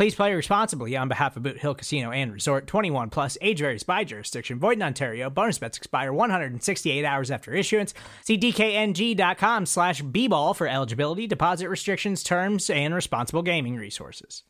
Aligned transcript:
Please 0.00 0.14
play 0.14 0.32
responsibly 0.32 0.96
on 0.96 1.08
behalf 1.08 1.36
of 1.36 1.42
Boot 1.42 1.58
Hill 1.58 1.74
Casino 1.74 2.10
and 2.10 2.32
Resort 2.32 2.66
21 2.66 3.10
plus 3.10 3.36
age 3.42 3.58
varies 3.58 3.82
by 3.82 4.02
jurisdiction. 4.02 4.58
Void 4.58 4.78
in 4.78 4.82
Ontario. 4.82 5.28
Bonus 5.28 5.58
bets 5.58 5.76
expire 5.76 6.10
168 6.10 7.04
hours 7.04 7.30
after 7.30 7.52
issuance. 7.52 7.92
See 8.24 8.38
DKNG.com 8.38 9.66
slash 9.66 10.00
B 10.00 10.26
ball 10.26 10.54
for 10.54 10.66
eligibility, 10.66 11.26
deposit 11.26 11.68
restrictions, 11.68 12.22
terms, 12.22 12.70
and 12.70 12.94
responsible 12.94 13.42
gaming 13.42 13.76
resources. 13.76 14.42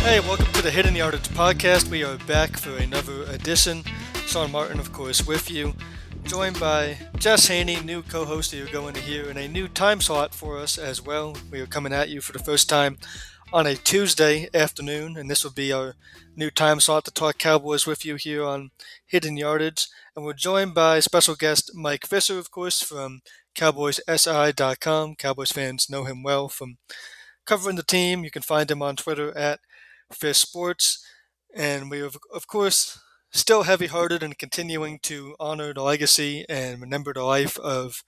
Hey, 0.00 0.20
welcome 0.20 0.46
to 0.54 0.62
the 0.62 0.70
Hidden 0.70 0.96
Yardage 0.96 1.28
Podcast. 1.28 1.90
We 1.90 2.02
are 2.02 2.16
back 2.26 2.56
for 2.56 2.74
another 2.78 3.24
edition. 3.24 3.84
Sean 4.26 4.50
Martin, 4.50 4.80
of 4.80 4.92
course, 4.92 5.24
with 5.24 5.50
you, 5.50 5.72
joined 6.24 6.58
by 6.58 6.98
Jess 7.16 7.46
Haynie, 7.46 7.80
new 7.80 8.02
co-host 8.02 8.50
that 8.50 8.56
you're 8.56 8.66
going 8.66 8.92
to 8.94 9.00
hear, 9.00 9.30
and 9.30 9.38
a 9.38 9.46
new 9.46 9.68
time 9.68 10.00
slot 10.00 10.34
for 10.34 10.58
us 10.58 10.76
as 10.76 11.00
well. 11.00 11.36
We 11.50 11.60
are 11.60 11.66
coming 11.66 11.92
at 11.92 12.08
you 12.08 12.20
for 12.20 12.32
the 12.32 12.40
first 12.40 12.68
time 12.68 12.98
on 13.52 13.66
a 13.66 13.76
Tuesday 13.76 14.48
afternoon, 14.52 15.16
and 15.16 15.30
this 15.30 15.44
will 15.44 15.52
be 15.52 15.72
our 15.72 15.94
new 16.34 16.50
time 16.50 16.80
slot 16.80 17.04
to 17.04 17.12
talk 17.12 17.38
Cowboys 17.38 17.86
with 17.86 18.04
you 18.04 18.16
here 18.16 18.44
on 18.44 18.72
Hidden 19.06 19.36
Yardage. 19.36 19.86
And 20.16 20.24
we're 20.24 20.32
joined 20.32 20.74
by 20.74 20.98
special 20.98 21.36
guest 21.36 21.70
Mike 21.72 22.04
Fisher, 22.04 22.38
of 22.38 22.50
course, 22.50 22.82
from 22.82 23.20
CowboysSI.com. 23.54 25.14
Cowboys 25.14 25.52
fans 25.52 25.88
know 25.88 26.04
him 26.04 26.24
well 26.24 26.48
from 26.48 26.78
covering 27.46 27.76
the 27.76 27.84
team. 27.84 28.24
You 28.24 28.32
can 28.32 28.42
find 28.42 28.68
him 28.68 28.82
on 28.82 28.96
Twitter 28.96 29.36
at 29.38 29.60
Fish 30.12 30.38
Sports. 30.38 31.06
And 31.54 31.90
we, 31.90 32.00
of, 32.00 32.18
of 32.34 32.48
course, 32.48 32.98
still 33.36 33.64
heavy 33.64 33.86
hearted 33.86 34.22
and 34.22 34.38
continuing 34.38 34.98
to 35.04 35.36
honor 35.40 35.72
the 35.74 35.82
legacy 35.82 36.44
and 36.48 36.80
remember 36.80 37.12
the 37.12 37.22
life 37.24 37.58
of 37.58 38.02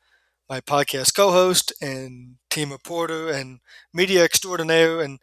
my 0.49 0.61
podcast 0.61 1.15
co 1.15 1.33
host 1.33 1.73
and 1.81 2.37
team 2.51 2.73
reporter 2.73 3.31
and 3.31 3.61
media 3.95 4.25
extraordinaire 4.25 5.01
and 5.01 5.21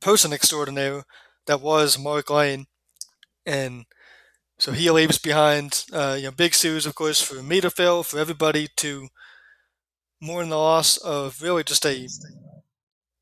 person 0.00 0.32
extraordinaire 0.32 1.04
that 1.46 1.60
was 1.60 1.98
Mark 1.98 2.30
Lane. 2.30 2.66
And 3.46 3.86
so 4.58 4.72
he 4.72 4.90
leaves 4.90 5.18
behind, 5.18 5.84
uh, 5.92 6.16
you 6.18 6.24
know, 6.26 6.32
big 6.32 6.54
shoes, 6.54 6.86
of 6.86 6.94
course, 6.94 7.20
for 7.22 7.42
me 7.42 7.60
to 7.60 7.70
fill, 7.70 8.02
for 8.04 8.18
everybody 8.18 8.68
to 8.78 9.08
mourn 10.20 10.48
the 10.48 10.56
loss 10.56 10.96
of 10.98 11.40
really 11.42 11.62
just 11.62 11.84
a, 11.84 12.08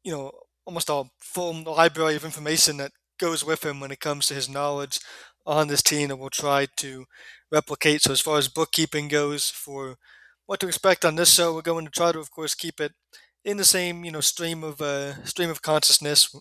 you 0.05 0.13
know, 0.13 0.33
almost 0.65 0.89
a 0.89 1.05
full 1.21 1.55
library 1.63 2.17
of 2.17 2.25
information 2.25 2.77
that 2.79 2.93
goes 3.19 3.45
with 3.45 3.65
him 3.65 3.81
when 3.81 3.91
it 3.91 4.01
comes 4.01 4.27
to 4.27 4.35
his 4.35 4.49
knowledge 4.49 5.01
on 5.47 5.69
this 5.69 5.83
team 5.83 6.09
that 6.09 6.17
we'll 6.17 6.31
try 6.31 6.67
to 6.77 7.05
replicate. 7.51 8.03
So 8.03 8.13
as 8.13 8.21
far 8.21 8.39
as 8.39 8.49
bookkeeping 8.49 9.09
goes 9.09 9.51
for 9.51 9.97
what 10.47 10.61
to 10.61 10.69
expect 10.69 11.05
on 11.05 11.17
this 11.17 11.33
show, 11.35 11.55
we're 11.55 11.63
going 11.63 11.85
to 11.85 11.91
try 11.91 12.13
to, 12.13 12.19
of 12.19 12.31
course, 12.31 12.55
keep 12.55 12.81
it 12.81 12.93
in 13.45 13.57
the 13.57 13.65
same, 13.65 14.05
you 14.05 14.11
know, 14.13 14.21
stream 14.21 14.63
of 14.65 14.81
uh, 14.81 15.25
stream 15.25 15.51
of 15.51 15.63
consciousness. 15.63 16.35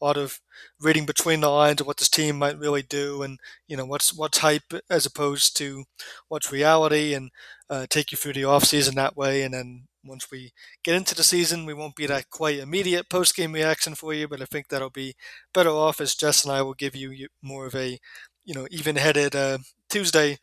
A 0.00 0.04
lot 0.04 0.16
of 0.16 0.40
reading 0.80 1.06
between 1.06 1.40
the 1.40 1.48
lines 1.48 1.80
of 1.80 1.86
what 1.86 1.98
this 1.98 2.08
team 2.08 2.36
might 2.36 2.58
really 2.58 2.82
do, 2.82 3.22
and 3.22 3.38
you 3.68 3.76
know 3.76 3.86
what's 3.86 4.12
what's 4.12 4.38
hype 4.38 4.74
as 4.90 5.06
opposed 5.06 5.56
to 5.58 5.84
what's 6.28 6.50
reality, 6.52 7.14
and 7.14 7.30
uh, 7.70 7.86
take 7.88 8.10
you 8.10 8.18
through 8.18 8.32
the 8.32 8.44
off 8.44 8.64
season 8.64 8.96
that 8.96 9.16
way, 9.16 9.42
and 9.42 9.54
then 9.54 9.86
once 10.04 10.28
we 10.32 10.52
get 10.82 10.96
into 10.96 11.14
the 11.14 11.22
season, 11.22 11.64
we 11.64 11.74
won't 11.74 11.94
be 11.94 12.06
that 12.06 12.28
quite 12.30 12.58
immediate 12.58 13.08
post 13.08 13.36
game 13.36 13.52
reaction 13.52 13.94
for 13.94 14.12
you, 14.12 14.26
but 14.26 14.42
I 14.42 14.46
think 14.46 14.68
that'll 14.68 14.90
be 14.90 15.14
better 15.54 15.70
off 15.70 16.00
as 16.00 16.16
Jess 16.16 16.44
and 16.44 16.52
I 16.52 16.62
will 16.62 16.74
give 16.74 16.96
you 16.96 17.28
more 17.40 17.66
of 17.66 17.74
a, 17.76 18.00
you 18.44 18.54
know, 18.54 18.66
even 18.70 18.96
headed 18.96 19.34
uh, 19.36 19.58
Tuesday 19.90 20.38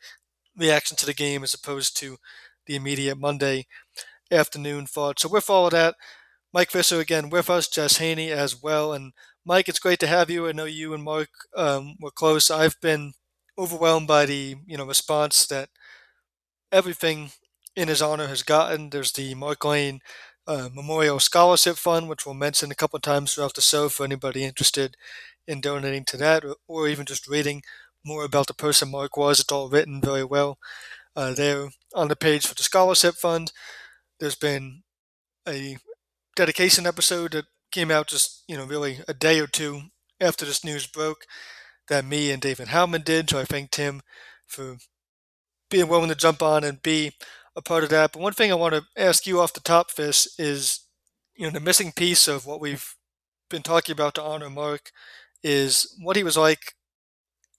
reaction 0.58 0.98
to 0.98 1.06
the 1.06 1.14
game 1.14 1.44
as 1.44 1.54
opposed 1.54 1.98
to 1.98 2.18
the 2.68 2.76
immediate 2.76 3.18
Monday 3.18 3.68
afternoon 4.32 4.86
thought. 4.86 5.20
So 5.20 5.30
with 5.30 5.50
all 5.50 5.66
of 5.68 5.72
that, 5.72 5.96
Mike 6.54 6.72
Fisher 6.72 7.00
again 7.00 7.30
with 7.30 7.50
us, 7.50 7.68
Jess 7.68 7.98
Haynie 7.98 8.32
as 8.32 8.62
well, 8.62 8.94
and 8.94 9.14
Mike, 9.46 9.70
it's 9.70 9.80
great 9.80 10.00
to 10.02 10.08
have 10.08 10.30
you. 10.30 10.48
I 10.48 10.52
know 10.54 10.66
you 10.66 10.94
and 10.94 11.04
Mark 11.04 11.30
um, 11.56 11.96
were 12.00 12.12
close. 12.12 12.52
I've 12.52 12.80
been 12.82 13.14
overwhelmed 13.58 14.08
by 14.08 14.26
the 14.26 14.56
you 14.68 14.78
know 14.78 14.86
response 14.86 15.48
that 15.48 15.70
everything 16.72 17.32
in 17.76 17.88
his 17.88 18.02
honor 18.02 18.28
has 18.28 18.44
gotten. 18.44 18.90
There's 18.90 19.12
the 19.12 19.36
Mark 19.36 19.64
Lane 19.66 20.00
uh, 20.48 20.70
Memorial 20.74 21.20
Scholarship 21.20 21.78
Fund, 21.78 22.10
which 22.10 22.26
we'll 22.26 22.36
mention 22.36 22.72
a 22.72 22.76
couple 22.76 22.98
of 22.98 23.04
times 23.04 23.34
throughout 23.34 23.54
the 23.56 23.62
show 23.62 23.90
for 23.90 24.04
anybody 24.04 24.44
interested 24.44 24.96
in 25.48 25.62
donating 25.62 26.06
to 26.06 26.18
that, 26.18 26.44
or, 26.46 26.56
or 26.68 26.88
even 26.88 27.06
just 27.06 27.28
reading 27.28 27.62
more 28.06 28.24
about 28.24 28.48
the 28.48 28.54
person 28.54 28.92
Mark 28.92 29.18
was. 29.18 29.40
It's 29.40 29.52
all 29.52 29.70
written 29.70 30.02
very 30.02 30.24
well 30.24 30.58
uh, 31.16 31.34
there 31.34 31.70
on 31.96 32.08
the 32.10 32.16
page 32.16 32.48
for 32.48 32.56
the 32.56 32.64
Scholarship 32.64 33.16
Fund. 33.16 33.52
There's 34.20 34.36
been 34.36 34.84
a 35.48 35.78
dedication 36.36 36.88
episode 36.88 37.34
that 37.34 37.46
came 37.72 37.92
out 37.92 38.08
just 38.08 38.44
you 38.48 38.58
know 38.58 38.66
really 38.66 39.00
a 39.08 39.14
day 39.14 39.40
or 39.40 39.48
two 39.48 39.82
after 40.22 40.46
this 40.46 40.64
news 40.66 40.88
broke 40.88 41.26
that 41.90 42.06
me 42.06 42.32
and 42.32 42.42
David 42.42 42.70
Howman 42.70 43.04
did. 43.04 43.30
So 43.30 43.40
I 43.40 43.46
thanked 43.46 43.76
him 43.76 44.02
for 44.48 44.78
being 45.70 45.88
willing 45.88 46.10
to 46.10 46.16
jump 46.16 46.42
on 46.42 46.64
and 46.64 46.82
be 46.82 47.14
a 47.56 47.62
part 47.62 47.84
of 47.84 47.90
that. 47.90 48.14
But 48.14 48.22
one 48.22 48.34
thing 48.34 48.52
I 48.52 48.56
want 48.56 48.76
to 48.76 48.84
ask 48.98 49.28
you 49.28 49.40
off 49.40 49.54
the 49.54 49.60
top, 49.60 49.92
Fish, 49.92 50.28
is 50.38 50.82
you 51.36 51.46
know 51.46 51.52
the 51.52 51.60
missing 51.60 51.92
piece 51.92 52.28
of 52.28 52.46
what 52.46 52.62
we've 52.62 52.96
been 53.50 53.64
talking 53.64 53.94
about 53.94 54.16
to 54.16 54.24
honor 54.24 54.50
Mark 54.50 54.92
is 55.44 55.96
what 56.02 56.16
he 56.18 56.24
was 56.24 56.38
like, 56.38 56.74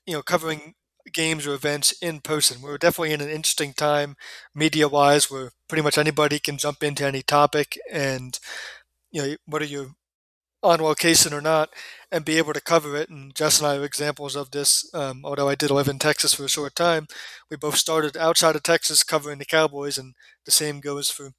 you 0.06 0.14
know, 0.14 0.22
covering 0.22 0.74
games 1.12 1.46
or 1.46 1.54
events 1.54 1.92
in 2.02 2.20
person. 2.20 2.62
We're 2.62 2.78
definitely 2.78 3.12
in 3.12 3.20
an 3.20 3.30
interesting 3.30 3.72
time, 3.72 4.16
media 4.54 4.88
wise, 4.88 5.30
where 5.30 5.52
pretty 5.68 5.82
much 5.82 5.98
anybody 5.98 6.38
can 6.38 6.58
jump 6.58 6.82
into 6.82 7.06
any 7.06 7.22
topic 7.22 7.78
and 7.92 8.38
you 9.12 9.22
know 9.22 9.36
whether 9.46 9.64
you're 9.64 9.92
on 10.62 10.80
location 10.80 11.32
or 11.32 11.40
not 11.40 11.70
and 12.12 12.24
be 12.24 12.36
able 12.36 12.52
to 12.52 12.60
cover 12.60 12.96
it. 12.96 13.08
And 13.08 13.34
Jess 13.34 13.58
and 13.60 13.66
I 13.68 13.76
are 13.76 13.84
examples 13.84 14.36
of 14.36 14.50
this. 14.50 14.88
Um, 14.94 15.22
although 15.24 15.48
I 15.48 15.54
did 15.54 15.70
live 15.70 15.88
in 15.88 15.98
Texas 15.98 16.34
for 16.34 16.44
a 16.44 16.48
short 16.48 16.74
time, 16.74 17.06
we 17.50 17.56
both 17.56 17.76
started 17.76 18.16
outside 18.16 18.56
of 18.56 18.62
Texas 18.62 19.02
covering 19.02 19.38
the 19.38 19.46
Cowboys, 19.46 19.96
and 19.98 20.14
the 20.44 20.50
same 20.50 20.80
goes 20.80 21.10
for 21.10 21.30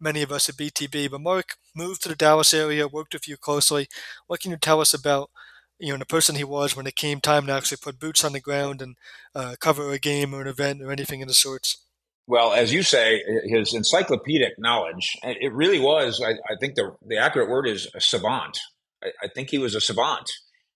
many 0.00 0.22
of 0.22 0.32
us 0.32 0.48
at 0.48 0.56
BTB. 0.56 1.08
But 1.08 1.20
Mark 1.20 1.56
moved 1.74 2.02
to 2.02 2.08
the 2.08 2.16
Dallas 2.16 2.52
area, 2.54 2.88
worked 2.88 3.14
with 3.14 3.28
you 3.28 3.36
closely. 3.36 3.88
What 4.26 4.40
can 4.40 4.50
you 4.50 4.56
tell 4.56 4.80
us 4.80 4.94
about? 4.94 5.30
You 5.78 5.92
know, 5.92 5.98
the 5.98 6.06
person 6.06 6.36
he 6.36 6.44
was 6.44 6.76
when 6.76 6.86
it 6.86 6.96
came 6.96 7.20
time 7.20 7.46
to 7.46 7.52
actually 7.52 7.78
put 7.82 7.98
boots 7.98 8.24
on 8.24 8.32
the 8.32 8.40
ground 8.40 8.80
and 8.80 8.96
uh, 9.34 9.56
cover 9.60 9.90
a 9.90 9.98
game 9.98 10.34
or 10.34 10.42
an 10.42 10.46
event 10.46 10.82
or 10.82 10.92
anything 10.92 11.20
of 11.22 11.28
the 11.28 11.34
sorts. 11.34 11.84
Well, 12.26 12.52
as 12.54 12.72
you 12.72 12.82
say, 12.82 13.22
his 13.44 13.74
encyclopedic 13.74 14.54
knowledge, 14.58 15.12
it 15.22 15.52
really 15.52 15.78
was, 15.78 16.22
I, 16.24 16.30
I 16.30 16.56
think 16.58 16.74
the, 16.74 16.96
the 17.06 17.18
accurate 17.18 17.50
word 17.50 17.68
is 17.68 17.88
a 17.94 18.00
savant. 18.00 18.58
I, 19.02 19.08
I, 19.24 19.28
think 19.28 19.50
he 19.50 19.58
was 19.58 19.74
a 19.74 19.80
savant. 19.80 20.30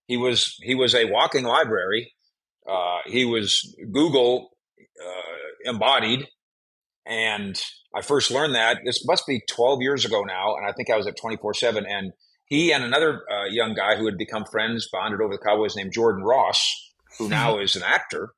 He 0.06 0.19
was, 0.19 0.56
he 0.61 0.75
was 0.75 0.95
a 0.95 1.06
walking 1.06 1.44
library. 1.44 2.12
Uh, 2.69 2.99
he 3.06 3.25
was 3.25 3.75
Google 3.91 4.51
uh, 5.03 5.71
embodied. 5.71 6.27
And 7.06 7.59
I 7.94 8.03
first 8.03 8.31
learned 8.31 8.55
that 8.55 8.81
this 8.85 9.06
must 9.06 9.27
be 9.27 9.41
12 9.49 9.81
years 9.81 10.05
ago 10.05 10.23
now. 10.23 10.56
And 10.56 10.67
I 10.67 10.73
think 10.73 10.91
I 10.91 10.97
was 10.97 11.06
at 11.06 11.17
24 11.17 11.55
7. 11.55 11.87
And 11.87 12.12
he 12.49 12.73
and 12.73 12.85
another 12.85 13.23
uh, 13.31 13.45
young 13.45 13.75
guy 13.75 13.97
who 13.97 14.06
had 14.06 14.19
become 14.19 14.45
friends, 14.45 14.89
bonded 14.91 15.21
over 15.21 15.35
the 15.35 15.45
Cowboys 15.45 15.77
named 15.77 15.93
Jordan 15.93 16.23
Ross, 16.25 16.93
who 17.19 17.29
now 17.29 17.59
is 17.61 17.77
an 17.77 17.83
actor 17.85 18.33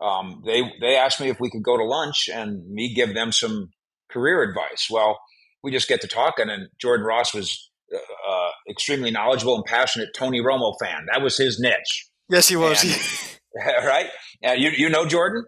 um, 0.00 0.42
they 0.44 0.62
they 0.80 0.96
asked 0.96 1.20
me 1.20 1.28
if 1.28 1.40
we 1.40 1.50
could 1.50 1.62
go 1.62 1.76
to 1.76 1.84
lunch 1.84 2.28
and 2.32 2.66
me 2.68 2.94
give 2.94 3.14
them 3.14 3.32
some 3.32 3.70
career 4.10 4.42
advice. 4.42 4.88
Well, 4.90 5.18
we 5.62 5.70
just 5.70 5.88
get 5.88 6.00
to 6.00 6.08
talking, 6.08 6.48
and 6.48 6.68
Jordan 6.80 7.06
Ross 7.06 7.34
was 7.34 7.70
uh, 7.92 7.98
uh 7.98 8.50
extremely 8.68 9.10
knowledgeable 9.10 9.56
and 9.56 9.64
passionate 9.64 10.10
Tony 10.14 10.40
Romo 10.40 10.74
fan. 10.80 11.06
That 11.12 11.22
was 11.22 11.36
his 11.36 11.60
niche. 11.60 12.08
Yes, 12.30 12.48
he 12.48 12.56
was. 12.56 12.82
And, 12.82 13.38
right? 13.84 14.06
Uh, 14.46 14.52
you 14.52 14.70
you 14.70 14.88
know 14.88 15.04
Jordan? 15.06 15.44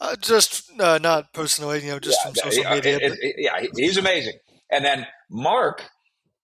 Uh, 0.00 0.16
just 0.16 0.68
uh, 0.80 0.98
not 0.98 1.32
personally, 1.32 1.84
you 1.84 1.90
know, 1.90 1.98
just 1.98 2.18
yeah, 2.20 2.30
from 2.30 2.50
social 2.50 2.70
media. 2.74 2.98
It, 3.00 3.12
it, 3.20 3.34
yeah, 3.38 3.66
he's 3.76 3.96
amazing. 3.96 4.34
And 4.70 4.84
then 4.84 5.06
Mark, 5.30 5.84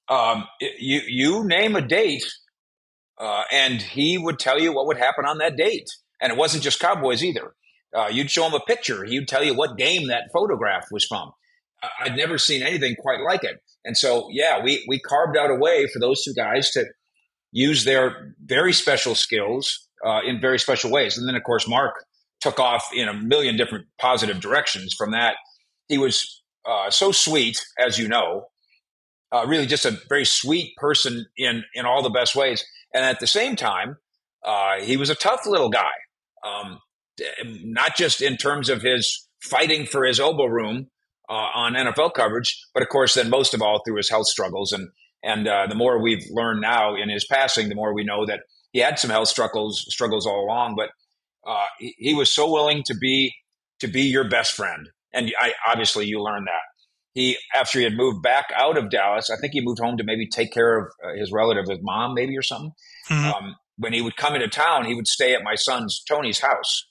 um, 0.08 0.44
you 0.60 1.00
you 1.06 1.44
name 1.44 1.76
a 1.76 1.81
date, 1.81 2.25
uh, 3.19 3.44
and 3.52 3.81
he 3.81 4.19
would 4.19 4.38
tell 4.38 4.60
you 4.60 4.72
what 4.72 4.87
would 4.87 4.99
happen 4.99 5.25
on 5.25 5.38
that 5.38 5.56
date. 5.56 5.88
And 6.20 6.32
it 6.32 6.38
wasn't 6.38 6.62
just 6.62 6.81
Cowboys 6.81 7.25
either. 7.25 7.54
Uh, 7.94 8.08
you'd 8.10 8.31
show 8.31 8.46
him 8.46 8.54
a 8.54 8.60
picture. 8.60 9.04
He'd 9.04 9.28
tell 9.28 9.44
you 9.44 9.54
what 9.54 9.76
game 9.76 10.08
that 10.08 10.31
photograph 10.32 10.87
was 10.90 11.04
from. 11.04 11.32
I'd 12.00 12.16
never 12.16 12.38
seen 12.38 12.62
anything 12.62 12.94
quite 12.96 13.20
like 13.20 13.43
it. 13.43 13.60
And 13.84 13.96
so, 13.96 14.28
yeah, 14.31 14.62
we 14.62 14.84
we 14.88 15.00
carved 15.00 15.37
out 15.37 15.50
a 15.50 15.56
way 15.56 15.87
for 15.93 15.99
those 15.99 16.22
two 16.22 16.32
guys 16.34 16.70
to 16.72 16.87
use 17.50 17.84
their 17.84 18.34
very 18.44 18.72
special 18.72 19.14
skills 19.14 19.88
uh, 20.05 20.20
in 20.25 20.40
very 20.40 20.58
special 20.58 20.90
ways. 20.90 21.19
And 21.19 21.28
then, 21.28 21.34
of 21.34 21.43
course, 21.43 21.69
Mark 21.69 22.05
took 22.40 22.58
off 22.58 22.88
in 22.94 23.08
a 23.08 23.14
million 23.14 23.56
different 23.56 23.87
positive 24.00 24.40
directions 24.40 24.94
from 24.96 25.10
that. 25.12 25.34
He 25.88 25.98
was 25.98 26.43
uh, 26.64 26.90
so 26.90 27.12
sweet, 27.12 27.60
as 27.78 27.98
you 27.98 28.08
know, 28.08 28.46
uh, 29.32 29.46
really 29.46 29.67
just 29.67 29.84
a 29.84 29.99
very 30.08 30.25
sweet 30.25 30.76
person 30.76 31.26
in 31.37 31.64
in 31.75 31.87
all 31.87 32.02
the 32.02 32.11
best 32.11 32.37
ways. 32.37 32.64
And 32.94 33.05
at 33.05 33.20
the 33.20 33.26
same 33.26 33.56
time, 33.56 33.96
uh, 34.44 34.81
he 34.81 34.96
was 34.96 35.11
a 35.11 35.14
tough 35.14 35.46
little 35.46 35.70
guy. 35.70 35.90
Um, 36.44 36.79
not 37.64 37.96
just 37.96 38.20
in 38.20 38.37
terms 38.37 38.69
of 38.69 38.82
his 38.82 39.29
fighting 39.43 39.87
for 39.87 40.05
his 40.05 40.19
elbow 40.19 40.46
room 40.46 40.88
uh, 41.29 41.49
on 41.55 41.75
NFL 41.75 42.14
coverage, 42.14 42.58
but 42.75 42.82
of 42.82 42.88
course, 42.88 43.14
then 43.14 43.31
most 43.31 43.55
of 43.55 43.62
all 43.62 43.82
through 43.84 43.96
his 43.96 44.11
health 44.11 44.26
struggles. 44.26 44.73
And 44.73 44.88
and 45.23 45.46
uh, 45.46 45.67
the 45.69 45.75
more 45.75 46.02
we've 46.02 46.25
learned 46.31 46.61
now 46.61 46.96
in 46.96 47.08
his 47.08 47.25
passing, 47.25 47.69
the 47.69 47.75
more 47.75 47.94
we 47.94 48.05
know 48.05 48.26
that 48.26 48.40
he 48.73 48.81
had 48.81 48.99
some 48.99 49.11
health 49.11 49.29
struggles 49.29 49.87
struggles 49.88 50.26
all 50.26 50.44
along. 50.44 50.75
But 50.76 50.90
uh, 51.49 51.67
he, 51.79 51.94
he, 51.99 52.14
was 52.14 52.31
so 52.31 52.50
willing 52.50 52.82
to 52.84 52.94
be 52.94 53.34
to 53.81 53.88
be 53.88 54.02
your 54.02 54.29
best 54.29 54.52
friend, 54.55 54.88
and 55.12 55.32
I, 55.38 55.52
obviously 55.67 56.06
you 56.06 56.23
learned 56.23 56.46
that. 56.49 56.71
He 57.14 57.36
after 57.54 57.78
he 57.78 57.84
had 57.84 57.94
moved 57.94 58.22
back 58.22 58.46
out 58.54 58.78
of 58.78 58.90
Dallas, 58.90 59.30
I 59.30 59.36
think 59.36 59.52
he 59.52 59.60
moved 59.60 59.80
home 59.80 59.96
to 59.98 60.04
maybe 60.04 60.26
take 60.26 60.52
care 60.52 60.78
of 60.78 60.86
uh, 61.04 61.14
his 61.18 61.30
relative, 61.30 61.66
his 61.68 61.80
mom, 61.82 62.14
maybe 62.14 62.36
or 62.36 62.42
something. 62.42 62.72
Mm-hmm. 63.10 63.32
Um, 63.32 63.56
when 63.76 63.92
he 63.92 64.00
would 64.00 64.16
come 64.16 64.34
into 64.34 64.48
town, 64.48 64.84
he 64.84 64.94
would 64.94 65.06
stay 65.08 65.34
at 65.34 65.42
my 65.42 65.54
son's 65.54 66.02
Tony's 66.08 66.40
house. 66.40 66.86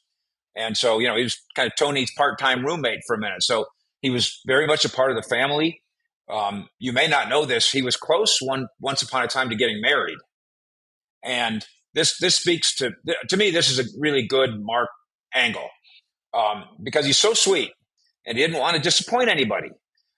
And 0.56 0.78
so, 0.78 1.00
you 1.00 1.08
know, 1.08 1.16
he 1.16 1.24
was 1.24 1.38
kind 1.56 1.68
of 1.68 1.74
Tony's 1.78 2.12
part 2.16 2.38
time 2.38 2.66
roommate 2.66 3.00
for 3.08 3.16
a 3.16 3.20
minute. 3.20 3.42
So 3.42 3.66
he 4.02 4.10
was 4.10 4.42
very 4.46 4.68
much 4.68 4.84
a 4.86 4.90
part 4.90 5.12
of 5.12 5.16
the 5.16 5.28
family. 5.28 5.82
Um, 6.30 6.68
you 6.80 6.94
may 6.94 7.08
not 7.08 7.30
know 7.30 7.46
this. 7.46 7.72
He 7.72 7.82
was 7.82 7.96
close 7.96 8.38
one 8.42 8.68
once 8.80 9.02
upon 9.02 9.24
a 9.24 9.28
time 9.28 9.50
to 9.50 9.56
getting 9.56 9.82
married, 9.82 10.18
and 11.24 11.66
this 11.94 12.18
this 12.20 12.36
speaks 12.36 12.76
to 12.78 12.92
to 13.28 13.38
me. 13.38 13.52
This 13.52 13.70
is 13.70 13.80
a 13.80 14.00
really 14.00 14.26
good 14.28 14.52
Mark 14.62 14.90
angle 15.34 15.70
um, 16.34 16.64
because 16.84 17.06
he's 17.06 17.18
so 17.18 17.34
sweet 17.34 17.72
and 18.26 18.38
he 18.38 18.44
didn't 18.44 18.60
want 18.60 18.76
to 18.76 18.82
disappoint 18.82 19.30
anybody. 19.30 19.70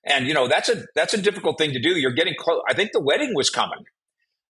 And 0.05 0.27
you 0.27 0.33
know 0.33 0.47
that's 0.47 0.69
a 0.69 0.83
that's 0.95 1.13
a 1.13 1.21
difficult 1.21 1.57
thing 1.57 1.71
to 1.71 1.79
do. 1.79 1.97
You're 1.97 2.13
getting 2.13 2.35
close. 2.37 2.61
I 2.67 2.73
think 2.73 2.91
the 2.91 3.01
wedding 3.01 3.33
was 3.35 3.49
coming, 3.49 3.85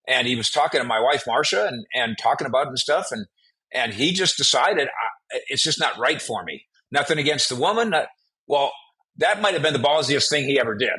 and 0.07 0.27
he 0.27 0.35
was 0.35 0.49
talking 0.49 0.81
to 0.81 0.87
my 0.87 0.99
wife 0.99 1.23
Marcia 1.27 1.67
and 1.67 1.85
and 1.93 2.17
talking 2.21 2.47
about 2.47 2.67
it 2.67 2.69
and 2.69 2.79
stuff. 2.79 3.07
And 3.11 3.27
and 3.71 3.93
he 3.93 4.13
just 4.13 4.37
decided 4.37 4.87
it's 5.47 5.63
just 5.63 5.79
not 5.79 5.97
right 5.97 6.21
for 6.21 6.43
me. 6.43 6.65
Nothing 6.91 7.17
against 7.17 7.49
the 7.49 7.55
woman. 7.55 7.91
Not, 7.91 8.07
well, 8.47 8.71
that 9.17 9.41
might 9.41 9.53
have 9.53 9.63
been 9.63 9.73
the 9.73 9.79
ballsiest 9.79 10.29
thing 10.29 10.45
he 10.45 10.59
ever 10.59 10.75
did. 10.75 10.89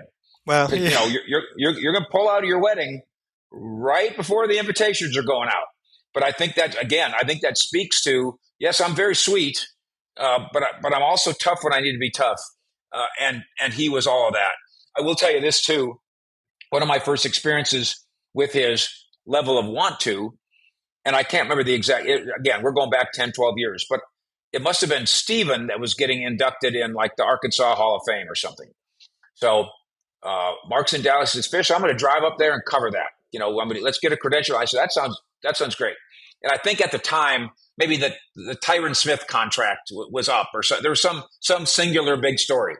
Well, 0.46 0.72
yeah. 0.74 0.76
you 0.76 0.90
know, 0.90 1.06
you're 1.06 1.22
you're 1.26 1.42
you're, 1.56 1.72
you're 1.80 1.92
going 1.92 2.04
to 2.04 2.10
pull 2.10 2.28
out 2.28 2.42
of 2.42 2.48
your 2.48 2.60
wedding 2.60 3.02
right 3.50 4.16
before 4.16 4.46
the 4.46 4.58
invitations 4.58 5.16
are 5.16 5.22
going 5.22 5.48
out. 5.48 5.66
But 6.12 6.22
I 6.22 6.32
think 6.32 6.54
that 6.54 6.80
again, 6.80 7.12
I 7.18 7.24
think 7.24 7.42
that 7.42 7.58
speaks 7.58 8.02
to 8.04 8.38
yes, 8.58 8.80
I'm 8.80 8.94
very 8.94 9.16
sweet, 9.16 9.66
uh, 10.16 10.40
but 10.52 10.62
but 10.82 10.94
I'm 10.94 11.02
also 11.02 11.32
tough 11.32 11.60
when 11.62 11.72
I 11.72 11.80
need 11.80 11.92
to 11.92 11.98
be 11.98 12.10
tough, 12.10 12.40
uh, 12.94 13.06
and 13.20 13.42
and 13.60 13.72
he 13.72 13.88
was 13.88 14.06
all 14.06 14.28
of 14.28 14.34
that. 14.34 14.52
I 14.96 15.02
will 15.02 15.14
tell 15.14 15.32
you 15.32 15.40
this 15.40 15.62
too. 15.62 16.00
One 16.70 16.82
of 16.82 16.88
my 16.88 16.98
first 16.98 17.26
experiences 17.26 18.04
with 18.32 18.52
his 18.52 18.88
level 19.26 19.58
of 19.58 19.66
want 19.66 20.00
to, 20.00 20.36
and 21.04 21.14
I 21.14 21.22
can't 21.22 21.44
remember 21.44 21.64
the 21.64 21.74
exact. 21.74 22.06
Again, 22.06 22.62
we're 22.62 22.72
going 22.72 22.90
back 22.90 23.12
10, 23.12 23.32
12 23.32 23.54
years, 23.58 23.86
but 23.88 24.00
it 24.52 24.62
must 24.62 24.80
have 24.80 24.90
been 24.90 25.06
Stephen 25.06 25.66
that 25.66 25.80
was 25.80 25.94
getting 25.94 26.22
inducted 26.22 26.74
in 26.74 26.92
like 26.94 27.16
the 27.16 27.24
Arkansas 27.24 27.74
Hall 27.74 27.96
of 27.96 28.02
Fame 28.06 28.26
or 28.28 28.36
something. 28.36 28.68
So 29.34 29.66
uh, 30.22 30.52
Mark's 30.68 30.92
in 30.92 31.02
Dallas 31.02 31.32
says, 31.32 31.46
Fish, 31.46 31.70
I'm 31.70 31.80
going 31.80 31.92
to 31.92 31.98
drive 31.98 32.22
up 32.24 32.38
there 32.38 32.54
and 32.54 32.62
cover 32.64 32.90
that. 32.92 33.08
You 33.32 33.40
know, 33.40 33.60
I'm 33.60 33.68
gonna, 33.68 33.80
let's 33.80 33.98
get 33.98 34.12
a 34.12 34.16
credential. 34.16 34.56
I 34.56 34.64
said, 34.64 34.80
that 34.80 34.92
sounds, 34.92 35.20
that 35.42 35.56
sounds 35.56 35.74
great. 35.74 35.96
And 36.42 36.52
I 36.52 36.56
think 36.56 36.80
at 36.80 36.92
the 36.92 36.98
time, 36.98 37.50
maybe 37.76 37.96
the, 37.96 38.14
the 38.36 38.54
Tyron 38.54 38.94
Smith 38.94 39.26
contract 39.26 39.88
w- 39.90 40.08
was 40.12 40.28
up 40.28 40.50
or 40.54 40.62
so. 40.62 40.80
There 40.80 40.90
was 40.90 41.02
some, 41.02 41.24
some 41.40 41.66
singular 41.66 42.16
big 42.16 42.38
story. 42.38 42.76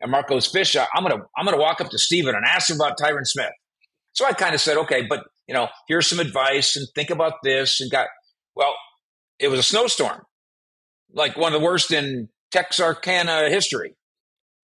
And 0.00 0.10
Marcos 0.10 0.46
Fisher, 0.46 0.86
I'm 0.94 1.04
to, 1.04 1.22
I'm 1.36 1.46
to 1.46 1.56
walk 1.56 1.80
up 1.80 1.90
to 1.90 1.98
Stephen 1.98 2.34
and 2.34 2.44
ask 2.44 2.70
him 2.70 2.76
about 2.76 2.98
Tyron 2.98 3.26
Smith. 3.26 3.50
So 4.12 4.24
I 4.24 4.32
kind 4.32 4.54
of 4.54 4.60
said, 4.60 4.76
okay, 4.78 5.06
but 5.08 5.24
you 5.46 5.54
know, 5.54 5.68
here's 5.88 6.06
some 6.06 6.20
advice 6.20 6.76
and 6.76 6.86
think 6.94 7.10
about 7.10 7.34
this 7.42 7.80
and 7.80 7.90
got, 7.90 8.08
well, 8.54 8.74
it 9.38 9.48
was 9.48 9.58
a 9.60 9.62
snowstorm 9.62 10.22
like 11.12 11.36
one 11.36 11.52
of 11.52 11.60
the 11.60 11.64
worst 11.64 11.92
in 11.92 12.28
Texarkana 12.50 13.48
history. 13.48 13.94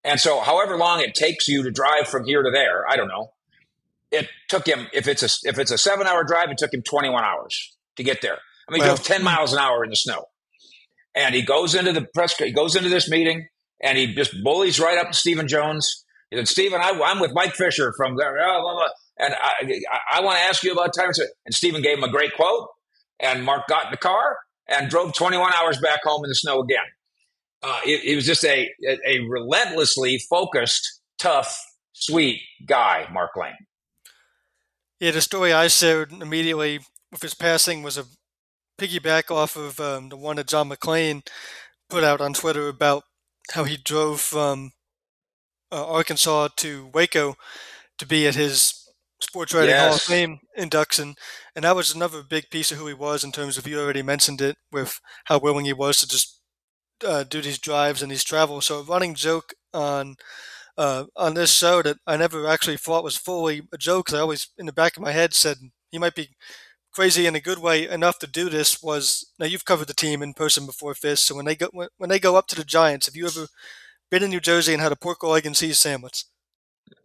And 0.05 0.21
so, 0.21 0.41
however 0.41 0.77
long 0.77 1.01
it 1.01 1.15
takes 1.15 1.49
you 1.49 1.63
to 1.65 1.71
drive 1.71 2.09
from 2.09 2.25
here 2.25 2.43
to 2.43 2.51
there, 2.51 2.89
I 2.89 2.97
don't 2.97 3.09
know. 3.09 3.33
It 4.11 4.29
took 4.49 4.67
him 4.67 4.87
if 4.93 5.07
it's 5.09 5.23
a 5.23 5.49
if 5.49 5.59
it's 5.59 5.71
a 5.71 5.79
seven 5.79 6.07
hour 6.07 6.25
drive, 6.25 6.51
it 6.51 6.59
took 6.59 6.73
him 6.73 6.83
twenty 6.83 7.11
one 7.11 7.25
hours 7.25 7.77
to 7.97 8.03
get 8.03 8.23
there. 8.23 8.39
I 8.69 8.73
mean, 8.73 8.83
he 8.83 8.87
drove 8.87 9.03
ten 9.03 9.23
miles 9.23 9.53
an 9.53 9.59
hour 9.59 9.85
in 9.85 9.91
the 9.91 9.97
snow, 9.97 10.27
and 11.15 11.35
he 11.35 11.43
goes 11.43 11.75
into 11.75 11.93
the 11.93 12.07
press. 12.15 12.37
He 12.37 12.53
goes 12.53 12.75
into 12.77 12.89
this 12.89 13.11
meeting, 13.11 13.49
and 13.81 13.99
he 13.99 14.15
just 14.15 14.33
bullies 14.43 14.81
right 14.81 14.99
up 14.99 15.09
to 15.09 15.17
Stephen 15.17 15.49
Jones. 15.49 16.05
He 16.31 16.37
said, 16.37 16.49
"Stephen, 16.49 16.81
I, 16.81 16.91
am 16.91 17.21
with 17.21 17.33
Mike 17.33 17.55
Fisher 17.55 17.93
from 17.97 18.17
there, 18.17 18.35
blah, 18.35 18.61
blah, 18.61 18.75
blah, 18.75 18.89
and 19.19 19.35
I, 19.35 19.81
I, 19.93 20.19
I 20.19 20.21
want 20.21 20.39
to 20.39 20.45
ask 20.45 20.63
you 20.63 20.73
about 20.73 20.95
Tyron." 20.95 21.19
And 21.47 21.55
Stephen 21.55 21.83
gave 21.83 21.99
him 21.99 22.05
a 22.05 22.11
great 22.11 22.35
quote, 22.35 22.69
and 23.21 23.45
Mark 23.45 23.67
got 23.69 23.87
in 23.87 23.91
the 23.91 23.97
car 23.97 24.37
and 24.69 24.91
drove 24.91 25.15
21 25.15 25.53
hours 25.55 25.81
back 25.81 26.01
home 26.05 26.25
in 26.25 26.29
the 26.29 26.35
snow 26.35 26.61
again. 26.61 26.85
Uh, 27.63 27.81
it, 27.85 28.15
was 28.15 28.25
just 28.25 28.45
a, 28.45 28.71
a, 28.87 28.99
a 29.05 29.29
relentlessly 29.29 30.19
focused, 30.31 31.01
tough, 31.19 31.59
sweet 31.93 32.41
guy, 32.67 33.09
Mark 33.13 33.31
Lane. 33.37 33.57
Yeah, 35.01 35.11
the 35.11 35.21
story 35.21 35.53
I 35.53 35.67
shared 35.67 36.13
immediately 36.13 36.81
with 37.11 37.23
his 37.23 37.35
passing 37.35 37.83
was 37.83 37.99
a 37.99 38.05
piggyback 38.79 39.35
off 39.35 39.57
of 39.57 39.81
um, 39.81 40.09
the 40.09 40.17
one 40.17 40.37
that 40.37 40.47
John 40.47 40.69
McClain 40.69 41.27
put 41.91 42.05
out 42.05 42.21
on 42.21 42.33
Twitter 42.33 42.69
about 42.69 43.03
how 43.53 43.65
he 43.65 43.77
drove 43.77 44.21
from 44.21 44.73
uh, 45.73 45.87
Arkansas 45.87 46.49
to 46.57 46.91
Waco 46.93 47.37
to 47.99 48.07
be 48.07 48.27
at 48.27 48.35
his 48.35 48.75
Sports 49.21 49.53
Writing 49.53 49.71
yes. 49.71 49.87
Hall 49.87 49.95
of 49.97 50.03
Fame 50.03 50.39
induction, 50.57 51.15
and 51.57 51.65
that 51.65 51.75
was 51.77 51.95
another 51.95 52.23
big 52.23 52.51
piece 52.51 52.71
of 52.71 52.79
who 52.79 52.87
he 52.87 52.95
was 52.95 53.25
in 53.25 53.33
terms 53.33 53.59
of 53.59 53.67
you 53.67 53.81
already 53.81 54.03
mentioned 54.03 54.41
it 54.41 54.57
with 54.71 55.01
how 55.25 55.39
willing 55.39 55.65
he 55.65 55.73
was 55.73 55.99
to 55.99 56.09
just 56.09 56.41
uh, 57.05 57.25
do 57.25 57.43
these 57.43 57.59
drives 57.59 58.03
and 58.03 58.11
these 58.13 58.25
travels. 58.25 58.67
So 58.67 58.79
a 58.79 58.85
running 58.85 59.15
joke 59.15 59.55
on 59.75 60.17
uh, 60.77 61.05
on 61.17 61.35
this 61.35 61.53
show 61.53 61.83
that 61.83 61.97
I 62.07 62.17
never 62.17 62.47
actually 62.47 62.77
thought 62.77 63.05
was 63.05 63.17
fully 63.17 63.63
a 63.73 63.79
joke. 63.79 64.13
I 64.13 64.19
always 64.21 64.49
in 64.57 64.67
the 64.67 64.73
back 64.73 64.97
of 64.97 65.03
my 65.03 65.13
head 65.13 65.35
said 65.35 65.57
he 65.91 65.99
might 65.99 66.15
be 66.15 66.29
crazy 66.99 67.27
in 67.27 67.37
a 67.37 67.41
good 67.41 67.61
way 67.61 67.89
enough 67.89 68.19
to 68.19 68.27
do 68.27 68.51
this. 68.51 68.83
Was 68.83 69.25
now 69.39 69.47
you've 69.47 69.65
covered 69.65 69.87
the 69.87 69.95
team 69.95 70.21
in 70.21 70.35
person 70.35 70.67
before, 70.67 70.97
Fish. 70.97 71.21
So 71.21 71.37
when 71.37 71.45
they 71.45 71.55
go 71.55 71.69
when, 71.71 71.87
when 71.97 72.11
they 72.11 72.19
go 72.19 72.35
up 72.35 72.49
to 72.49 72.57
the 72.57 72.65
Giants, 72.65 73.07
have 73.07 73.15
you 73.15 73.25
ever 73.27 73.47
been 74.11 74.25
in 74.25 74.31
New 74.31 74.41
Jersey 74.41 74.73
and 74.73 74.83
had 74.83 74.91
a 74.91 74.97
pork 74.97 75.19
egg 75.25 75.47
and 75.47 75.55
cheese 75.55 75.79
sandwich? 75.79 76.25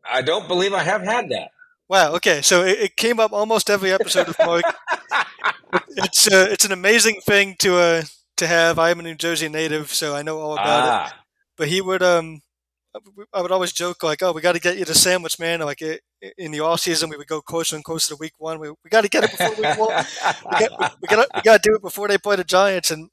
I 0.03 0.23
don't 0.23 0.47
believe 0.47 0.73
I 0.73 0.81
have 0.81 1.03
had 1.03 1.29
that. 1.29 1.51
Wow. 1.87 2.15
Okay. 2.15 2.41
So 2.41 2.63
it, 2.63 2.79
it 2.79 2.95
came 2.95 3.19
up 3.19 3.33
almost 3.33 3.69
every 3.69 3.91
episode 3.91 4.29
of 4.29 4.35
Mark. 4.43 4.63
it's 5.89 6.27
uh, 6.27 6.47
it's 6.49 6.65
an 6.65 6.71
amazing 6.71 7.21
thing 7.21 7.55
to 7.59 7.77
uh, 7.77 8.01
to 8.37 8.47
have. 8.47 8.79
I'm 8.79 8.99
a 8.99 9.03
New 9.03 9.13
Jersey 9.13 9.47
native, 9.47 9.93
so 9.93 10.15
I 10.15 10.23
know 10.23 10.39
all 10.39 10.53
about 10.53 10.89
ah. 10.89 11.05
it. 11.05 11.13
But 11.55 11.67
he 11.67 11.81
would 11.81 12.01
um, 12.01 12.41
I 13.33 13.41
would 13.41 13.51
always 13.51 13.71
joke 13.71 14.03
like, 14.03 14.21
"Oh, 14.21 14.31
we 14.31 14.41
got 14.41 14.53
to 14.53 14.59
get 14.59 14.77
you 14.77 14.85
the 14.85 14.93
sandwich, 14.93 15.39
man." 15.39 15.61
Like 15.61 15.81
in 15.81 16.51
the 16.51 16.59
off 16.59 16.81
season, 16.81 17.09
we 17.09 17.17
would 17.17 17.27
go 17.27 17.41
closer 17.41 17.75
and 17.75 17.83
closer 17.83 18.09
to 18.09 18.19
week 18.19 18.33
one. 18.37 18.59
We, 18.59 18.69
we 18.69 18.89
got 18.89 19.01
to 19.01 19.09
get 19.09 19.23
it 19.23 19.31
before 19.31 19.49
week 19.49 19.77
one. 19.77 20.05
We 20.51 20.67
got 20.67 20.95
we 21.01 21.07
got 21.07 21.27
we 21.35 21.41
got 21.41 21.63
to 21.63 21.69
do 21.69 21.75
it 21.75 21.81
before 21.81 22.07
they 22.07 22.17
play 22.17 22.35
the 22.35 22.43
Giants. 22.43 22.91
And 22.91 23.09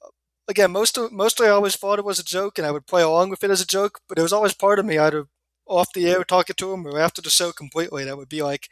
again, 0.48 0.70
most 0.70 0.98
of, 0.98 1.10
mostly 1.12 1.46
I 1.46 1.50
always 1.50 1.76
thought 1.76 1.98
it 1.98 2.04
was 2.04 2.18
a 2.18 2.24
joke, 2.24 2.58
and 2.58 2.66
I 2.66 2.70
would 2.70 2.86
play 2.86 3.02
along 3.02 3.30
with 3.30 3.42
it 3.42 3.50
as 3.50 3.62
a 3.62 3.66
joke. 3.66 4.00
But 4.08 4.18
it 4.18 4.22
was 4.22 4.32
always 4.32 4.54
part 4.54 4.78
of 4.78 4.84
me 4.84 4.98
either 4.98 5.26
off 5.66 5.92
the 5.94 6.08
air 6.08 6.24
talking 6.24 6.56
to 6.58 6.72
him 6.72 6.86
or 6.86 6.98
after 6.98 7.22
the 7.22 7.30
show 7.30 7.52
completely, 7.52 8.04
that 8.04 8.16
would 8.16 8.28
be 8.28 8.42
like, 8.42 8.68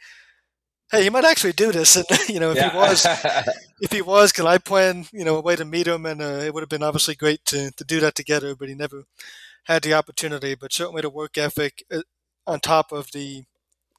hey, 0.91 1.03
he 1.03 1.09
might 1.09 1.25
actually 1.25 1.53
do 1.53 1.71
this. 1.71 1.95
And 2.09 2.29
you 2.29 2.39
know, 2.39 2.51
if 2.51 2.57
yeah. 2.57 2.71
he 2.71 2.77
was, 2.77 3.05
if 3.81 3.91
he 3.91 4.01
was, 4.01 4.31
can 4.31 4.45
I 4.45 4.57
plan, 4.57 5.05
you 5.11 5.23
know, 5.23 5.37
a 5.37 5.41
way 5.41 5.55
to 5.55 5.65
meet 5.65 5.87
him? 5.87 6.05
And 6.05 6.21
uh, 6.21 6.41
it 6.43 6.53
would 6.53 6.61
have 6.61 6.69
been 6.69 6.83
obviously 6.83 7.15
great 7.15 7.43
to 7.45 7.71
to 7.71 7.83
do 7.83 7.99
that 8.01 8.15
together. 8.15 8.55
But 8.55 8.69
he 8.69 8.75
never 8.75 9.05
had 9.69 9.83
the 9.83 9.93
opportunity. 9.93 10.55
But 10.55 10.73
certainly 10.73 11.01
the 11.01 11.09
work 11.09 11.37
ethic 11.37 11.83
uh, 11.91 12.01
on 12.45 12.59
top 12.59 12.91
of 12.91 13.11
the 13.13 13.43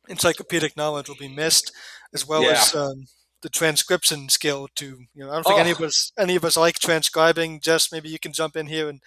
encyclopedic 0.09 0.77
knowledge 0.77 1.09
will 1.09 1.17
be 1.17 1.29
missed. 1.29 1.73
as 2.13 2.27
well 2.27 2.43
Yeah. 2.43 2.51
as 2.61 2.75
um, 2.75 3.07
the 3.43 3.49
transcription 3.49 4.29
skill. 4.29 4.69
To 4.77 4.87
you 5.15 5.25
know, 5.25 5.31
I 5.31 5.35
don't 5.35 5.45
think 5.45 5.57
Oh. 5.59 5.61
any 5.61 5.71
of 5.71 5.81
us 5.81 6.13
any 6.19 6.37
of 6.37 6.45
us 6.45 6.57
like 6.57 6.79
transcribing. 6.81 7.61
Jess, 7.61 7.93
maybe 7.93 8.09
you 8.09 8.19
can 8.19 8.33
jump 8.33 8.57
in 8.57 8.67
here 8.67 8.89
and 8.89 9.01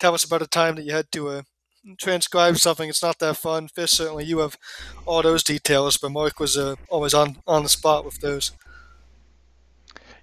tell 0.00 0.12
us 0.14 0.24
about 0.24 0.42
a 0.42 0.46
time 0.48 0.74
that 0.74 0.84
you 0.84 0.92
had 0.92 1.10
to 1.12 1.28
uh, 1.28 1.42
transcribe 1.98 2.56
something. 2.58 2.88
It's 2.90 3.02
not 3.02 3.18
that 3.20 3.36
fun. 3.36 3.68
Fish, 3.68 3.92
certainly 3.92 4.24
you 4.24 4.38
have 4.40 4.56
all 5.06 5.22
those 5.22 5.44
details, 5.44 5.96
but 5.98 6.10
Mark 6.10 6.40
was 6.40 6.56
uh, 6.56 6.74
always 6.88 7.14
on 7.14 7.36
on 7.46 7.62
the 7.62 7.68
spot 7.68 8.04
with 8.04 8.18
those. 8.20 8.50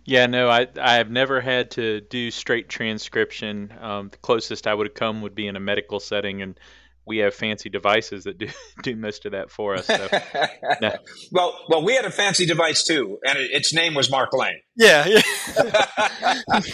Yeah, 0.06 0.28
no, 0.28 0.50
I 0.50 0.68
I've 0.80 1.10
never 1.10 1.42
had 1.42 1.72
to 1.72 2.02
do 2.02 2.30
straight 2.30 2.70
transcription. 2.70 3.74
Um, 3.82 4.10
the 4.10 4.18
closest 4.18 4.68
I 4.68 4.74
would 4.74 4.88
have 4.88 4.94
come 4.94 5.22
would 5.24 5.34
be 5.36 5.48
in 5.48 5.56
a 5.56 5.60
medical 5.60 6.00
setting, 6.00 6.44
and 6.44 6.60
we 7.08 7.18
have 7.20 7.34
fancy 7.34 7.70
devices 7.70 8.26
that 8.26 8.38
do 8.38 8.48
do 8.84 8.96
most 8.96 9.26
of 9.26 9.32
that 9.32 9.50
for 9.50 9.76
us. 9.76 9.88
So, 9.88 10.08
no. 10.82 10.92
well, 11.32 11.60
well, 11.70 11.84
we 11.84 11.96
had 11.96 12.06
a 12.06 12.12
fancy 12.12 12.46
device 12.46 12.84
too, 12.84 13.18
and 13.26 13.38
it, 13.40 13.50
its 13.52 13.74
name 13.74 13.96
was 13.96 14.12
Mark 14.12 14.32
Lane. 14.34 14.62
Yeah, 14.76 15.08
yeah. 15.08 15.22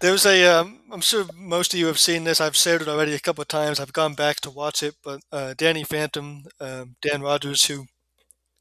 There's 0.00 0.24
a, 0.24 0.46
um, 0.46 0.80
I'm 0.90 1.02
sure 1.02 1.26
most 1.34 1.74
of 1.74 1.78
you 1.80 1.86
have 1.86 1.98
seen 1.98 2.24
this. 2.24 2.40
I've 2.40 2.56
shared 2.56 2.80
it 2.80 2.88
already 2.88 3.14
a 3.14 3.20
couple 3.20 3.42
of 3.42 3.48
times. 3.48 3.78
I've 3.78 3.92
gone 3.92 4.14
back 4.14 4.40
to 4.40 4.50
watch 4.50 4.82
it, 4.82 4.94
but 5.04 5.20
uh, 5.30 5.52
Danny 5.56 5.84
Phantom, 5.84 6.44
um, 6.58 6.96
Dan 7.02 7.20
Rogers, 7.20 7.66
who 7.66 7.84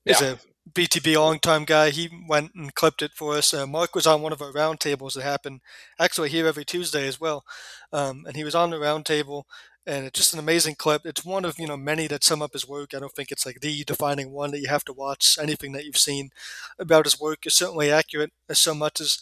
is 0.06 0.20
Yeah. 0.20 0.34
a 0.34 0.38
BTB 0.74 1.16
long-time 1.16 1.66
guy, 1.66 1.90
he 1.90 2.10
went 2.28 2.52
and 2.56 2.74
clipped 2.76 3.02
it 3.02 3.12
for 3.16 3.36
us. 3.36 3.54
Uh, 3.54 3.66
Mark 3.68 3.96
was 3.96 4.08
on 4.08 4.22
one 4.22 4.34
of 4.34 4.42
our 4.42 4.52
roundtables 4.52 5.14
that 5.14 5.24
happen 5.24 5.62
actually 6.00 6.30
here 6.30 6.48
every 6.48 6.66
Tuesday 6.66 7.08
as 7.08 7.20
well, 7.20 7.44
um, 7.92 8.24
and 8.28 8.36
he 8.36 8.44
was 8.44 8.56
on 8.56 8.70
the 8.70 8.78
roundtable. 8.78 9.44
And 9.86 10.06
it's 10.06 10.20
just 10.20 10.34
an 10.34 10.40
amazing 10.40 10.76
clip. 10.76 11.02
It's 11.06 11.26
one 11.26 11.46
of 11.46 11.58
you 11.58 11.66
know 11.68 11.78
many 11.78 12.06
that 12.08 12.24
sum 12.24 12.42
up 12.42 12.54
his 12.54 12.68
work. 12.68 12.94
I 12.94 13.00
don't 13.00 13.14
think 13.14 13.32
it's 13.32 13.46
like 13.46 13.62
the 13.62 13.84
defining 13.84 14.32
one 14.32 14.52
that 14.52 14.60
you 14.60 14.68
have 14.70 14.86
to 14.86 14.94
watch. 14.94 15.38
Anything 15.42 15.72
that 15.72 15.86
you've 15.86 15.98
seen 15.98 16.30
about 16.78 17.06
his 17.06 17.20
work 17.20 17.46
is 17.48 17.56
certainly 17.56 17.92
accurate 17.92 18.32
as 18.48 18.60
so 18.60 18.76
much 18.76 19.02
as 19.02 19.20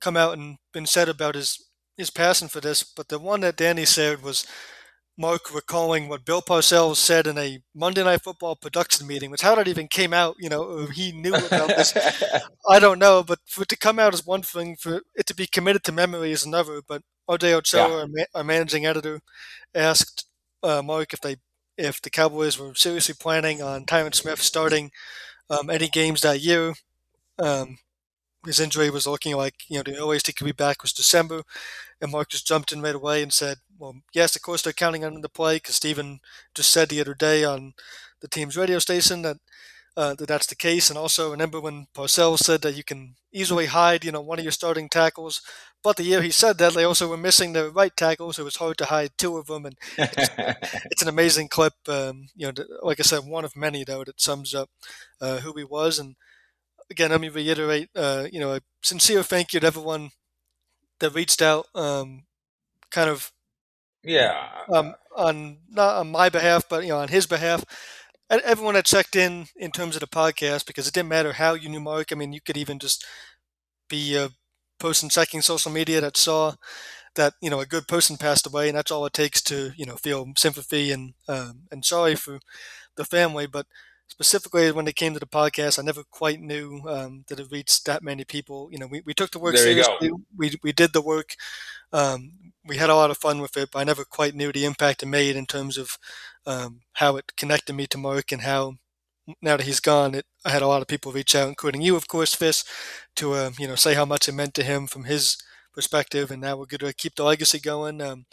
come 0.00 0.16
out 0.16 0.36
and 0.38 0.58
been 0.72 0.86
said 0.86 1.08
about 1.08 1.34
his 1.34 1.64
his 1.96 2.10
passion 2.10 2.48
for 2.48 2.60
this. 2.60 2.82
But 2.82 3.08
the 3.08 3.18
one 3.18 3.40
that 3.40 3.56
Danny 3.56 3.84
said 3.84 4.22
was 4.22 4.46
Mark 5.18 5.52
recalling 5.52 6.08
what 6.08 6.24
Bill 6.24 6.40
Parcells 6.40 6.96
said 6.96 7.26
in 7.26 7.36
a 7.38 7.60
Monday 7.74 8.04
Night 8.04 8.22
Football 8.22 8.56
production 8.56 9.06
meeting, 9.06 9.30
which 9.30 9.42
how 9.42 9.56
that 9.56 9.66
even 9.68 9.88
came 9.88 10.14
out, 10.14 10.36
you 10.38 10.48
know, 10.48 10.86
he 10.86 11.10
knew 11.12 11.34
about 11.34 11.68
this. 11.68 11.92
I 12.70 12.78
don't 12.78 13.00
know, 13.00 13.24
but 13.24 13.40
for 13.46 13.62
it 13.62 13.68
to 13.70 13.76
come 13.76 13.98
out 13.98 14.14
is 14.14 14.24
one 14.24 14.42
thing, 14.42 14.76
for 14.76 15.02
it 15.16 15.26
to 15.26 15.34
be 15.34 15.46
committed 15.48 15.82
to 15.84 15.92
memory 15.92 16.30
is 16.30 16.46
another. 16.46 16.80
But 16.86 17.02
R.J. 17.28 17.52
Ochoa, 17.54 17.88
Yeah. 17.88 17.94
our, 17.96 18.06
ma- 18.08 18.24
our 18.36 18.44
managing 18.44 18.86
editor, 18.86 19.20
asked 19.74 20.26
uh, 20.62 20.82
Mark 20.82 21.12
if 21.12 21.20
they 21.20 21.36
if 21.76 22.02
the 22.02 22.10
Cowboys 22.10 22.58
were 22.58 22.74
seriously 22.74 23.14
planning 23.18 23.62
on 23.62 23.86
Tyron 23.86 24.14
Smith 24.14 24.42
starting 24.42 24.90
um, 25.50 25.70
any 25.70 25.88
games 25.88 26.22
that 26.22 26.40
year. 26.40 26.74
Um, 27.38 27.78
his 28.46 28.60
injury 28.60 28.90
was 28.90 29.06
looking 29.06 29.36
like 29.36 29.54
you 29.68 29.78
know 29.78 29.82
the 29.82 29.98
earliest 29.98 30.26
he 30.28 30.32
could 30.32 30.44
be 30.44 30.52
back 30.52 30.82
was 30.82 30.92
December, 30.92 31.42
and 32.00 32.10
Mark 32.12 32.28
just 32.30 32.46
jumped 32.46 32.72
in 32.72 32.82
right 32.82 32.94
away 32.94 33.22
and 33.22 33.32
said, 33.32 33.58
"Well, 33.78 33.96
yes, 34.14 34.36
of 34.36 34.42
course 34.42 34.62
they're 34.62 34.72
counting 34.72 35.04
on 35.04 35.16
him 35.16 35.22
to 35.22 35.28
play 35.28 35.56
because 35.56 35.76
Stephen 35.76 36.20
just 36.54 36.70
said 36.70 36.88
the 36.88 37.00
other 37.00 37.14
day 37.14 37.44
on 37.44 37.74
the 38.20 38.28
team's 38.28 38.56
radio 38.56 38.78
station 38.78 39.22
that." 39.22 39.38
Uh, 39.96 40.14
that 40.14 40.28
that's 40.28 40.46
the 40.46 40.54
case, 40.54 40.90
and 40.90 40.96
also 40.98 41.32
remember 41.32 41.60
when 41.60 41.88
Parcells 41.92 42.38
said 42.38 42.62
that 42.62 42.76
you 42.76 42.84
can 42.84 43.16
easily 43.32 43.66
hide, 43.66 44.04
you 44.04 44.12
know, 44.12 44.20
one 44.20 44.38
of 44.38 44.44
your 44.44 44.52
starting 44.52 44.88
tackles. 44.88 45.42
But 45.82 45.96
the 45.96 46.04
year 46.04 46.22
he 46.22 46.30
said 46.30 46.58
that, 46.58 46.74
they 46.74 46.84
also 46.84 47.08
were 47.08 47.16
missing 47.16 47.52
their 47.52 47.68
right 47.70 47.96
tackle, 47.96 48.32
so 48.32 48.42
it 48.42 48.44
was 48.44 48.56
hard 48.56 48.78
to 48.78 48.84
hide 48.84 49.10
two 49.18 49.36
of 49.38 49.46
them. 49.46 49.66
And 49.66 49.76
it's 50.90 51.02
an 51.02 51.08
amazing 51.08 51.48
clip. 51.48 51.74
Um, 51.88 52.28
you 52.36 52.46
know, 52.46 52.64
like 52.82 53.00
I 53.00 53.02
said, 53.02 53.24
one 53.24 53.44
of 53.44 53.56
many 53.56 53.82
though 53.84 54.04
that 54.04 54.20
sums 54.20 54.54
up 54.54 54.70
uh, 55.20 55.38
who 55.38 55.52
he 55.56 55.64
was. 55.64 55.98
And 55.98 56.14
again, 56.90 57.10
let 57.10 57.20
me 57.20 57.28
reiterate, 57.28 57.90
uh, 57.94 58.26
you 58.32 58.40
know, 58.40 58.54
a 58.54 58.60
sincere 58.82 59.22
thank 59.22 59.52
you 59.52 59.60
to 59.60 59.66
everyone 59.66 60.10
that 61.00 61.14
reached 61.14 61.42
out, 61.42 61.66
um, 61.74 62.24
kind 62.90 63.10
of 63.10 63.32
yeah, 64.04 64.48
um, 64.72 64.94
on 65.16 65.58
not 65.70 65.96
on 65.96 66.10
my 66.10 66.28
behalf, 66.28 66.64
but 66.68 66.82
you 66.84 66.90
know, 66.90 66.98
on 66.98 67.08
his 67.08 67.26
behalf. 67.26 67.64
Everyone 68.30 68.74
that 68.74 68.86
checked 68.86 69.16
in 69.16 69.46
in 69.56 69.70
terms 69.70 69.96
of 69.96 70.00
the 70.00 70.06
podcast, 70.06 70.66
because 70.66 70.86
it 70.88 70.94
didn't 70.94 71.08
matter 71.08 71.32
how 71.32 71.54
you 71.54 71.68
knew 71.68 71.80
Mark. 71.80 72.12
I 72.12 72.14
mean, 72.14 72.32
you 72.32 72.40
could 72.40 72.56
even 72.56 72.78
just 72.78 73.04
be 73.88 74.16
a 74.16 74.30
person 74.78 75.08
checking 75.08 75.42
social 75.42 75.70
media 75.72 76.00
that 76.00 76.16
saw 76.16 76.54
that 77.16 77.34
you 77.40 77.50
know 77.50 77.60
a 77.60 77.66
good 77.66 77.88
person 77.88 78.16
passed 78.16 78.46
away, 78.46 78.68
and 78.68 78.76
that's 78.76 78.90
all 78.90 79.06
it 79.06 79.12
takes 79.12 79.40
to 79.42 79.72
you 79.76 79.86
know 79.86 79.96
feel 79.96 80.26
sympathy 80.36 80.92
and 80.92 81.14
um, 81.28 81.62
and 81.70 81.84
sorry 81.84 82.14
for 82.14 82.40
the 82.96 83.04
family. 83.04 83.46
But 83.46 83.66
specifically 84.18 84.72
when 84.72 84.88
it 84.88 84.96
came 84.96 85.14
to 85.14 85.20
the 85.20 85.26
podcast, 85.26 85.78
I 85.78 85.82
never 85.82 86.02
quite 86.10 86.40
knew 86.40 86.82
um, 86.88 87.24
that 87.28 87.38
it 87.38 87.46
reached 87.52 87.86
that 87.86 88.02
many 88.02 88.24
people. 88.24 88.68
You 88.72 88.78
know, 88.80 88.88
we, 88.88 89.00
we 89.06 89.14
took 89.14 89.30
the 89.30 89.38
work 89.38 89.54
There 89.54 89.62
seriously. 89.62 90.10
We 90.36 90.56
we 90.62 90.72
did 90.72 90.92
the 90.92 91.02
work. 91.02 91.36
Um, 91.92 92.52
we 92.64 92.76
had 92.76 92.90
a 92.90 92.96
lot 92.96 93.10
of 93.12 93.18
fun 93.18 93.40
with 93.40 93.56
it, 93.56 93.70
but 93.72 93.78
I 93.78 93.84
never 93.84 94.04
quite 94.04 94.34
knew 94.34 94.50
the 94.52 94.64
impact 94.64 95.04
it 95.04 95.06
made 95.06 95.36
in 95.36 95.46
terms 95.46 95.78
of 95.78 95.98
um, 96.46 96.80
how 96.94 97.16
it 97.16 97.36
connected 97.36 97.74
me 97.74 97.86
to 97.86 97.98
Mark 97.98 98.32
and 98.32 98.42
how 98.42 98.74
now 99.42 99.56
that 99.56 99.66
he's 99.66 99.80
gone, 99.80 100.14
it, 100.14 100.26
I 100.44 100.50
had 100.50 100.62
a 100.62 100.66
lot 100.66 100.82
of 100.82 100.88
people 100.88 101.12
reach 101.12 101.34
out, 101.36 101.48
including 101.48 101.82
you, 101.82 101.94
of 101.96 102.08
course, 102.08 102.34
Fish, 102.34 102.64
to 103.16 103.34
uh, 103.34 103.50
you 103.56 103.68
know 103.68 103.76
say 103.76 103.94
how 103.94 104.04
much 104.04 104.28
it 104.28 104.32
meant 104.32 104.54
to 104.54 104.64
him 104.64 104.88
from 104.88 105.04
his 105.04 105.36
perspective, 105.74 106.30
and 106.32 106.40
now 106.40 106.56
we're 106.56 106.66
going 106.66 106.80
to 106.80 106.92
keep 106.92 107.14
the 107.14 107.22
legacy 107.22 107.60
going. 107.60 108.00
Um, 108.00 108.26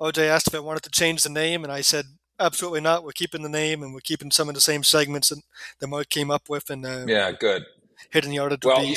OJ 0.00 0.28
asked 0.28 0.46
if 0.48 0.54
I 0.54 0.60
wanted 0.60 0.84
to 0.84 0.90
change 0.90 1.22
the 1.24 1.28
name, 1.30 1.64
and 1.64 1.72
I 1.72 1.80
said 1.80 2.04
absolutely 2.38 2.80
not. 2.80 3.04
We're 3.04 3.12
keeping 3.12 3.42
the 3.42 3.48
name, 3.48 3.82
and 3.82 3.94
we're 3.94 4.00
keeping 4.00 4.30
some 4.30 4.48
of 4.48 4.54
the 4.54 4.60
same 4.60 4.82
segments 4.82 5.28
that, 5.28 5.40
that 5.80 5.86
Mark 5.86 6.08
came 6.08 6.30
up 6.30 6.48
with, 6.48 6.70
and 6.70 6.84
uh, 6.84 7.04
yeah, 7.06 7.32
good. 7.32 7.64
Hidden 8.10 8.32
Yardage 8.32 8.64
Well, 8.64 8.80
be 8.80 8.96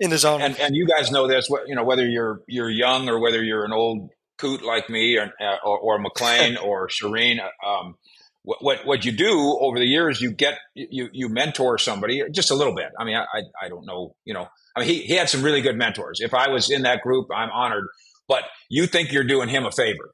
in 0.00 0.10
his 0.10 0.24
own. 0.24 0.40
and 0.40 0.58
and 0.58 0.74
you 0.74 0.86
guys 0.86 1.10
know 1.10 1.26
this. 1.26 1.48
You 1.66 1.74
know 1.74 1.84
whether 1.84 2.06
you're 2.06 2.42
you're 2.46 2.70
young 2.70 3.08
or 3.08 3.18
whether 3.18 3.42
you're 3.42 3.64
an 3.64 3.72
old 3.72 4.10
coot 4.38 4.62
like 4.62 4.88
me 4.88 5.18
or 5.18 5.30
uh, 5.40 5.56
or, 5.64 5.78
or 5.78 6.02
McClain 6.02 6.60
or 6.62 6.88
Shireen. 6.88 7.40
Um, 7.66 7.96
what, 8.42 8.62
what 8.62 8.86
what 8.86 9.04
you 9.04 9.12
do 9.12 9.58
over 9.60 9.78
the 9.78 9.84
years, 9.84 10.20
you 10.20 10.30
get 10.30 10.58
you 10.74 11.08
you 11.12 11.28
mentor 11.28 11.76
somebody 11.78 12.22
just 12.30 12.50
a 12.50 12.54
little 12.54 12.74
bit. 12.74 12.88
I 12.98 13.04
mean, 13.04 13.16
I 13.16 13.24
I, 13.32 13.42
I 13.66 13.68
don't 13.68 13.84
know. 13.84 14.14
You 14.24 14.34
know, 14.34 14.48
I 14.74 14.80
mean, 14.80 14.88
he 14.88 15.02
he 15.02 15.14
had 15.14 15.28
some 15.28 15.42
really 15.42 15.60
good 15.60 15.76
mentors. 15.76 16.20
If 16.20 16.32
I 16.32 16.48
was 16.48 16.70
in 16.70 16.82
that 16.82 17.02
group, 17.02 17.26
I'm 17.34 17.50
honored. 17.50 17.86
But 18.26 18.44
you 18.68 18.86
think 18.86 19.10
you're 19.12 19.24
doing 19.24 19.48
him 19.48 19.64
a 19.64 19.72
favor, 19.72 20.12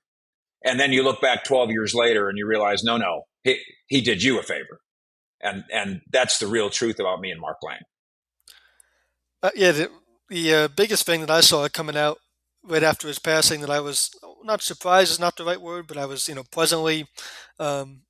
and 0.65 0.81
then 0.81 0.93
you 0.93 1.03
look 1.03 1.21
back 1.21 1.45
12 1.45 1.71
years 1.71 1.95
later 1.95 2.29
and 2.29 2.39
you 2.39 2.47
realize, 2.47 2.83
no, 2.83 2.97
no, 2.97 3.23
he 3.43 3.61
he 3.87 4.01
did 4.01 4.23
you 4.23 4.39
a 4.39 4.43
favor, 4.43 4.81
and 5.43 5.65
and 5.73 6.01
that's 6.11 6.39
the 6.39 6.47
real 6.47 6.71
truth 6.71 6.99
about 6.99 7.21
me 7.21 7.31
and 7.31 7.41
Mark 7.41 7.59
Lane. 7.63 7.79
Uh, 9.43 9.51
yeah, 9.55 9.73
the, 9.73 9.91
the 10.31 10.55
uh, 10.55 10.69
biggest 10.69 11.05
thing 11.05 11.21
that 11.21 11.31
I 11.31 11.43
saw 11.43 11.69
coming 11.69 11.97
out 11.97 12.19
right 12.63 12.83
after 12.83 13.07
his 13.07 13.19
passing 13.19 13.61
that 13.61 13.69
I 13.69 13.81
was 13.81 14.11
not 14.43 14.63
surprised 14.63 15.11
is 15.11 15.21
not 15.21 15.37
the 15.37 15.45
right 15.45 15.61
word, 15.61 15.87
but 15.87 15.99
I 15.99 16.07
was 16.07 16.29
you 16.29 16.35
know 16.35 16.45
pleasantly, 16.51 17.07
um, 17.59 18.01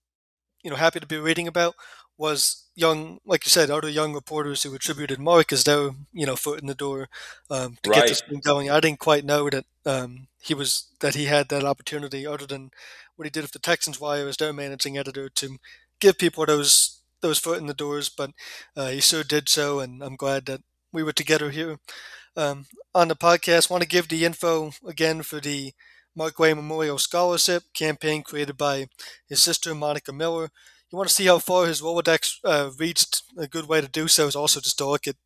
you 0.62 0.70
know, 0.70 0.76
happy 0.76 1.00
to 1.00 1.06
be 1.06 1.18
reading 1.18 1.48
about 1.48 1.74
was 2.16 2.68
young, 2.76 3.18
like 3.26 3.44
you 3.44 3.50
said, 3.50 3.70
other 3.70 3.88
young 3.88 4.14
reporters 4.14 4.62
who 4.62 4.74
attributed 4.74 5.18
Mark 5.18 5.52
as 5.52 5.64
their 5.64 5.90
you 6.12 6.26
know 6.26 6.36
foot 6.36 6.60
in 6.60 6.66
the 6.66 6.74
door 6.74 7.08
um, 7.50 7.76
to 7.82 7.90
get 7.90 8.06
this 8.06 8.22
thing 8.22 8.40
going. 8.44 8.70
I 8.70 8.80
didn't 8.80 9.00
quite 9.00 9.24
know 9.24 9.50
that 9.50 9.64
um, 9.84 10.28
he 10.44 10.54
was 10.54 10.88
that 11.00 11.14
he 11.14 11.26
had 11.26 11.48
that 11.48 11.64
opportunity, 11.64 12.26
other 12.26 12.46
than 12.46 12.70
what 13.16 13.26
he 13.26 13.30
did 13.30 13.42
with 13.42 13.52
the 13.52 13.58
Texans 13.58 14.00
Wire 14.00 14.28
as 14.28 14.36
their 14.36 14.52
managing 14.52 14.98
editor 14.98 15.28
to 15.28 15.58
give 16.00 16.18
people 16.18 16.46
those 16.46 17.00
those 17.20 17.38
foot 17.38 17.58
in 17.58 17.66
the 17.66 17.74
doors. 17.74 18.08
But 18.08 18.32
uh, 18.76 18.88
he 18.88 19.00
sure 19.00 19.24
did 19.24 19.48
so, 19.48 19.80
and 19.80 20.02
I'm 20.02 20.16
glad 20.16 20.46
that 20.46 20.60
we 20.92 21.02
were 21.02 21.12
together 21.12 21.50
here 21.50 21.78
um, 22.36 22.66
on 22.94 23.08
the 23.08 23.16
podcast. 23.16 23.70
Want 23.70 23.82
to 23.82 23.88
give 23.88 24.08
the 24.08 24.24
info 24.24 24.72
again 24.86 25.22
for 25.22 25.40
the 25.40 25.72
Mark 26.14 26.38
Way 26.38 26.54
Memorial 26.54 26.98
Scholarship 26.98 27.64
campaign 27.74 28.22
created 28.22 28.56
by 28.56 28.86
his 29.28 29.42
sister 29.42 29.74
Monica 29.74 30.12
Miller. 30.12 30.50
You 30.90 30.98
want 30.98 31.08
to 31.08 31.14
see 31.14 31.26
how 31.26 31.38
far 31.38 31.66
his 31.66 31.80
Rolodex 31.82 32.36
uh, 32.44 32.70
reached? 32.78 33.22
A 33.36 33.48
good 33.48 33.66
way 33.66 33.80
to 33.80 33.88
do 33.88 34.06
so 34.06 34.28
is 34.28 34.36
also 34.36 34.60
just 34.60 34.78
to 34.78 34.86
look 34.86 35.08
at 35.08 35.16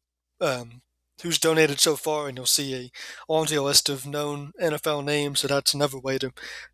um, 0.41 0.81
who's 1.23 1.39
donated 1.39 1.81
so 1.81 1.97
far, 1.97 2.29
and 2.29 2.37
you'll 2.37 2.47
see 2.47 2.75
a 2.75 2.91
laundry 3.33 3.59
list 3.59 3.89
of 3.89 4.07
known 4.07 4.53
NFL 4.61 5.05
names. 5.05 5.41
So 5.41 5.49
that's 5.49 5.75
another 5.75 5.99
way 5.99 6.19
to 6.19 6.33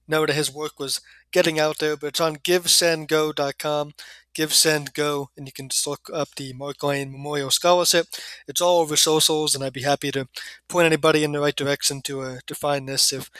know 0.08 0.26
that 0.26 0.34
his 0.34 0.52
work 0.52 0.78
was 0.78 1.00
getting 1.32 1.58
out 1.58 1.78
there. 1.78 1.96
But 1.96 2.08
it's 2.08 2.20
on 2.20 2.36
GiveSendGo.com 2.36 3.92
GiveSendGo, 4.34 5.26
and 5.36 5.46
you 5.46 5.52
can 5.52 5.68
just 5.68 5.86
look 5.86 6.10
up 6.12 6.28
the 6.36 6.52
mark 6.52 6.82
lane 6.82 7.12
memorial 7.12 7.50
scholarship 7.50 8.06
it's 8.48 8.60
all 8.60 8.80
over 8.80 8.96
socials 8.96 9.54
and 9.54 9.62
i'd 9.64 9.72
be 9.72 9.82
happy 9.82 10.10
to 10.10 10.28
point 10.68 10.86
anybody 10.86 11.22
in 11.24 11.32
the 11.32 11.40
right 11.40 11.56
direction 11.56 12.02
to 12.02 12.20
uh, 12.22 12.38
to 12.46 12.54
find 12.54 12.88
this 12.88 13.12
if 13.12 13.30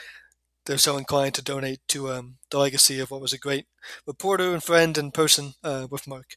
they're 0.67 0.79
so 0.79 0.97
inclined 0.97 1.35
to 1.35 1.43
donate 1.43 1.81
to 1.89 2.11
um, 2.11 2.37
the 2.51 2.59
legacy 2.59 2.99
of 3.01 3.11
what 3.11 3.21
was 3.21 3.33
a 3.33 3.39
great 3.39 3.67
reporter 4.07 4.53
and 4.53 4.63
friend 4.63 4.97
and 4.97 5.13
person 5.15 5.55
uh, 5.63 5.87
with 5.91 6.07
mark 6.07 6.37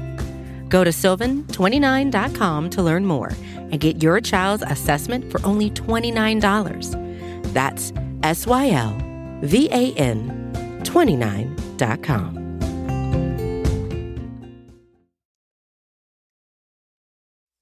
Go 0.71 0.85
to 0.85 0.89
sylvan29.com 0.89 2.69
to 2.71 2.81
learn 2.81 3.05
more 3.05 3.33
and 3.55 3.79
get 3.79 4.01
your 4.01 4.21
child's 4.21 4.63
assessment 4.63 5.29
for 5.29 5.45
only 5.45 5.69
$29. 5.69 7.53
That's 7.53 7.91
S 8.23 8.47
Y 8.47 8.69
L 8.69 8.97
V 9.41 9.67
A 9.69 9.93
N 9.93 10.81
29.com. 10.83 12.41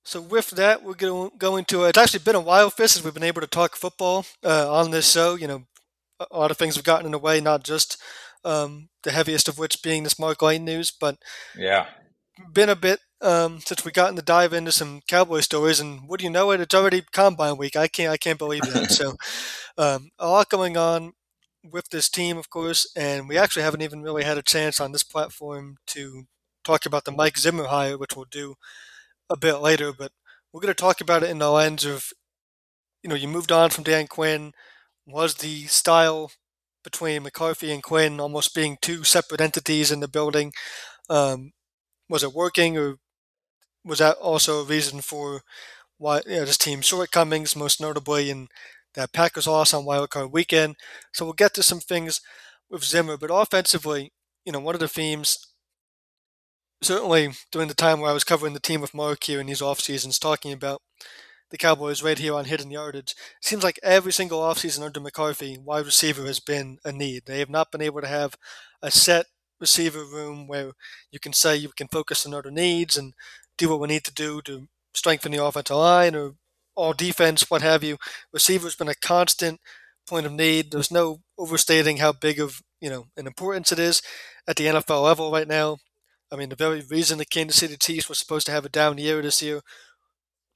So 0.03 0.21
with 0.21 0.51
that, 0.51 0.83
we're 0.83 0.95
going 0.95 1.29
to 1.29 1.37
go 1.37 1.57
into 1.57 1.83
it's 1.83 1.97
actually 1.97 2.21
been 2.21 2.35
a 2.35 2.39
while, 2.39 2.69
Fish, 2.69 2.91
since 2.91 3.05
we've 3.05 3.13
been 3.13 3.23
able 3.23 3.41
to 3.41 3.47
talk 3.47 3.75
football 3.75 4.25
uh, 4.43 4.71
on 4.71 4.91
this 4.91 5.11
show. 5.11 5.35
You 5.35 5.47
know, 5.47 5.63
a 6.31 6.37
lot 6.37 6.51
of 6.51 6.57
things 6.57 6.75
have 6.75 6.85
gotten 6.85 7.05
in 7.05 7.11
the 7.11 7.19
way, 7.19 7.41
not 7.41 7.63
just 7.63 8.01
um, 8.43 8.89
the 9.03 9.11
heaviest 9.11 9.47
of 9.47 9.57
which 9.57 9.83
being 9.83 10.03
this 10.03 10.19
Mark 10.19 10.41
Lane 10.41 10.65
news, 10.65 10.91
but 10.91 11.17
yeah, 11.55 11.85
been 12.53 12.69
a 12.69 12.75
bit 12.75 12.99
um, 13.21 13.59
since 13.59 13.83
we 13.85 13.91
got 13.91 14.15
to 14.15 14.21
dive 14.21 14.53
into 14.53 14.71
some 14.71 15.01
Cowboy 15.07 15.41
stories. 15.41 15.79
And 15.79 16.07
what 16.07 16.19
do 16.19 16.25
you 16.25 16.31
know 16.31 16.51
it? 16.51 16.61
It's 16.61 16.75
already 16.75 17.03
Combine 17.11 17.57
Week. 17.57 17.75
I 17.75 17.87
can't 17.87 18.11
I 18.11 18.17
can't 18.17 18.39
believe 18.39 18.61
that. 18.63 18.91
so 18.91 19.15
um, 19.77 20.09
a 20.19 20.29
lot 20.29 20.49
going 20.49 20.77
on 20.77 21.13
with 21.63 21.89
this 21.89 22.09
team, 22.09 22.37
of 22.37 22.49
course, 22.49 22.91
and 22.95 23.27
we 23.27 23.37
actually 23.37 23.63
haven't 23.63 23.81
even 23.81 24.01
really 24.01 24.23
had 24.23 24.37
a 24.37 24.43
chance 24.43 24.79
on 24.79 24.91
this 24.91 25.03
platform 25.03 25.77
to 25.87 26.23
talk 26.63 26.85
about 26.85 27.05
the 27.05 27.11
Mike 27.11 27.37
Zimmer 27.37 27.65
hire, 27.65 27.97
which 27.97 28.15
we'll 28.15 28.25
do 28.29 28.55
a 29.29 29.37
bit 29.37 29.55
later, 29.57 29.93
but 29.93 30.11
we're 30.51 30.61
going 30.61 30.73
to 30.73 30.81
talk 30.81 31.01
about 31.01 31.23
it 31.23 31.29
in 31.29 31.39
the 31.39 31.51
lens 31.51 31.85
of, 31.85 32.11
you 33.03 33.09
know, 33.09 33.15
you 33.15 33.27
moved 33.27 33.51
on 33.51 33.69
from 33.69 33.83
Dan 33.83 34.07
Quinn. 34.07 34.53
Was 35.05 35.35
the 35.35 35.65
style 35.65 36.31
between 36.83 37.23
McCarthy 37.23 37.71
and 37.71 37.83
Quinn 37.83 38.19
almost 38.19 38.55
being 38.55 38.77
two 38.81 39.03
separate 39.03 39.41
entities 39.41 39.91
in 39.91 39.99
the 40.01 40.07
building? 40.07 40.53
Um, 41.09 41.51
was 42.09 42.23
it 42.23 42.33
working, 42.33 42.77
or 42.77 42.97
was 43.85 43.99
that 43.99 44.17
also 44.17 44.61
a 44.61 44.65
reason 44.65 45.01
for 45.01 45.41
why 45.97 46.21
you 46.27 46.37
know, 46.37 46.45
this 46.45 46.57
team's 46.57 46.85
shortcomings, 46.87 47.55
most 47.55 47.81
notably 47.81 48.29
in 48.29 48.47
that 48.95 49.13
Packers 49.13 49.47
loss 49.47 49.73
on 49.73 49.85
wildcard 49.85 50.31
weekend? 50.31 50.75
So 51.13 51.25
we'll 51.25 51.33
get 51.33 51.53
to 51.55 51.63
some 51.63 51.79
things 51.79 52.21
with 52.69 52.83
Zimmer, 52.83 53.17
but 53.17 53.31
offensively, 53.33 54.11
you 54.45 54.51
know, 54.51 54.59
one 54.59 54.75
of 54.75 54.81
the 54.81 54.87
themes 54.87 55.37
certainly 56.81 57.31
during 57.51 57.67
the 57.67 57.73
time 57.73 57.99
where 57.99 58.09
I 58.09 58.13
was 58.13 58.23
covering 58.23 58.53
the 58.53 58.59
team 58.59 58.81
with 58.81 58.93
Mark 58.93 59.23
here 59.23 59.39
in 59.39 59.47
these 59.47 59.61
off 59.61 59.79
seasons, 59.79 60.19
talking 60.19 60.51
about 60.53 60.81
the 61.51 61.57
Cowboys 61.57 62.03
right 62.03 62.17
here 62.17 62.35
on 62.35 62.45
hidden 62.45 62.71
yardage. 62.71 63.11
It 63.11 63.45
seems 63.45 63.63
like 63.63 63.79
every 63.83 64.13
single 64.13 64.41
offseason 64.41 64.83
under 64.83 64.99
McCarthy, 64.99 65.57
wide 65.57 65.85
receiver 65.85 66.25
has 66.25 66.39
been 66.39 66.79
a 66.85 66.91
need. 66.91 67.23
They 67.25 67.39
have 67.39 67.49
not 67.49 67.71
been 67.71 67.81
able 67.81 68.01
to 68.01 68.07
have 68.07 68.35
a 68.81 68.91
set 68.91 69.25
receiver 69.59 70.03
room 70.05 70.47
where 70.47 70.71
you 71.11 71.19
can 71.19 71.33
say 71.33 71.55
you 71.55 71.69
can 71.75 71.87
focus 71.87 72.25
on 72.25 72.33
other 72.33 72.51
needs 72.51 72.97
and 72.97 73.13
do 73.57 73.69
what 73.69 73.79
we 73.79 73.87
need 73.87 74.03
to 74.05 74.13
do 74.13 74.41
to 74.43 74.67
strengthen 74.93 75.31
the 75.31 75.43
offensive 75.43 75.75
line 75.77 76.15
or 76.15 76.33
all 76.75 76.93
defense, 76.93 77.49
what 77.49 77.61
have 77.61 77.83
you. 77.83 77.97
Receiver's 78.31 78.75
been 78.75 78.87
a 78.87 78.95
constant 78.95 79.59
point 80.07 80.25
of 80.25 80.31
need. 80.31 80.71
There's 80.71 80.91
no 80.91 81.19
overstating 81.37 81.97
how 81.97 82.13
big 82.13 82.39
of 82.39 82.61
you 82.81 82.89
know 82.89 83.07
an 83.17 83.27
importance 83.27 83.71
it 83.71 83.79
is 83.79 84.01
at 84.47 84.55
the 84.55 84.65
NFL 84.65 85.03
level 85.03 85.31
right 85.31 85.47
now. 85.47 85.77
I 86.31 86.35
mean, 86.35 86.49
the 86.49 86.55
very 86.55 86.81
reason 86.81 87.17
the 87.17 87.25
Kansas 87.25 87.57
City 87.59 87.75
Chiefs 87.77 88.07
were 88.07 88.15
supposed 88.15 88.45
to 88.47 88.51
have 88.51 88.65
a 88.65 88.69
down 88.69 88.97
year 88.97 89.21
this 89.21 89.41
year, 89.41 89.61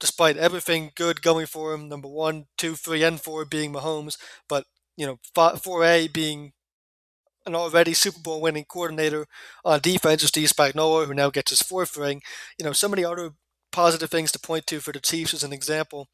despite 0.00 0.36
everything 0.36 0.92
good 0.94 1.22
going 1.22 1.46
for 1.46 1.72
them, 1.72 1.88
number 1.88 2.08
one, 2.08 2.46
two, 2.58 2.74
three, 2.74 3.02
and 3.02 3.20
four 3.20 3.44
being 3.44 3.72
Mahomes, 3.72 4.16
but, 4.48 4.64
you 4.96 5.06
know, 5.06 5.18
4A 5.34 6.12
being 6.12 6.52
an 7.46 7.54
already 7.54 7.94
Super 7.94 8.20
Bowl 8.20 8.40
winning 8.40 8.64
coordinator 8.64 9.26
on 9.64 9.80
defense, 9.80 10.22
Steve 10.24 10.48
Spagnuolo, 10.48 11.06
who 11.06 11.14
now 11.14 11.30
gets 11.30 11.50
his 11.50 11.62
fourth 11.62 11.96
ring. 11.96 12.22
You 12.58 12.64
know, 12.64 12.72
so 12.72 12.88
many 12.88 13.04
other 13.04 13.32
positive 13.72 14.10
things 14.10 14.32
to 14.32 14.38
point 14.38 14.66
to 14.68 14.80
for 14.80 14.92
the 14.92 15.00
Chiefs 15.00 15.34
as 15.34 15.44
an 15.44 15.52
example 15.52 16.08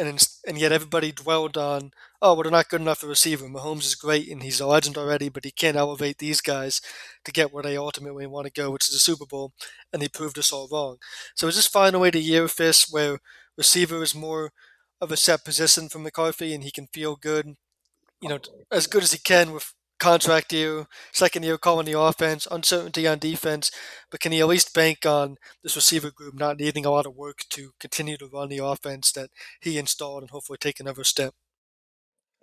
and 0.00 0.28
and 0.46 0.58
yet 0.58 0.72
everybody 0.72 1.12
dwelled 1.12 1.56
on, 1.56 1.92
oh, 2.22 2.34
well, 2.34 2.42
they're 2.42 2.50
not 2.52 2.68
good 2.68 2.80
enough 2.80 2.98
for 2.98 3.06
receiver. 3.06 3.46
Mahomes 3.46 3.84
is 3.84 3.94
great 3.94 4.28
and 4.30 4.42
he's 4.42 4.60
a 4.60 4.66
legend 4.66 4.96
already, 4.96 5.28
but 5.28 5.44
he 5.44 5.50
can't 5.50 5.76
elevate 5.76 6.18
these 6.18 6.40
guys 6.40 6.80
to 7.24 7.32
get 7.32 7.52
where 7.52 7.62
they 7.62 7.76
ultimately 7.76 8.26
want 8.26 8.46
to 8.46 8.52
go, 8.52 8.70
which 8.70 8.88
is 8.88 8.94
the 8.94 8.98
Super 8.98 9.26
Bowl, 9.26 9.52
and 9.92 10.00
they 10.00 10.08
proved 10.08 10.38
us 10.38 10.52
all 10.52 10.68
wrong. 10.72 10.96
So 11.34 11.48
is 11.48 11.56
this 11.56 11.66
finally 11.66 12.10
the 12.10 12.20
year, 12.20 12.48
Fish, 12.48 12.90
where 12.90 13.18
receiver 13.56 14.02
is 14.02 14.14
more 14.14 14.52
of 15.00 15.12
a 15.12 15.16
set 15.16 15.44
position 15.44 15.88
for 15.88 15.98
McCarthy 15.98 16.54
and 16.54 16.64
he 16.64 16.70
can 16.70 16.86
feel 16.92 17.16
good, 17.16 17.56
you 18.22 18.28
know, 18.28 18.38
as 18.72 18.86
good 18.86 19.02
as 19.02 19.12
he 19.12 19.18
can 19.18 19.52
with 19.52 19.74
contract 20.00 20.52
year, 20.52 20.86
second 21.12 21.44
year 21.44 21.58
calling 21.58 21.86
the 21.86 21.98
offense, 21.98 22.48
uncertainty 22.50 23.06
on 23.06 23.18
defense, 23.18 23.70
but 24.10 24.18
can 24.18 24.32
he 24.32 24.40
at 24.40 24.48
least 24.48 24.74
bank 24.74 25.06
on 25.06 25.36
this 25.62 25.76
receiver 25.76 26.10
group 26.10 26.34
not 26.34 26.58
needing 26.58 26.84
a 26.84 26.90
lot 26.90 27.06
of 27.06 27.14
work 27.14 27.44
to 27.50 27.70
continue 27.78 28.16
to 28.16 28.26
run 28.26 28.48
the 28.48 28.58
offense 28.58 29.12
that 29.12 29.30
he 29.60 29.78
installed 29.78 30.22
and 30.22 30.30
hopefully 30.30 30.58
take 30.58 30.80
another 30.80 31.04
step? 31.04 31.34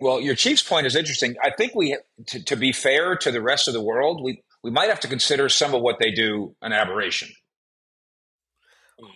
Well, 0.00 0.20
your 0.20 0.36
Chiefs 0.36 0.62
point 0.62 0.86
is 0.86 0.94
interesting. 0.94 1.34
I 1.42 1.50
think 1.50 1.74
we, 1.74 1.98
to, 2.28 2.42
to 2.44 2.56
be 2.56 2.72
fair 2.72 3.16
to 3.16 3.32
the 3.32 3.42
rest 3.42 3.66
of 3.66 3.74
the 3.74 3.82
world, 3.82 4.22
we, 4.22 4.42
we 4.62 4.70
might 4.70 4.88
have 4.88 5.00
to 5.00 5.08
consider 5.08 5.48
some 5.48 5.74
of 5.74 5.82
what 5.82 5.96
they 5.98 6.12
do 6.12 6.54
an 6.62 6.72
aberration. 6.72 7.28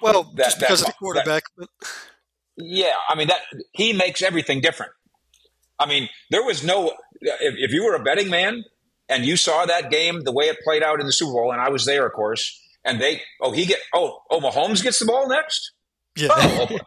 Well, 0.00 0.33
that, 0.35 0.44
just 0.44 0.61
because 0.61 0.81
that, 0.81 0.88
of 0.88 0.94
the 0.94 0.98
quarterback. 0.98 1.44
That, 1.57 1.68
yeah, 2.57 2.94
I 3.09 3.14
mean 3.14 3.28
that 3.28 3.40
he 3.72 3.92
makes 3.92 4.22
everything 4.22 4.61
different. 4.61 4.92
I 5.78 5.87
mean, 5.87 6.08
there 6.30 6.44
was 6.44 6.64
no 6.64 6.92
if, 7.20 7.54
if 7.58 7.72
you 7.72 7.85
were 7.85 7.94
a 7.94 8.02
betting 8.02 8.30
man 8.30 8.64
and 9.08 9.24
you 9.24 9.37
saw 9.37 9.66
that 9.66 9.90
game 9.90 10.22
the 10.22 10.32
way 10.32 10.46
it 10.46 10.58
played 10.64 10.82
out 10.82 11.00
in 11.00 11.06
the 11.06 11.12
Super 11.12 11.32
Bowl, 11.32 11.52
and 11.52 11.61
I 11.61 11.70
was 11.70 11.85
there, 11.85 12.06
of 12.06 12.12
course, 12.12 12.58
and 12.85 13.00
they 13.00 13.20
oh 13.40 13.52
he 13.52 13.66
get 13.66 13.80
oh 13.94 14.20
oh 14.30 14.40
Mahomes 14.40 14.82
gets 14.82 14.98
the 14.98 15.06
ball 15.06 15.28
next. 15.28 15.72
Yeah. 16.16 16.28
Oh, 16.30 16.78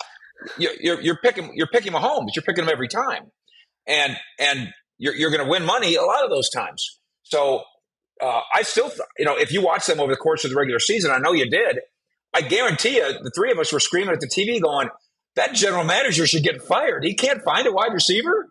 you're, 0.58 1.02
you're 1.02 1.18
picking 1.18 1.52
you're 1.56 1.68
picking 1.68 1.94
Mahomes. 1.94 2.30
You're 2.36 2.44
picking 2.44 2.64
him 2.64 2.70
every 2.70 2.88
time, 2.88 3.32
and 3.88 4.18
and 4.40 4.70
you're 4.98 5.16
you're 5.16 5.32
going 5.32 5.44
to 5.44 5.50
win 5.50 5.66
money 5.66 5.96
a 5.96 6.04
lot 6.04 6.24
of 6.24 6.30
those 6.30 6.50
times. 6.50 7.00
So 7.24 7.64
uh, 8.22 8.42
I 8.54 8.62
still 8.64 8.92
you 9.18 9.26
know 9.26 9.38
if 9.38 9.52
you 9.52 9.62
watch 9.62 9.86
them 9.88 10.00
over 10.00 10.12
the 10.12 10.18
course 10.18 10.44
of 10.44 10.52
the 10.52 10.58
regular 10.58 10.80
season, 10.80 11.12
I 11.12 11.18
know 11.18 11.32
you 11.32 11.50
did. 11.50 11.80
I 12.34 12.42
guarantee 12.42 12.98
you, 12.98 13.14
the 13.24 13.32
three 13.34 13.52
of 13.52 13.60
us 13.60 13.72
were 13.72 13.80
screaming 13.80 14.14
at 14.14 14.20
the 14.20 14.28
TV, 14.28 14.62
going, 14.62 14.90
"That 15.36 15.54
general 15.54 15.86
manager 15.86 16.28
should 16.28 16.44
get 16.44 16.62
fired. 16.62 17.04
He 17.04 17.16
can't 17.16 17.42
find 17.44 17.66
a 17.66 17.72
wide 17.72 17.94
receiver. 17.94 18.50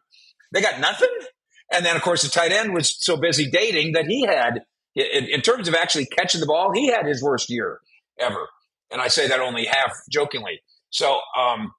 They 0.55 0.63
got 0.63 0.81
nothing." 0.81 1.11
And 1.71 1.85
then, 1.85 1.97
of 1.97 2.03
course, 2.03 2.23
the 2.23 2.29
tight 2.29 2.53
end 2.53 2.73
was 2.73 2.97
so 2.99 3.17
busy 3.17 3.51
dating 3.51 3.93
that 3.93 4.07
he 4.07 4.25
had, 4.27 4.63
in, 4.95 5.25
in 5.25 5.41
terms 5.41 5.69
of 5.69 5.75
actually 5.75 6.07
catching 6.07 6.41
the 6.41 6.47
ball, 6.47 6.73
he 6.73 6.89
had 6.89 7.05
his 7.05 7.23
worst 7.23 7.51
year 7.51 7.81
ever. 8.19 8.49
And 8.91 9.01
I 9.01 9.09
say 9.09 9.29
that 9.29 9.41
only 9.41 9.67
half 9.67 9.93
jokingly. 10.11 10.61
So, 10.91 11.19
um, 11.39 11.73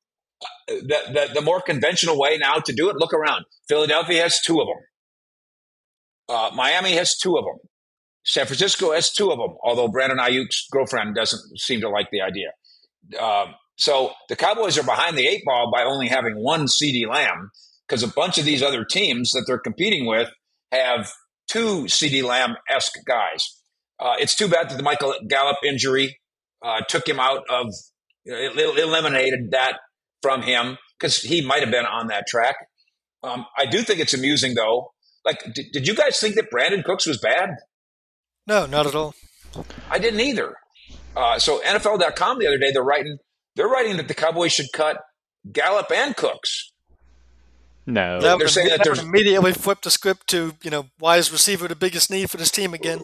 the, 0.67 0.99
the, 1.13 1.29
the 1.35 1.41
more 1.41 1.61
conventional 1.61 2.19
way 2.19 2.37
now 2.37 2.55
to 2.55 2.73
do 2.73 2.89
it, 2.89 2.97
look 2.97 3.13
around. 3.13 3.45
Philadelphia 3.67 4.23
has 4.23 4.41
two 4.41 4.59
of 4.59 4.67
them. 4.67 4.77
Uh, 6.27 6.51
Miami 6.55 6.93
has 6.93 7.17
two 7.17 7.37
of 7.37 7.45
them. 7.45 7.57
San 8.25 8.47
Francisco 8.47 8.91
has 8.91 9.11
two 9.11 9.31
of 9.31 9.37
them, 9.37 9.55
although 9.63 9.87
Brandon 9.87 10.17
Aiyuk's 10.17 10.67
girlfriend 10.71 11.15
doesn't 11.15 11.59
seem 11.59 11.81
to 11.81 11.89
like 11.89 12.09
the 12.11 12.21
idea. 12.21 12.51
Uh, 13.19 13.51
so 13.77 14.13
the 14.29 14.35
Cowboys 14.35 14.77
are 14.79 14.83
behind 14.83 15.15
the 15.17 15.27
eight 15.27 15.43
ball 15.45 15.69
by 15.71 15.83
only 15.83 16.07
having 16.07 16.33
one 16.33 16.65
CeeDee 16.65 17.07
Lamb 17.07 17.51
because 17.87 18.03
a 18.03 18.07
bunch 18.07 18.37
of 18.37 18.45
these 18.45 18.61
other 18.61 18.83
teams 18.83 19.31
that 19.31 19.43
they're 19.47 19.59
competing 19.59 20.05
with 20.05 20.29
have 20.71 21.11
two 21.47 21.83
CeeDee 21.85 22.23
Lamb 22.23 22.55
esque 22.69 22.93
guys. 23.05 23.47
Uh, 23.99 24.15
it's 24.19 24.35
too 24.35 24.47
bad 24.47 24.69
that 24.69 24.77
the 24.77 24.83
Michael 24.83 25.15
Gallup 25.27 25.57
injury 25.63 26.19
uh, 26.63 26.81
took 26.87 27.07
him 27.07 27.19
out 27.19 27.43
of, 27.49 27.67
it 28.25 28.79
eliminated 28.79 29.51
that 29.51 29.77
from 30.21 30.41
him 30.41 30.77
because 30.99 31.21
he 31.21 31.45
might 31.45 31.61
have 31.61 31.71
been 31.71 31.85
on 31.85 32.07
that 32.07 32.25
track. 32.27 32.55
Um, 33.23 33.45
I 33.57 33.65
do 33.65 33.81
think 33.81 33.99
it's 33.99 34.13
amusing 34.13 34.55
though. 34.55 34.91
Like, 35.23 35.43
did, 35.53 35.67
did 35.71 35.87
you 35.87 35.95
guys 35.95 36.19
think 36.19 36.35
that 36.35 36.51
Brandin 36.51 36.83
Cooks 36.83 37.05
was 37.05 37.17
bad? 37.17 37.49
No, 38.47 38.65
not 38.65 38.85
at 38.85 38.95
all. 38.95 39.15
I 39.89 39.99
didn't 39.99 40.19
either. 40.19 40.55
Uh, 41.15 41.39
so 41.39 41.59
NFL.com 41.61 42.39
the 42.39 42.47
other 42.47 42.57
day 42.57 42.71
they're 42.71 42.83
writing 42.83 43.17
they're 43.55 43.69
writing 43.69 43.97
that 43.97 44.07
the 44.07 44.13
Cowboys 44.13 44.51
should 44.51 44.67
cut 44.73 45.01
Gallup 45.51 45.89
and 45.91 46.15
Cooks. 46.15 46.73
No, 47.87 48.19
That 48.19 48.39
They're 48.39 48.47
saying 48.47 48.69
that 48.69 48.79
that 48.79 48.87
would 48.89 48.97
there's- 48.97 49.07
immediately 49.07 49.53
flip 49.53 49.81
the 49.81 49.91
script 49.91 50.27
to 50.27 50.55
you 50.63 50.71
know 50.71 50.87
why 50.97 51.17
is 51.17 51.31
receiver 51.31 51.67
the 51.67 51.75
biggest 51.75 52.09
need 52.09 52.29
for 52.31 52.37
this 52.37 52.49
team 52.51 52.73
again? 52.73 53.01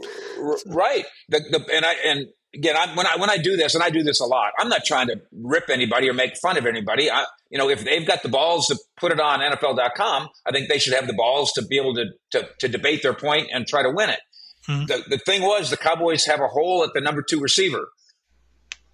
Right. 0.66 1.06
The, 1.30 1.40
the, 1.52 1.66
and 1.74 1.86
I 1.86 1.94
and 2.04 2.26
again, 2.56 2.76
I, 2.76 2.94
when 2.96 3.06
I 3.06 3.16
when 3.18 3.30
I 3.30 3.38
do 3.38 3.56
this, 3.56 3.76
and 3.76 3.84
I 3.84 3.90
do 3.92 4.02
this 4.04 4.20
a 4.20 4.26
lot, 4.26 4.54
I'm 4.58 4.70
not 4.70 4.84
trying 4.84 5.08
to 5.08 5.22
rip 5.32 5.70
anybody 5.70 6.10
or 6.10 6.14
make 6.14 6.36
fun 6.42 6.58
of 6.58 6.66
anybody. 6.66 7.12
I, 7.12 7.26
you 7.52 7.58
know, 7.60 7.70
if 7.70 7.84
they've 7.84 8.06
got 8.08 8.24
the 8.24 8.30
balls 8.30 8.68
to 8.68 8.78
put 8.98 9.12
it 9.12 9.20
on 9.20 9.40
NFL.com, 9.40 10.30
I 10.48 10.52
think 10.52 10.68
they 10.68 10.80
should 10.80 10.94
have 10.94 11.06
the 11.08 11.14
balls 11.14 11.52
to 11.54 11.66
be 11.66 11.78
able 11.78 11.94
to 11.96 12.06
to, 12.32 12.50
to 12.60 12.68
debate 12.68 13.04
their 13.04 13.14
point 13.14 13.50
and 13.54 13.68
try 13.68 13.84
to 13.84 13.92
win 13.92 14.10
it. 14.10 14.20
Hmm. 14.66 14.86
The, 14.86 15.04
the 15.10 15.18
thing 15.20 15.42
was, 15.42 15.70
the 15.70 15.78
Cowboys 15.78 16.26
have 16.26 16.40
a 16.40 16.48
hole 16.48 16.84
at 16.84 16.92
the 16.94 17.02
number 17.02 17.22
two 17.22 17.40
receiver. 17.40 17.90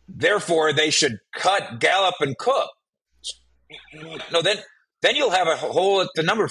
Therefore, 0.07 0.71
they 0.73 0.89
should 0.89 1.19
cut 1.35 1.79
Gallup 1.79 2.15
and 2.21 2.37
Cook. 2.37 2.69
No, 4.31 4.41
then 4.41 4.57
then 5.01 5.15
you'll 5.15 5.31
have 5.31 5.47
a 5.47 5.55
hole 5.55 6.01
at 6.01 6.09
the 6.15 6.23
number 6.23 6.49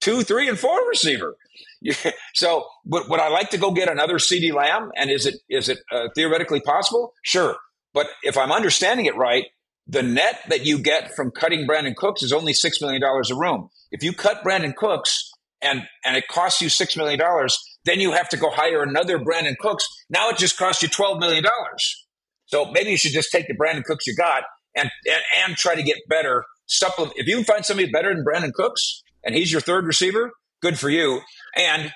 two, 0.00 0.22
three, 0.22 0.48
and 0.48 0.58
four 0.58 0.88
receiver. 0.88 1.36
So, 2.34 2.66
would, 2.84 3.08
would 3.08 3.20
I 3.20 3.28
like 3.28 3.50
to 3.50 3.58
go 3.58 3.70
get 3.70 3.90
another 3.90 4.16
CeeDee 4.16 4.52
Lamb? 4.52 4.90
And 4.96 5.10
is 5.10 5.24
it 5.24 5.36
is 5.48 5.70
it 5.70 5.78
uh, 5.90 6.08
theoretically 6.14 6.60
possible? 6.60 7.14
Sure, 7.22 7.56
but 7.94 8.06
if 8.22 8.36
I'm 8.36 8.52
understanding 8.52 9.06
it 9.06 9.16
right, 9.16 9.46
the 9.86 10.02
net 10.02 10.40
that 10.48 10.64
you 10.64 10.78
get 10.78 11.14
from 11.16 11.30
cutting 11.30 11.66
Brandin 11.66 11.96
Cooks 11.96 12.22
is 12.22 12.32
only 12.32 12.52
six 12.52 12.80
million 12.80 13.00
dollars 13.00 13.30
a 13.30 13.34
room. 13.34 13.70
If 13.90 14.02
you 14.02 14.12
cut 14.12 14.44
Brandin 14.44 14.76
Cooks 14.76 15.30
and 15.60 15.82
and 16.04 16.16
it 16.16 16.28
costs 16.28 16.60
you 16.60 16.68
six 16.68 16.96
million 16.96 17.18
dollars, 17.18 17.58
then 17.84 17.98
you 17.98 18.12
have 18.12 18.28
to 18.28 18.36
go 18.36 18.50
hire 18.50 18.82
another 18.82 19.18
Brandin 19.18 19.56
Cooks. 19.58 19.88
Now 20.08 20.28
it 20.30 20.36
just 20.36 20.56
costs 20.56 20.82
you 20.82 20.88
twelve 20.88 21.18
million 21.18 21.42
dollars. 21.42 22.06
So 22.46 22.70
maybe 22.70 22.90
you 22.90 22.96
should 22.96 23.12
just 23.12 23.32
take 23.32 23.46
the 23.48 23.56
Brandin 23.56 23.84
Cooks 23.84 24.06
you 24.06 24.14
got 24.14 24.44
and 24.76 24.90
and, 25.06 25.22
and 25.44 25.56
try 25.56 25.74
to 25.74 25.82
get 25.82 25.98
better. 26.08 26.44
Supplement. 26.72 27.16
If 27.16 27.26
you 27.26 27.34
can 27.34 27.44
find 27.44 27.66
somebody 27.66 27.90
better 27.90 28.14
than 28.14 28.24
Brandin 28.24 28.52
Cooks 28.52 29.02
and 29.24 29.34
he's 29.34 29.50
your 29.50 29.60
third 29.60 29.86
receiver, 29.86 30.30
good 30.62 30.78
for 30.78 30.88
you. 30.88 31.20
And 31.56 31.92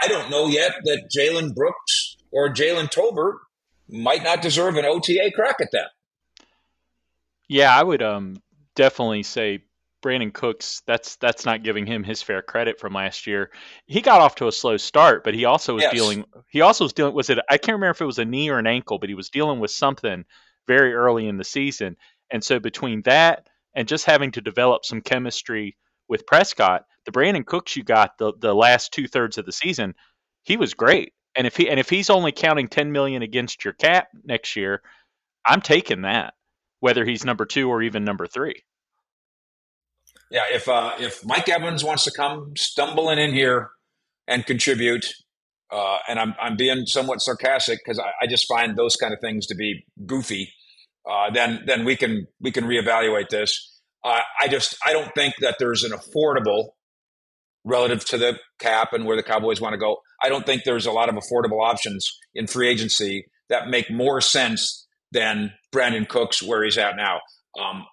I 0.00 0.08
don't 0.08 0.30
know 0.30 0.46
yet 0.46 0.72
that 0.84 1.10
Jalen 1.14 1.54
Brooks 1.54 2.16
or 2.30 2.48
Jalen 2.48 2.90
Tolbert 2.90 3.34
might 3.88 4.22
not 4.22 4.40
deserve 4.40 4.76
an 4.76 4.86
OTA 4.86 5.30
crack 5.34 5.56
at 5.60 5.68
that. 5.72 5.90
Yeah, 7.48 7.74
I 7.74 7.82
would 7.82 8.02
um 8.02 8.42
definitely 8.76 9.22
say 9.24 9.64
Brandin 10.02 10.32
Cooks. 10.32 10.82
That's 10.86 11.16
that's 11.16 11.44
not 11.44 11.62
giving 11.62 11.86
him 11.86 12.02
his 12.04 12.22
fair 12.22 12.40
credit 12.40 12.78
from 12.80 12.94
last 12.94 13.26
year. 13.26 13.50
He 13.86 14.00
got 14.00 14.20
off 14.20 14.36
to 14.36 14.48
a 14.48 14.52
slow 14.52 14.78
start, 14.78 15.22
but 15.24 15.34
he 15.34 15.44
also 15.44 15.74
was 15.74 15.82
Yes. 15.84 15.92
dealing. 15.92 16.24
He 16.48 16.60
also 16.62 16.84
was 16.84 16.92
dealing. 16.94 17.14
Was 17.14 17.28
it? 17.30 17.38
I 17.50 17.58
can't 17.58 17.76
remember 17.76 17.90
if 17.90 18.00
it 18.00 18.06
was 18.06 18.18
a 18.18 18.24
knee 18.24 18.48
or 18.50 18.58
an 18.58 18.66
ankle, 18.66 18.98
but 18.98 19.08
he 19.10 19.14
was 19.14 19.28
dealing 19.30 19.60
with 19.60 19.70
something 19.70 20.24
very 20.66 20.94
early 20.94 21.26
in 21.26 21.36
the 21.36 21.44
season. 21.44 21.96
And 22.30 22.42
so 22.44 22.58
between 22.58 23.02
that 23.02 23.48
and 23.78 23.86
just 23.86 24.06
having 24.06 24.32
to 24.32 24.40
develop 24.40 24.84
some 24.84 25.00
chemistry 25.00 25.76
with 26.08 26.26
Prescott, 26.26 26.84
the 27.06 27.12
Brandin 27.12 27.46
Cooks 27.46 27.76
you 27.76 27.84
got 27.84 28.18
the 28.18 28.32
the 28.36 28.52
last 28.52 28.92
two 28.92 29.06
thirds 29.06 29.38
of 29.38 29.46
the 29.46 29.52
season, 29.52 29.94
he 30.42 30.56
was 30.56 30.74
great. 30.74 31.12
And 31.36 31.46
if 31.46 31.56
he 31.56 31.70
and 31.70 31.78
if 31.78 31.88
he's 31.88 32.10
only 32.10 32.32
counting 32.32 32.66
ten 32.66 32.90
million 32.90 33.22
against 33.22 33.64
your 33.64 33.74
cap 33.74 34.08
next 34.24 34.56
year, 34.56 34.82
I'm 35.46 35.60
taking 35.60 36.02
that, 36.02 36.34
whether 36.80 37.04
he's 37.04 37.24
number 37.24 37.46
two 37.46 37.68
or 37.68 37.80
even 37.80 38.02
number 38.02 38.26
three. 38.26 38.64
Yeah, 40.28 40.42
if 40.50 40.68
uh, 40.68 40.94
if 40.98 41.24
Mike 41.24 41.48
Evans 41.48 41.84
wants 41.84 42.02
to 42.04 42.10
come 42.10 42.54
stumbling 42.56 43.20
in 43.20 43.32
here 43.32 43.70
and 44.26 44.44
contribute, 44.44 45.06
uh, 45.70 45.98
and 46.08 46.18
I'm 46.18 46.34
I'm 46.40 46.56
being 46.56 46.84
somewhat 46.86 47.20
sarcastic 47.20 47.78
because 47.84 48.00
I, 48.00 48.10
I 48.22 48.26
just 48.26 48.48
find 48.48 48.76
those 48.76 48.96
kind 48.96 49.14
of 49.14 49.20
things 49.20 49.46
to 49.46 49.54
be 49.54 49.86
goofy. 50.04 50.52
Uh, 51.08 51.30
then 51.30 51.62
then 51.66 51.84
we 51.84 51.96
can 51.96 52.26
we 52.40 52.50
can 52.50 52.64
reevaluate 52.64 53.28
this. 53.30 53.80
Uh, 54.04 54.20
I 54.40 54.48
just 54.48 54.76
I 54.86 54.92
don't 54.92 55.12
think 55.14 55.34
that 55.40 55.56
there's 55.58 55.84
an 55.84 55.92
affordable 55.92 56.70
relative 57.64 58.04
to 58.06 58.18
the 58.18 58.38
cap 58.60 58.92
and 58.92 59.04
where 59.04 59.16
the 59.16 59.22
Cowboys 59.22 59.60
want 59.60 59.72
to 59.72 59.78
go. 59.78 59.98
I 60.22 60.28
don't 60.28 60.44
think 60.44 60.64
there's 60.64 60.86
a 60.86 60.92
lot 60.92 61.08
of 61.08 61.14
affordable 61.14 61.64
options 61.64 62.08
in 62.34 62.46
free 62.46 62.68
agency 62.68 63.26
that 63.48 63.68
make 63.68 63.90
more 63.90 64.20
sense 64.20 64.86
than 65.12 65.52
Brandin 65.74 66.08
Cooks 66.08 66.42
where 66.42 66.62
he's 66.62 66.78
at 66.78 66.96
now. 66.96 67.20
Um, 67.58 67.84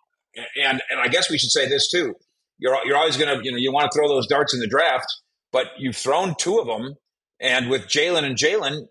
and 0.62 0.82
and 0.89 0.99
I 0.99 1.08
guess 1.08 1.30
we 1.30 1.38
should 1.38 1.51
say 1.51 1.67
this 1.67 1.89
too. 1.89 2.13
You're 2.58 2.78
you're 2.86 2.97
always 2.97 3.17
to 3.17 3.39
you 3.43 3.51
know 3.51 3.58
you 3.58 3.71
want 3.71 3.91
to 3.91 3.97
throw 3.97 4.08
those 4.08 4.28
darts 4.28 4.54
in 4.54 4.60
the 4.60 4.67
draft, 4.67 5.08
but 5.51 5.67
you've 5.78 5.95
thrown 5.95 6.36
two 6.38 6.60
of 6.60 6.67
them, 6.67 6.95
and 7.39 7.69
with 7.69 7.88
Jalen 7.88 8.23
and 8.23 8.38
Jalen, 8.38 8.88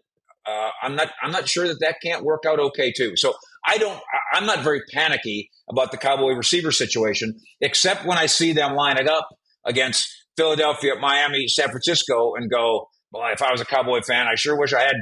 uh, 0.46 0.70
I'm 0.82 0.96
not 0.96 1.08
I'm 1.22 1.30
not 1.30 1.48
sure 1.48 1.66
that 1.68 1.78
that 1.80 1.96
can't 2.02 2.24
work 2.24 2.44
out 2.46 2.58
okay 2.58 2.92
too. 2.92 3.16
So 3.16 3.34
I 3.66 3.78
don't 3.78 3.98
I'm 4.32 4.46
not 4.46 4.60
very 4.60 4.82
panicky 4.92 5.50
about 5.70 5.90
the 5.90 5.96
Cowboy 5.96 6.32
receiver 6.32 6.72
situation, 6.72 7.38
except 7.60 8.04
when 8.04 8.18
I 8.18 8.26
see 8.26 8.52
them 8.52 8.74
lining 8.74 9.08
up 9.08 9.28
against 9.64 10.08
Philadelphia, 10.36 10.94
Miami, 11.00 11.48
San 11.48 11.68
Francisco, 11.70 12.34
and 12.34 12.50
go, 12.50 12.88
well, 13.12 13.32
if 13.32 13.40
I 13.42 13.50
was 13.52 13.60
a 13.60 13.64
Cowboy 13.64 14.00
fan, 14.02 14.26
I 14.26 14.34
sure 14.34 14.58
wish 14.58 14.72
I 14.74 14.82
had 14.82 14.96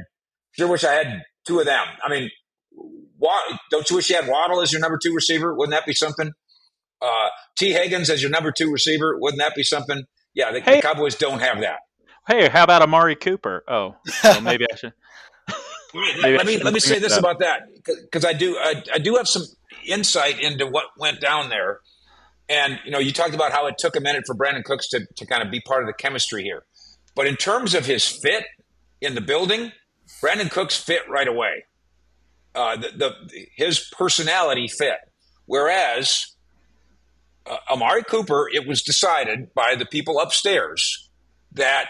sure 0.53 0.69
wish 0.69 0.85
I 0.85 0.93
had 0.93 1.23
two 1.47 1.59
of 1.61 1.67
them. 1.67 1.87
I 2.05 2.09
mean, 2.11 2.31
Wa- 3.19 3.59
don't 3.71 3.89
you 3.89 3.97
wish 3.97 4.11
you 4.11 4.17
had 4.17 4.29
Waddle 4.29 4.61
as 4.61 4.73
your 4.73 4.81
number 4.81 4.99
two 5.03 5.15
receiver? 5.15 5.55
Wouldn't 5.55 5.73
that 5.73 5.87
be 5.87 5.95
something? 5.95 6.33
Uh, 7.01 7.29
Tee 7.57 7.73
Higgins 7.73 8.11
as 8.11 8.23
your 8.23 8.31
number 8.31 8.53
two 8.53 8.71
receiver. 8.71 9.17
Wouldn't 9.19 9.41
that 9.41 9.55
be 9.55 9.63
something? 9.63 10.05
Yeah, 10.35 10.53
the, 10.53 10.61
Hey. 10.61 10.77
the 10.77 10.83
Cowboys 10.83 11.15
don't 11.17 11.41
have 11.41 11.61
that. 11.61 11.79
Hey, 12.29 12.49
how 12.49 12.63
about 12.65 12.83
Amari 12.83 13.17
Cooper? 13.17 13.65
Oh, 13.67 13.97
well, 14.23 14.41
maybe 14.41 14.65
I 14.73 14.77
should. 14.77 14.93
Let, 15.95 16.23
Maybe 16.23 16.37
let 16.37 16.47
me 16.47 16.59
let 16.59 16.75
me 16.75 16.81
say 16.81 16.99
this 16.99 17.17
about 17.17 17.41
that 17.41 17.69
because 17.85 18.25
I 18.25 18.33
do 18.33 18.57
I, 18.59 18.83
I 18.95 18.99
do 18.99 19.17
have 19.17 19.29
some 19.29 19.43
insight 19.87 20.41
into 20.41 20.67
what 20.67 20.87
went 20.99 21.21
down 21.21 21.51
there, 21.51 21.81
and 22.49 22.79
you 22.85 22.91
know 22.91 22.99
you 22.99 23.13
talked 23.13 23.35
about 23.35 23.53
how 23.53 23.67
it 23.67 23.77
took 23.79 23.95
a 23.97 24.01
minute 24.01 24.25
for 24.27 24.35
Brandin 24.35 24.65
Cooks 24.65 24.89
to 24.91 25.07
to 25.17 25.27
kind 25.27 25.43
of 25.43 25.51
be 25.51 25.61
part 25.61 25.83
of 25.83 25.87
the 25.87 25.93
chemistry 25.93 26.43
here, 26.43 26.65
but 27.15 27.27
in 27.27 27.37
terms 27.37 27.75
of 27.75 27.85
his 27.85 28.09
fit 28.09 28.45
in 29.01 29.15
the 29.15 29.21
building, 29.21 29.73
Brandin 30.23 30.51
Cooks 30.51 30.77
fit 30.77 31.03
right 31.09 31.29
away. 31.29 31.65
Uh, 32.55 32.77
the, 32.77 32.91
the 32.97 33.47
his 33.57 33.89
personality 33.97 34.69
fit, 34.69 34.99
whereas 35.47 36.37
uh, 37.47 37.57
Amari 37.71 38.03
Cooper, 38.03 38.49
it 38.53 38.67
was 38.67 38.83
decided 38.83 39.53
by 39.55 39.75
the 39.75 39.87
people 39.87 40.21
upstairs 40.21 41.11
that 41.53 41.89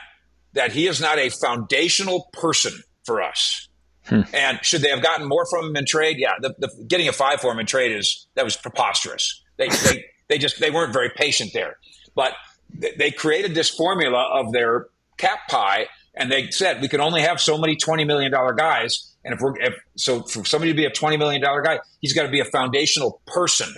that 0.54 0.72
he 0.72 0.86
is 0.86 1.00
not 1.00 1.18
a 1.18 1.30
foundational 1.30 2.28
person 2.32 2.72
for 3.04 3.22
us. 3.22 3.68
And 4.10 4.58
should 4.62 4.82
they 4.82 4.90
have 4.90 5.02
gotten 5.02 5.28
more 5.28 5.46
from 5.46 5.66
him 5.66 5.76
in 5.76 5.86
trade? 5.86 6.16
Yeah, 6.18 6.32
the, 6.40 6.54
the 6.58 6.84
getting 6.86 7.08
a 7.08 7.12
five 7.12 7.40
for 7.40 7.52
him 7.52 7.58
in 7.58 7.66
trade 7.66 7.92
is 7.96 8.26
that 8.34 8.44
was 8.44 8.56
preposterous. 8.56 9.42
They 9.56 9.68
they, 9.84 10.04
they 10.28 10.38
just 10.38 10.60
they 10.60 10.70
weren't 10.70 10.92
very 10.92 11.10
patient 11.10 11.52
there. 11.52 11.76
But 12.14 12.32
they, 12.74 12.92
they 12.98 13.10
created 13.10 13.54
this 13.54 13.70
formula 13.70 14.28
of 14.32 14.52
their 14.52 14.86
cap 15.18 15.38
pie, 15.48 15.86
and 16.14 16.30
they 16.32 16.50
said 16.50 16.80
we 16.80 16.88
can 16.88 17.00
only 17.00 17.22
have 17.22 17.40
so 17.40 17.56
many 17.56 17.76
twenty 17.76 18.04
million 18.04 18.32
dollar 18.32 18.54
guys. 18.54 19.14
And 19.24 19.34
if 19.34 19.40
we're 19.40 19.58
if, 19.60 19.74
so 19.96 20.22
for 20.22 20.44
somebody 20.44 20.72
to 20.72 20.76
be 20.76 20.84
a 20.84 20.90
twenty 20.90 21.16
million 21.16 21.40
dollar 21.40 21.62
guy, 21.62 21.78
he's 22.00 22.12
got 22.12 22.24
to 22.24 22.30
be 22.30 22.40
a 22.40 22.44
foundational 22.44 23.20
person. 23.26 23.72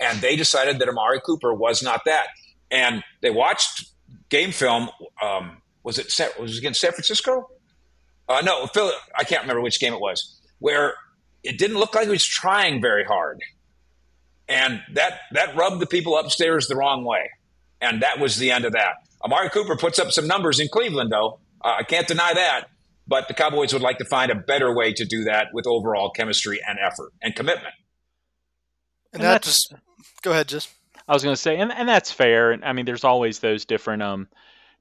And 0.00 0.20
they 0.20 0.36
decided 0.36 0.80
that 0.80 0.88
Amari 0.88 1.20
Cooper 1.24 1.54
was 1.54 1.82
not 1.82 2.02
that. 2.04 2.26
And 2.70 3.02
they 3.22 3.30
watched 3.30 3.86
game 4.28 4.50
film. 4.50 4.90
Um, 5.22 5.62
was 5.84 5.98
it 5.98 6.12
was 6.38 6.56
it 6.56 6.58
against 6.58 6.80
San 6.80 6.92
Francisco? 6.92 7.48
Uh, 8.28 8.40
no, 8.44 8.66
Phil, 8.66 8.90
I 9.16 9.24
can't 9.24 9.42
remember 9.42 9.60
which 9.62 9.80
game 9.80 9.92
it 9.92 10.00
was, 10.00 10.40
where 10.58 10.94
it 11.42 11.58
didn't 11.58 11.76
look 11.76 11.94
like 11.94 12.04
he 12.04 12.10
was 12.10 12.24
trying 12.24 12.80
very 12.80 13.04
hard. 13.04 13.40
And 14.48 14.80
that, 14.94 15.20
that 15.32 15.56
rubbed 15.56 15.80
the 15.80 15.86
people 15.86 16.16
upstairs 16.18 16.66
the 16.66 16.76
wrong 16.76 17.04
way. 17.04 17.30
And 17.80 18.02
that 18.02 18.18
was 18.18 18.36
the 18.36 18.50
end 18.50 18.64
of 18.64 18.72
that. 18.72 18.94
Amari 19.24 19.50
Cooper 19.50 19.76
puts 19.76 19.98
up 19.98 20.10
some 20.12 20.26
numbers 20.26 20.60
in 20.60 20.68
Cleveland, 20.68 21.10
though. 21.12 21.40
Uh, 21.62 21.76
I 21.78 21.82
can't 21.82 22.06
deny 22.06 22.32
that. 22.34 22.68
But 23.06 23.28
the 23.28 23.34
Cowboys 23.34 23.74
would 23.74 23.82
like 23.82 23.98
to 23.98 24.04
find 24.06 24.30
a 24.30 24.34
better 24.34 24.74
way 24.74 24.94
to 24.94 25.04
do 25.04 25.24
that 25.24 25.48
with 25.52 25.66
overall 25.66 26.10
chemistry 26.10 26.58
and 26.66 26.78
effort 26.78 27.12
and 27.20 27.36
commitment. 27.36 27.74
And, 29.12 29.20
And 29.20 29.22
that 29.22 29.42
that's- 29.42 29.68
just 29.68 29.74
go 30.22 30.30
ahead, 30.30 30.48
just 30.48 30.70
I 31.06 31.12
was 31.12 31.22
going 31.22 31.34
to 31.34 31.40
say, 31.40 31.58
and, 31.58 31.70
and 31.70 31.86
that's 31.86 32.10
fair. 32.10 32.50
And 32.52 32.64
I 32.64 32.72
mean, 32.72 32.86
there's 32.86 33.04
always 33.04 33.40
those 33.40 33.66
different 33.66 34.02
um, 34.02 34.28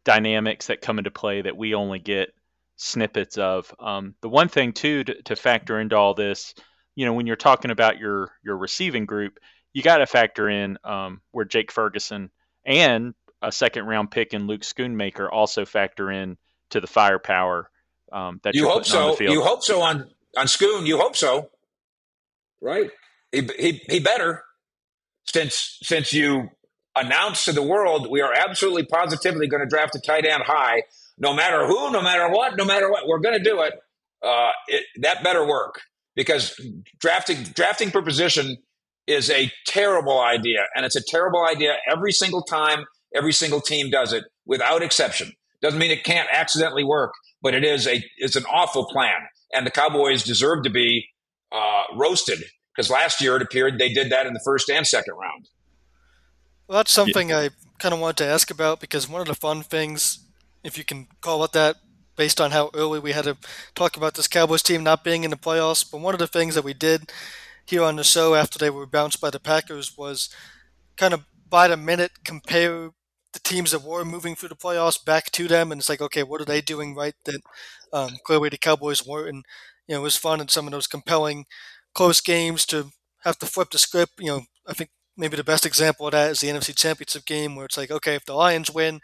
dynamics 0.05 0.67
that 0.67 0.79
come 0.81 0.97
into 0.97 1.11
play 1.11 1.41
that 1.41 1.57
we 1.57 1.73
only 1.75 1.99
get 1.99 2.33
snippets 2.75 3.37
of. 3.37 3.73
Um, 3.79 4.15
the 4.21 4.29
one 4.29 4.49
thing 4.49 4.73
too 4.73 5.03
to, 5.03 5.21
to 5.23 5.35
factor 5.35 5.79
into 5.79 5.95
all 5.95 6.13
this, 6.13 6.53
you 6.95 7.05
know, 7.05 7.13
when 7.13 7.27
you're 7.27 7.35
talking 7.35 7.71
about 7.71 7.97
your 7.97 8.31
your 8.43 8.57
receiving 8.57 9.05
group, 9.05 9.39
you 9.73 9.81
got 9.81 9.97
to 9.97 10.05
factor 10.05 10.49
in 10.49 10.77
um, 10.83 11.21
where 11.31 11.45
Jake 11.45 11.71
Ferguson 11.71 12.29
and 12.65 13.13
a 13.41 13.51
second 13.51 13.85
round 13.85 14.11
pick 14.11 14.33
in 14.33 14.47
Luke 14.47 14.61
Schoonmaker 14.61 15.27
also 15.31 15.65
factor 15.65 16.11
in 16.11 16.37
to 16.69 16.79
the 16.79 16.87
firepower 16.87 17.69
um, 18.11 18.39
that 18.43 18.53
You 18.55 18.61
you're 18.61 18.71
hope 18.71 18.83
putting 18.83 18.99
on 18.99 19.03
so. 19.03 19.11
the 19.11 19.17
field. 19.17 19.33
You 19.33 19.41
hope 19.43 19.63
so 19.63 19.81
on 19.81 20.09
on 20.37 20.45
Schoon. 20.47 20.85
You 20.85 20.97
hope 20.97 21.15
so, 21.15 21.49
right? 22.61 22.89
He, 23.31 23.49
he 23.57 23.81
he 23.89 23.99
better 23.99 24.43
since 25.25 25.77
since 25.81 26.13
you 26.13 26.49
announced 26.95 27.45
to 27.45 27.51
the 27.51 27.63
world 27.63 28.07
we 28.09 28.21
are 28.21 28.31
absolutely 28.33 28.85
positively 28.85 29.47
going 29.47 29.61
to 29.63 29.67
draft 29.67 29.95
a 29.95 29.99
tight 29.99 30.25
end 30.25 30.43
high, 30.43 30.83
no 31.23 31.33
matter 31.33 31.65
who, 31.65 31.91
no 31.91 32.01
matter 32.01 32.29
what, 32.29 32.57
no 32.57 32.65
matter 32.65 32.91
what, 32.91 33.07
we're 33.07 33.19
going 33.19 33.37
to 33.37 33.43
do 33.43 33.61
it. 33.61 33.73
Uh, 34.21 34.51
it. 34.67 34.83
That 35.01 35.23
better 35.23 35.47
work. 35.47 35.81
because 36.15 36.59
drafting 36.99 37.43
drafting 37.43 37.91
per 37.91 38.01
position 38.01 38.57
is 39.07 39.29
a 39.29 39.51
terrible 39.67 40.19
idea, 40.21 40.65
and 40.75 40.85
it's 40.85 40.95
a 40.95 41.03
terrible 41.03 41.45
idea 41.45 41.75
every 41.89 42.11
single 42.11 42.41
time. 42.41 42.85
Every 43.15 43.33
single 43.33 43.61
team 43.61 43.89
does 43.89 44.11
it 44.13 44.23
without 44.45 44.81
exception. 44.81 45.33
Doesn't 45.61 45.79
mean 45.79 45.91
it 45.91 46.03
can't 46.03 46.27
accidentally 46.31 46.83
work, 46.83 47.13
but 47.41 47.53
it 47.53 47.63
is 47.63 47.87
a 47.87 48.03
it's 48.17 48.35
an 48.35 48.45
awful 48.45 48.85
plan, 48.85 49.27
and 49.53 49.65
the 49.65 49.71
Cowboys 49.71 50.23
deserve 50.23 50.63
to 50.63 50.69
be 50.69 51.05
uh, 51.51 51.83
roasted 51.95 52.43
because 52.75 52.89
last 52.89 53.21
year 53.21 53.35
it 53.35 53.41
appeared 53.41 53.77
they 53.77 53.93
did 53.93 54.11
that 54.11 54.25
in 54.25 54.33
the 54.33 54.41
first 54.43 54.69
and 54.69 54.85
second 54.87 55.15
round. 55.15 55.47
Well, 56.67 56.77
that's 56.77 56.91
something 56.91 57.29
yeah. 57.29 57.39
I 57.39 57.49
kind 57.79 57.93
of 57.93 57.99
wanted 57.99 58.17
to 58.17 58.25
ask 58.25 58.49
about 58.49 58.79
because 58.79 59.09
one 59.09 59.21
of 59.21 59.27
the 59.27 59.35
fun 59.35 59.61
things, 59.63 60.22
if 60.63 60.77
you 60.77 60.83
can 60.83 61.07
call 61.21 61.43
it 61.43 61.51
that, 61.53 61.77
based 62.15 62.39
on 62.39 62.51
how 62.51 62.69
early 62.73 62.99
we 62.99 63.11
had 63.11 63.25
to 63.25 63.37
talk 63.75 63.97
about 63.97 64.13
this 64.15 64.27
Cowboys 64.27 64.63
team 64.63 64.83
not 64.83 65.03
being 65.03 65.23
in 65.23 65.31
the 65.31 65.37
playoffs, 65.37 65.89
but 65.89 66.01
one 66.01 66.13
of 66.13 66.19
the 66.19 66.27
things 66.27 66.55
that 66.55 66.63
we 66.63 66.73
did 66.73 67.11
here 67.65 67.83
on 67.83 67.95
the 67.95 68.03
show 68.03 68.35
after 68.35 68.59
they 68.59 68.69
were 68.69 68.85
bounced 68.85 69.21
by 69.21 69.29
the 69.29 69.39
Packers 69.39 69.97
was 69.97 70.29
kind 70.97 71.13
of 71.13 71.25
by 71.49 71.67
the 71.67 71.77
minute 71.77 72.11
compare 72.25 72.89
the 73.33 73.39
teams 73.39 73.71
that 73.71 73.83
were 73.83 74.05
moving 74.05 74.35
through 74.35 74.49
the 74.49 74.55
playoffs 74.55 75.03
back 75.03 75.31
to 75.31 75.47
them, 75.47 75.71
and 75.71 75.81
it's 75.81 75.89
like, 75.89 76.01
okay, 76.01 76.23
what 76.23 76.39
are 76.41 76.45
they 76.45 76.61
doing 76.61 76.95
right 76.95 77.15
that 77.25 77.41
um, 77.91 78.17
clearly 78.25 78.49
the 78.49 78.57
Cowboys 78.57 79.05
weren't? 79.05 79.29
And 79.29 79.45
you 79.87 79.95
know, 79.95 80.01
it 80.01 80.03
was 80.03 80.17
fun 80.17 80.39
in 80.39 80.47
some 80.47 80.67
of 80.67 80.71
those 80.71 80.87
compelling, 80.87 81.45
close 81.95 82.21
games 82.21 82.65
to 82.67 82.89
have 83.23 83.37
to 83.39 83.45
flip 83.47 83.69
the 83.71 83.79
script. 83.79 84.13
You 84.19 84.27
know, 84.27 84.41
I 84.67 84.73
think 84.73 84.91
maybe 85.17 85.35
the 85.35 85.43
best 85.43 85.65
example 85.65 86.05
of 86.07 86.11
that 86.11 86.31
is 86.31 86.41
the 86.41 86.49
NFC 86.49 86.73
Championship 86.73 87.25
game, 87.25 87.55
where 87.55 87.65
it's 87.65 87.77
like, 87.77 87.91
okay, 87.91 88.15
if 88.15 88.25
the 88.25 88.33
Lions 88.33 88.71
win, 88.71 89.01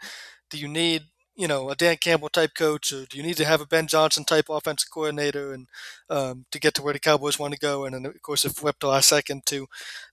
do 0.50 0.58
you 0.58 0.68
need 0.68 1.02
you 1.40 1.48
know 1.48 1.70
a 1.70 1.76
Dan 1.76 1.96
Campbell 1.98 2.28
type 2.28 2.52
coach, 2.54 2.92
or 2.92 3.06
do 3.06 3.16
you 3.16 3.22
need 3.22 3.36
to 3.38 3.44
have 3.46 3.60
a 3.60 3.66
Ben 3.66 3.86
Johnson 3.86 4.24
type 4.24 4.46
offensive 4.50 4.90
coordinator, 4.90 5.52
and 5.52 5.68
um, 6.10 6.46
to 6.52 6.60
get 6.60 6.74
to 6.74 6.82
where 6.82 6.92
the 6.92 7.00
Cowboys 7.00 7.38
want 7.38 7.54
to 7.54 7.60
go? 7.60 7.84
And 7.84 7.94
then 7.94 8.06
of 8.06 8.22
course 8.22 8.44
it 8.44 8.50
flipped 8.56 8.84
last 8.84 9.08
second 9.08 9.46
to 9.46 9.66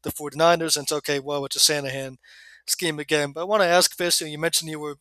the 0.04 0.12
49ers, 0.12 0.78
and 0.78 0.84
it's 0.86 0.92
okay. 0.94 1.20
Well, 1.20 1.46
it's 1.46 1.58
a 1.58 1.60
Shanahan 1.60 2.18
scheme 2.68 3.00
again. 3.00 3.32
But 3.34 3.42
I 3.42 3.46
want 3.46 3.62
to 3.64 3.68
ask 3.68 3.98
this: 3.98 4.22
you 4.22 4.40
mentioned 4.40 4.72
you 4.72 4.80
were 4.80 4.98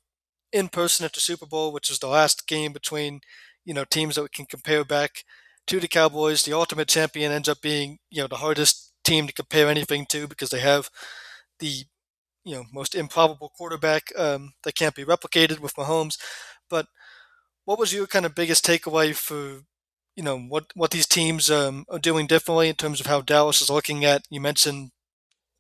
in 0.53 0.69
person 0.69 1.05
at 1.05 1.13
the 1.13 1.21
Super 1.21 1.47
Bowl, 1.47 1.73
which 1.73 1.91
is 1.91 1.99
the 1.99 2.09
last 2.09 2.47
game 2.47 2.73
between 2.73 3.21
you 3.65 3.75
know 3.75 3.85
teams 3.85 4.17
that 4.17 4.23
we 4.23 4.29
can 4.29 4.47
compare 4.47 4.85
back 4.85 5.25
to 5.67 5.81
the 5.81 5.89
Cowboys. 5.89 6.43
The 6.45 6.53
ultimate 6.55 6.89
champion 6.89 7.33
ends 7.33 7.49
up 7.49 7.61
being 7.63 7.99
you 8.11 8.23
know 8.23 8.29
the 8.29 8.37
hardest 8.37 8.93
team 9.05 9.27
to 9.27 9.33
compare 9.33 9.69
anything 9.69 10.07
to 10.11 10.27
because 10.29 10.51
they 10.51 10.61
have 10.61 10.91
the 11.61 11.85
you 12.47 12.57
know 12.57 12.65
most 12.73 12.97
improbable 12.97 13.53
quarterback 13.59 14.05
um, 14.19 14.55
that 14.65 14.77
can't 14.77 14.97
be 14.97 15.05
replicated 15.05 15.61
with 15.61 15.77
Mahomes. 15.77 16.19
But 16.71 16.89
what 17.65 17.79
was 17.79 17.93
your 17.93 18.07
kind 18.07 18.27
of 18.27 18.35
biggest 18.35 18.65
takeaway 18.67 19.15
for 19.15 19.63
you 20.17 20.23
know 20.25 20.39
what 20.39 20.67
what 20.75 20.91
these 20.93 21.07
teams 21.07 21.51
um, 21.51 21.85
are 21.91 21.99
doing 21.99 22.27
differently 22.27 22.69
in 22.69 22.77
terms 22.77 23.01
of 23.01 23.07
how 23.07 23.21
Dallas 23.21 23.63
is 23.63 23.71
looking 23.71 24.05
at? 24.05 24.23
You 24.31 24.41
mentioned 24.41 24.91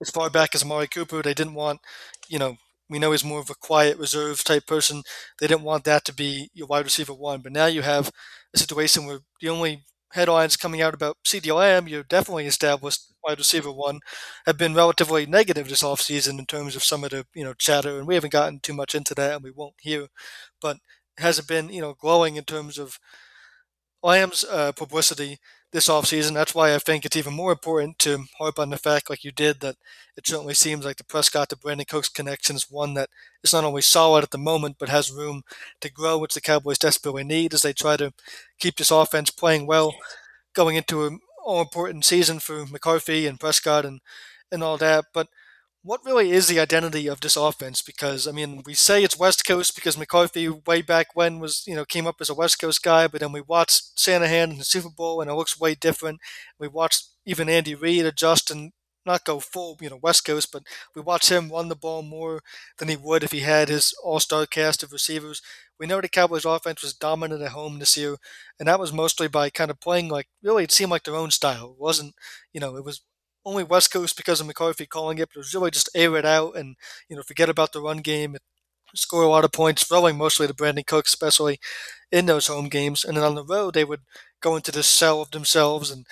as 0.02 0.10
far 0.10 0.30
back 0.30 0.54
as 0.54 0.62
Amari 0.62 0.88
Cooper, 0.88 1.22
they 1.22 1.34
didn't 1.34 1.54
want 1.54 1.80
you 2.28 2.38
know 2.38 2.56
we 2.90 2.98
know 3.00 3.12
he's 3.12 3.24
more 3.24 3.40
of 3.40 3.50
a 3.50 3.54
quiet, 3.56 3.98
reserve 3.98 4.44
type 4.44 4.66
person. 4.66 5.02
They 5.40 5.48
didn't 5.48 5.64
want 5.64 5.84
that 5.84 6.04
to 6.06 6.14
be 6.14 6.50
your 6.54 6.68
wide 6.68 6.84
receiver 6.84 7.14
one. 7.14 7.40
But 7.40 7.52
now 7.52 7.66
you 7.66 7.82
have 7.82 8.12
a 8.54 8.58
situation 8.58 9.06
where 9.06 9.20
the 9.40 9.48
only 9.48 9.84
headlines 10.16 10.56
coming 10.56 10.82
out 10.82 10.94
about 10.94 11.18
CeeDee 11.24 11.54
Lamb, 11.54 11.88
you're 11.88 12.02
definitely 12.02 12.46
established 12.46 13.12
wide 13.24 13.38
receiver 13.38 13.72
one, 13.72 14.00
have 14.46 14.58
been 14.58 14.74
relatively 14.74 15.26
negative 15.26 15.68
this 15.68 15.82
offseason 15.82 16.38
in 16.38 16.46
terms 16.46 16.76
of 16.76 16.84
some 16.84 17.04
of 17.04 17.10
the, 17.10 17.26
you 17.34 17.44
know, 17.44 17.54
chatter. 17.54 17.98
And 17.98 18.06
we 18.08 18.14
haven't 18.14 18.32
gotten 18.32 18.60
too 18.60 18.74
much 18.74 18.94
into 18.94 19.14
that 19.16 19.34
and 19.36 19.44
we 19.44 19.50
won't 19.52 19.74
here. 19.80 20.08
But 20.60 20.78
hasn't 21.18 21.48
been, 21.48 21.70
you 21.70 21.80
know, 21.80 21.94
glowing 21.94 22.36
in 22.36 22.44
terms 22.44 22.78
of 22.78 22.98
Lamb's 24.02 24.44
uh, 24.44 24.72
publicity 24.72 25.38
this 25.72 25.88
offseason. 25.88 26.32
That's 26.32 26.54
why 26.54 26.74
I 26.74 26.78
think 26.78 27.04
it's 27.04 27.16
even 27.16 27.34
more 27.34 27.52
important 27.52 27.98
to 28.00 28.24
harp 28.38 28.58
on 28.58 28.70
the 28.70 28.78
fact, 28.78 29.10
like 29.10 29.24
you 29.24 29.32
did, 29.32 29.60
that 29.60 29.76
it 30.16 30.26
certainly 30.26 30.54
seems 30.54 30.84
like 30.84 30.96
the 30.96 31.04
Prescott 31.04 31.48
to 31.50 31.56
Brandin 31.56 31.88
Cooks 31.88 32.08
connection 32.08 32.56
is 32.56 32.70
one 32.70 32.94
that 32.94 33.10
is 33.44 33.52
not 33.52 33.64
only 33.64 33.82
solid 33.82 34.24
at 34.24 34.30
the 34.30 34.38
moment, 34.38 34.76
but 34.78 34.88
has 34.88 35.10
room 35.10 35.42
to 35.80 35.90
grow, 35.92 36.18
which 36.18 36.34
the 36.34 36.40
Cowboys 36.40 36.78
desperately 36.78 37.24
need 37.24 37.52
as 37.52 37.62
they 37.62 37.72
try 37.72 37.96
to 37.96 38.12
keep 38.58 38.76
this 38.76 38.90
offense 38.90 39.30
playing 39.30 39.66
well 39.66 39.94
going 40.54 40.76
into 40.76 41.04
an 41.04 41.20
all 41.44 41.60
important 41.60 42.04
season 42.04 42.38
for 42.38 42.66
McCarthy 42.66 43.26
and 43.26 43.38
Prescott 43.40 43.84
and, 43.84 44.00
and 44.50 44.62
all 44.62 44.76
that. 44.78 45.06
But 45.12 45.28
what 45.86 46.04
really 46.04 46.32
is 46.32 46.48
the 46.48 46.60
identity 46.60 47.06
of 47.06 47.20
this 47.20 47.36
offense? 47.36 47.80
Because 47.82 48.26
I 48.26 48.32
mean, 48.32 48.62
we 48.66 48.74
say 48.74 49.04
it's 49.04 49.18
West 49.18 49.46
Coast 49.46 49.74
because 49.74 49.96
McCarthy 49.96 50.48
way 50.48 50.82
back 50.82 51.08
when 51.14 51.38
was 51.38 51.62
you 51.66 51.74
know 51.74 51.84
came 51.84 52.06
up 52.06 52.16
as 52.20 52.28
a 52.30 52.34
West 52.34 52.60
Coast 52.60 52.82
guy, 52.82 53.06
but 53.06 53.20
then 53.20 53.32
we 53.32 53.40
watched 53.40 53.98
Shanahan 53.98 54.50
in 54.52 54.58
the 54.58 54.64
Super 54.64 54.90
Bowl 54.90 55.20
and 55.20 55.30
it 55.30 55.34
looks 55.34 55.58
way 55.58 55.74
different. 55.74 56.20
We 56.58 56.68
watched 56.68 57.04
even 57.24 57.48
Andy 57.48 57.74
Reid 57.74 58.04
adjust 58.04 58.50
and 58.50 58.72
not 59.06 59.24
go 59.24 59.38
full 59.38 59.78
you 59.80 59.88
know 59.88 60.00
West 60.02 60.24
Coast, 60.24 60.50
but 60.52 60.64
we 60.94 61.02
watched 61.02 61.30
him 61.30 61.50
run 61.50 61.68
the 61.68 61.76
ball 61.76 62.02
more 62.02 62.40
than 62.78 62.88
he 62.88 62.96
would 62.96 63.22
if 63.22 63.32
he 63.32 63.40
had 63.40 63.68
his 63.68 63.94
All 64.02 64.20
Star 64.20 64.46
cast 64.46 64.82
of 64.82 64.92
receivers. 64.92 65.40
We 65.78 65.86
know 65.86 66.00
the 66.00 66.08
Cowboys' 66.08 66.44
offense 66.44 66.82
was 66.82 66.94
dominant 66.94 67.42
at 67.42 67.52
home 67.52 67.78
this 67.78 67.96
year, 67.96 68.16
and 68.58 68.66
that 68.68 68.80
was 68.80 68.92
mostly 68.92 69.28
by 69.28 69.50
kind 69.50 69.70
of 69.70 69.80
playing 69.80 70.08
like 70.08 70.26
really 70.42 70.64
it 70.64 70.72
seemed 70.72 70.90
like 70.90 71.04
their 71.04 71.14
own 71.14 71.30
style. 71.30 71.70
It 71.72 71.80
wasn't 71.80 72.14
you 72.52 72.60
know 72.60 72.76
it 72.76 72.84
was 72.84 73.02
only 73.46 73.64
West 73.64 73.92
Coast 73.92 74.16
because 74.18 74.40
of 74.42 74.48
McCarthy 74.48 74.86
calling 74.86 75.18
it, 75.18 75.30
but 75.30 75.36
it 75.36 75.40
was 75.40 75.54
really 75.54 75.72
just 75.72 75.90
air 75.94 76.16
it 76.18 76.26
out 76.26 76.56
and, 76.56 76.76
you 77.10 77.16
know, 77.16 77.22
forget 77.22 77.50
about 77.50 77.72
the 77.72 77.82
run 77.82 77.98
game, 77.98 78.36
score 78.94 79.22
a 79.24 79.28
lot 79.28 79.44
of 79.44 79.52
points, 79.52 79.84
throwing 79.84 80.16
mostly 80.18 80.46
to 80.46 80.54
Brandin 80.54 80.86
Cooks, 80.86 81.10
especially 81.10 81.60
in 82.12 82.26
those 82.26 82.48
home 82.48 82.68
games. 82.68 83.04
And 83.04 83.16
then 83.16 83.24
on 83.24 83.34
the 83.36 83.44
road, 83.44 83.74
they 83.74 83.84
would 83.84 84.02
go 84.42 84.56
into 84.56 84.72
this 84.72 84.86
cell 84.88 85.22
of 85.22 85.30
themselves 85.32 85.90
and 85.90 86.06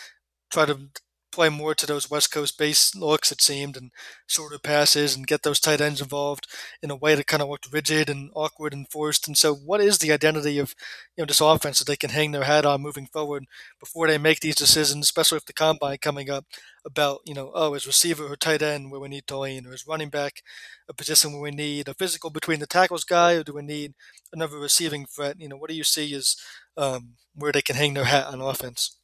try 0.50 0.66
to 0.66 0.88
play 1.34 1.48
more 1.48 1.74
to 1.74 1.86
those 1.86 2.10
West 2.10 2.30
Coast 2.32 2.58
base 2.58 2.94
looks, 2.94 3.32
it 3.32 3.42
seemed, 3.42 3.76
and 3.76 3.90
shorter 4.26 4.58
passes 4.58 5.14
and 5.16 5.26
get 5.26 5.42
those 5.42 5.60
tight 5.60 5.80
ends 5.80 6.00
involved 6.00 6.46
in 6.82 6.90
a 6.90 6.96
way 6.96 7.14
that 7.14 7.26
kind 7.26 7.42
of 7.42 7.48
looked 7.48 7.72
rigid 7.72 8.08
and 8.08 8.30
awkward 8.34 8.72
and 8.72 8.90
forced. 8.90 9.26
And 9.26 9.36
so, 9.36 9.54
what 9.54 9.80
is 9.80 9.98
the 9.98 10.12
identity 10.12 10.58
of 10.58 10.74
you 11.16 11.22
know 11.22 11.26
this 11.26 11.40
offense 11.40 11.78
that 11.78 11.86
they 11.86 11.96
can 11.96 12.10
hang 12.10 12.32
their 12.32 12.44
hat 12.44 12.64
on 12.66 12.82
moving 12.82 13.06
forward 13.06 13.44
before 13.80 14.06
they 14.06 14.18
make 14.18 14.40
these 14.40 14.54
decisions, 14.56 15.06
especially 15.06 15.36
with 15.36 15.46
the 15.46 15.52
combine 15.52 15.98
coming 16.00 16.30
up 16.30 16.44
about 16.86 17.20
you 17.24 17.34
know 17.34 17.50
oh 17.54 17.74
is 17.74 17.86
receiver 17.86 18.26
or 18.26 18.36
tight 18.36 18.62
end 18.62 18.90
where 18.90 19.00
we 19.00 19.08
need 19.08 19.26
to 19.26 19.38
lean, 19.38 19.66
or 19.66 19.74
is 19.74 19.86
running 19.86 20.10
back 20.10 20.42
a 20.88 20.94
position 20.94 21.32
where 21.32 21.42
we 21.42 21.50
need 21.50 21.88
a 21.88 21.94
physical 21.94 22.30
between 22.30 22.60
the 22.60 22.66
tackles 22.66 23.04
guy, 23.04 23.34
or 23.34 23.44
do 23.44 23.54
we 23.54 23.62
need 23.62 23.94
another 24.32 24.58
receiving 24.58 25.06
threat? 25.06 25.36
You 25.38 25.48
know, 25.48 25.56
what 25.56 25.70
do 25.70 25.76
you 25.76 25.84
see 25.84 26.14
as 26.14 26.36
um, 26.76 27.14
where 27.34 27.52
they 27.52 27.62
can 27.62 27.76
hang 27.76 27.94
their 27.94 28.04
hat 28.04 28.26
on 28.26 28.40
offense? 28.40 28.96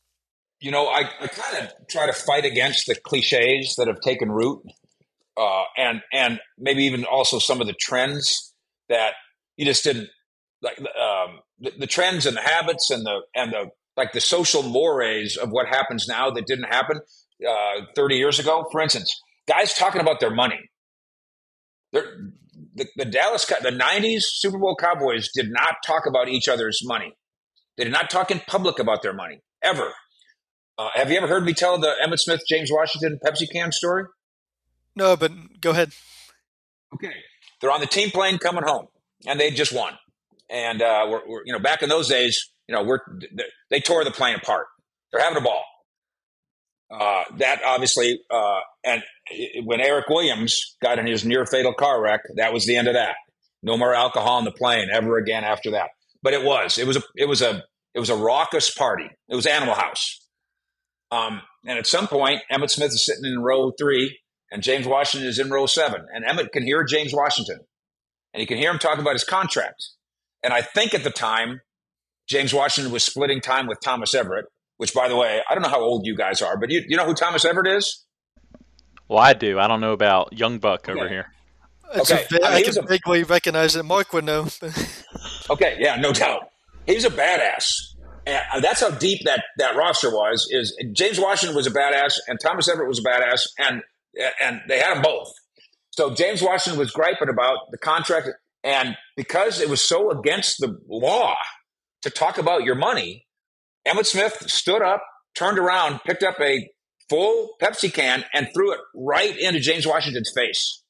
You 0.61 0.71
know, 0.71 0.87
I, 0.87 1.09
I 1.21 1.27
kind 1.27 1.67
of 1.67 1.89
try 1.89 2.07
to 2.07 2.13
fight 2.13 2.45
against 2.45 2.87
the 2.87 2.95
cliches 2.95 3.75
that 3.77 3.89
have 3.89 4.01
taken 4.01 4.31
root, 4.31 4.63
uh, 5.37 5.65
and 5.77 6.03
and 6.13 6.41
maybe 6.59 6.85
even 6.85 7.05
also 7.05 7.39
some 7.39 7.61
of 7.61 7.67
the 7.67 7.75
trends 7.79 8.55
that 8.89 9.15
you 9.57 9.65
just 9.65 9.85
didn't 9.85 10.09
like 10.63 10.79
um, 10.79 11.41
the, 11.59 11.73
the, 11.79 11.87
trends 11.87 12.27
and 12.27 12.37
the 12.37 12.43
habits 12.43 12.91
and 12.91 13.05
the 13.07 13.21
and 13.35 13.53
the 13.53 13.71
like 13.97 14.13
the 14.13 14.21
social 14.21 14.63
mores 14.63 15.37
of 15.37 15.51
what 15.51 15.67
happens 15.67 16.07
now 16.09 16.31
that 16.31 16.47
didn't 16.47 16.65
happen 16.65 17.01
uh, 17.47 17.85
30 17.97 18.17
years 18.17 18.39
ago. 18.39 18.67
For 18.71 18.81
instance, 18.81 19.21
guys 19.49 19.75
talking 19.75 20.01
about 20.01 20.21
their 20.21 20.35
money. 20.35 20.61
They're, 21.93 22.31
the, 22.75 22.87
the 22.97 23.05
Dallas, 23.05 23.47
the 23.47 23.71
90s 23.71 24.23
Super 24.23 24.59
Bowl 24.59 24.77
Cowboys 24.77 25.29
did 25.35 25.51
not 25.51 25.77
talk 25.85 26.05
about 26.07 26.29
each 26.29 26.49
other's 26.49 26.81
money. 26.85 27.13
They 27.77 27.85
did 27.85 27.93
not 27.93 28.11
talk 28.11 28.31
in 28.31 28.41
public 28.47 28.79
about 28.79 29.03
their 29.03 29.13
money 29.15 29.41
ever. 29.63 29.93
Uh, 30.81 30.89
have 30.95 31.11
you 31.11 31.19
ever 31.19 31.27
heard 31.27 31.45
me 31.45 31.53
tell 31.53 31.79
the 31.79 31.93
Emmitt 32.03 32.21
Smith, 32.21 32.41
James 32.49 32.73
Washington 32.73 33.19
Pepsi 33.23 33.47
can 33.53 33.71
story? 33.71 34.05
No, 34.97 35.15
but 35.15 35.31
go 35.61 35.73
ahead. 35.73 35.93
Okay, 36.95 37.13
they're 37.61 37.71
on 37.71 37.81
the 37.81 37.87
team 37.87 38.11
plane 38.11 38.39
coming 38.39 38.63
home, 38.65 38.87
and 39.27 39.39
they 39.39 39.51
just 39.51 39.75
won. 39.75 39.93
And 40.49 40.81
uh, 40.81 41.07
we're, 41.07 41.29
we're, 41.29 41.43
you 41.45 41.53
know, 41.53 41.59
back 41.59 41.83
in 41.83 41.91
those 41.91 42.09
days, 42.09 42.51
you 42.67 42.75
know, 42.75 42.83
we're 42.83 43.01
they 43.69 43.81
tore 43.81 44.05
the 44.05 44.11
plane 44.11 44.37
apart. 44.37 44.69
They're 45.13 45.23
having 45.23 45.37
a 45.37 45.43
ball. 45.43 45.63
Uh, 46.91 47.25
that 47.37 47.61
obviously, 47.63 48.19
uh, 48.31 48.61
and 48.83 49.03
when 49.65 49.83
Erik 49.83 50.09
Williams 50.09 50.77
got 50.83 50.99
in 50.99 51.07
his 51.07 51.27
near 51.27 51.45
fatal 51.45 51.75
car 51.75 52.03
wreck, 52.03 52.23
that 52.37 52.55
was 52.55 52.65
the 52.65 52.77
end 52.77 52.89
of 52.89 52.95
that. 52.95 53.17
No 53.63 53.77
more 53.77 53.93
alcohol 53.93 54.39
on 54.39 54.45
the 54.45 54.51
plane 54.51 54.89
ever 54.91 55.19
again 55.19 55.45
after 55.45 55.73
that. 55.73 55.91
But 56.23 56.33
it 56.33 56.43
was, 56.43 56.79
it 56.79 56.87
was 56.87 56.97
a, 56.97 57.03
it 57.17 57.29
was 57.29 57.43
a, 57.43 57.65
it 57.95 58.01
was 58.01 58.09
a 58.09 58.17
raucous 58.17 58.71
party. 58.71 59.11
It 59.29 59.37
was 59.37 59.45
Animal 59.45 59.75
House. 59.75 60.17
Um, 61.11 61.43
and 61.67 61.79
at 61.79 61.87
some 61.87 62.07
point, 62.07 62.43
Emmitt 62.51 62.71
Smith 62.71 62.91
is 62.91 63.05
sitting 63.05 63.25
in 63.25 63.43
row 63.43 63.73
three, 63.79 64.19
and 64.51 64.63
James 64.63 64.87
Washington 64.87 65.29
is 65.29 65.39
in 65.39 65.51
row 65.51 65.67
seven. 65.67 66.07
And 66.15 66.25
Emmitt 66.25 66.53
can 66.53 66.63
hear 66.63 66.85
James 66.85 67.13
Washington, 67.13 67.61
and 68.33 68.41
he 68.41 68.47
can 68.47 68.59
hear 68.59 68.71
him 68.71 68.79
talk 68.79 68.99
about 68.99 69.15
his 69.15 69.25
contract. 69.25 69.85
And 70.43 70.53
I 70.53 70.63
think 70.63 70.95
at 70.95 71.05
the 71.05 71.11
time, 71.11 71.61
James 72.29 72.55
Washington 72.55 72.93
was 72.93 73.05
splitting 73.05 73.41
time 73.41 73.67
with 73.67 73.79
Thomas 73.81 74.15
Everett, 74.15 74.47
which, 74.77 74.95
by 74.95 75.09
the 75.09 75.17
way, 75.17 75.43
I 75.49 75.55
don't 75.55 75.63
know 75.63 75.69
how 75.69 75.81
old 75.81 76.07
you 76.07 76.17
guys 76.17 76.41
are, 76.41 76.57
but 76.57 76.71
you, 76.71 76.83
you 76.87 76.97
know 76.97 77.05
who 77.05 77.15
Thomas 77.15 77.45
Everett 77.45 77.67
is? 77.67 78.07
Well, 79.09 79.19
I 79.19 79.33
do. 79.33 79.59
I 79.59 79.67
don't 79.67 79.81
know 79.81 79.93
about 79.93 80.33
Young 80.33 80.59
Buck 80.59 80.89
okay. 80.89 80.99
over 80.99 81.09
here. 81.09 81.27
It's 81.95 82.11
okay, 82.11 82.23
a, 82.37 82.47
I, 82.47 82.55
mean, 82.55 82.59
I 82.59 82.63
can 82.63 82.79
a, 82.79 82.87
vaguely 82.87 83.25
recognize 83.25 83.75
it. 83.75 83.83
Mark 83.83 84.13
would 84.13 84.25
know. 84.25 84.47
okay, 85.51 85.77
yeah, 85.81 85.97
no 85.97 86.13
doubt. 86.13 86.51
He's 86.87 87.05
a 87.05 87.11
badass 87.11 87.90
And 88.27 88.43
uh, 88.53 88.61
that's 88.61 88.81
how 88.81 88.91
deep 88.91 89.23
that 89.25 89.45
that 89.59 89.77
roster 89.77 90.11
was. 90.11 90.47
Is 90.51 90.77
James 90.93 91.19
Washington 91.19 91.57
was 91.57 91.67
a 91.67 91.71
badass, 91.71 92.19
and 92.29 92.39
Thomas 92.41 92.69
Everett 92.69 92.89
was 92.89 92.99
a 92.99 93.03
badass, 93.03 93.47
and 93.59 93.83
and 94.41 94.61
they 94.69 94.79
had 94.79 94.95
them 94.95 95.03
both. 95.03 95.33
So 95.91 96.15
James 96.15 96.43
Washington 96.43 96.79
was 96.79 96.91
griping 96.91 97.29
about 97.29 97.71
the 97.71 97.79
contract, 97.79 98.29
and 98.63 98.97
because 99.17 99.61
it 99.61 99.69
was 99.69 99.81
so 99.81 100.11
against 100.11 100.59
the 100.61 100.79
law 100.89 101.35
to 102.03 102.11
talk 102.11 102.39
about 102.39 102.63
your 102.63 102.75
money, 102.75 103.27
Emmitt 103.87 104.07
Smith 104.07 104.51
stood 104.51 104.83
up, 104.83 105.03
turned 105.35 105.59
around, 105.59 106.01
picked 106.05 106.23
up 106.23 106.41
a 106.41 106.69
full 107.09 107.51
Pepsi 107.61 107.93
can, 107.93 108.25
and 108.33 108.49
threw 108.55 108.73
it 108.73 108.81
right 108.95 109.37
into 109.39 109.61
James 109.61 109.87
Washington's 109.87 110.31
face 110.35 110.83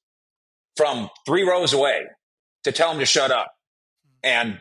from 0.76 1.08
three 1.26 1.48
rows 1.48 1.72
away 1.72 2.02
to 2.64 2.72
tell 2.72 2.92
him 2.92 2.98
to 2.98 3.06
shut 3.06 3.30
up. 3.30 3.52
And 4.22 4.60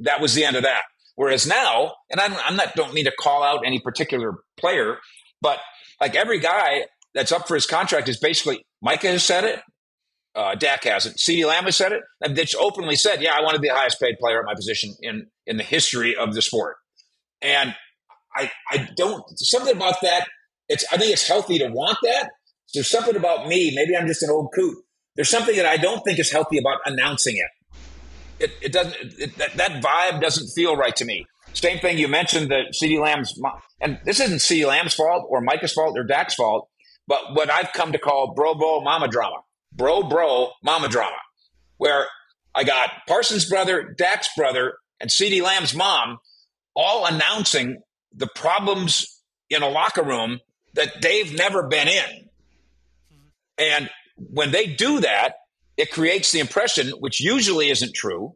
that 0.00 0.20
was 0.20 0.34
the 0.34 0.44
end 0.44 0.56
of 0.56 0.62
that. 0.64 0.82
Whereas 1.16 1.46
now, 1.46 1.92
and 2.10 2.20
I'm, 2.20 2.34
I'm 2.44 2.56
not 2.56 2.74
don't 2.74 2.94
mean 2.94 3.04
to 3.04 3.12
call 3.18 3.42
out 3.42 3.64
any 3.64 3.80
particular 3.80 4.38
player, 4.58 4.98
but 5.40 5.58
like 6.00 6.16
every 6.16 6.40
guy 6.40 6.86
that's 7.14 7.32
up 7.32 7.46
for 7.46 7.54
his 7.54 7.66
contract 7.66 8.08
is 8.08 8.18
basically 8.18 8.62
Micah 8.82 9.08
has 9.08 9.22
said 9.22 9.44
it, 9.44 9.60
uh, 10.34 10.56
Dak 10.56 10.84
hasn't. 10.84 11.16
CeeDee 11.16 11.46
Lamb 11.46 11.64
has 11.64 11.76
said 11.76 11.92
it. 11.92 12.02
It's 12.20 12.54
openly 12.56 12.96
said, 12.96 13.22
yeah, 13.22 13.34
I 13.36 13.42
want 13.42 13.54
to 13.54 13.60
be 13.60 13.68
the 13.68 13.74
highest 13.74 14.00
paid 14.00 14.16
player 14.20 14.40
at 14.40 14.46
my 14.46 14.54
position 14.54 14.94
in 15.00 15.26
in 15.46 15.56
the 15.56 15.62
history 15.62 16.16
of 16.16 16.34
the 16.34 16.42
sport. 16.42 16.76
And 17.40 17.74
I 18.34 18.50
I 18.70 18.88
don't 18.96 19.22
something 19.38 19.76
about 19.76 20.00
that. 20.02 20.26
It's 20.68 20.84
I 20.92 20.96
think 20.96 21.12
it's 21.12 21.28
healthy 21.28 21.58
to 21.58 21.68
want 21.68 21.98
that. 22.02 22.30
There's 22.72 22.90
something 22.90 23.14
about 23.14 23.46
me. 23.46 23.72
Maybe 23.76 23.96
I'm 23.96 24.08
just 24.08 24.24
an 24.24 24.30
old 24.30 24.48
coot. 24.54 24.76
There's 25.14 25.30
something 25.30 25.54
that 25.54 25.66
I 25.66 25.76
don't 25.76 26.02
think 26.02 26.18
is 26.18 26.32
healthy 26.32 26.58
about 26.58 26.78
announcing 26.86 27.36
it 27.36 27.50
it, 28.44 28.50
it 28.62 28.72
doesn't 28.72 28.94
it, 29.18 29.36
that, 29.38 29.56
that 29.56 29.82
vibe 29.82 30.20
doesn't 30.20 30.48
feel 30.54 30.76
right 30.76 30.94
to 30.96 31.04
me. 31.04 31.26
Same 31.52 31.78
thing 31.78 31.98
you 31.98 32.08
mentioned 32.08 32.50
the 32.50 32.64
CeeDee 32.72 33.00
Lamb's 33.00 33.40
and 33.80 33.98
this 34.04 34.20
isn't 34.20 34.38
CeeDee 34.38 34.66
Lamb's 34.66 34.94
fault 34.94 35.26
or 35.28 35.40
Micah's 35.40 35.72
fault 35.72 35.96
or 35.96 36.04
Dak's 36.04 36.34
fault, 36.34 36.68
but 37.06 37.34
what 37.34 37.50
I've 37.50 37.72
come 37.72 37.92
to 37.92 37.98
call 37.98 38.34
bro 38.34 38.54
bro 38.54 38.80
mama 38.80 39.08
drama, 39.08 39.36
bro 39.72 40.02
bro 40.02 40.50
mama 40.62 40.88
drama, 40.88 41.16
where 41.76 42.06
I 42.54 42.64
got 42.64 42.90
Parsons' 43.08 43.48
brother, 43.48 43.94
Dak's 43.96 44.28
brother, 44.36 44.74
and 45.00 45.10
CeeDee 45.10 45.42
Lamb's 45.42 45.74
mom 45.74 46.18
all 46.74 47.06
announcing 47.06 47.82
the 48.12 48.28
problems 48.34 49.22
in 49.50 49.62
a 49.62 49.68
locker 49.68 50.02
room 50.02 50.40
that 50.74 51.02
they've 51.02 51.32
never 51.34 51.68
been 51.68 51.88
in. 51.88 52.28
And 53.58 53.90
when 54.16 54.50
they 54.50 54.66
do 54.66 55.00
that, 55.00 55.34
it 55.76 55.90
creates 55.90 56.32
the 56.32 56.40
impression, 56.40 56.90
which 57.00 57.20
usually 57.20 57.70
isn't 57.70 57.94
true, 57.94 58.34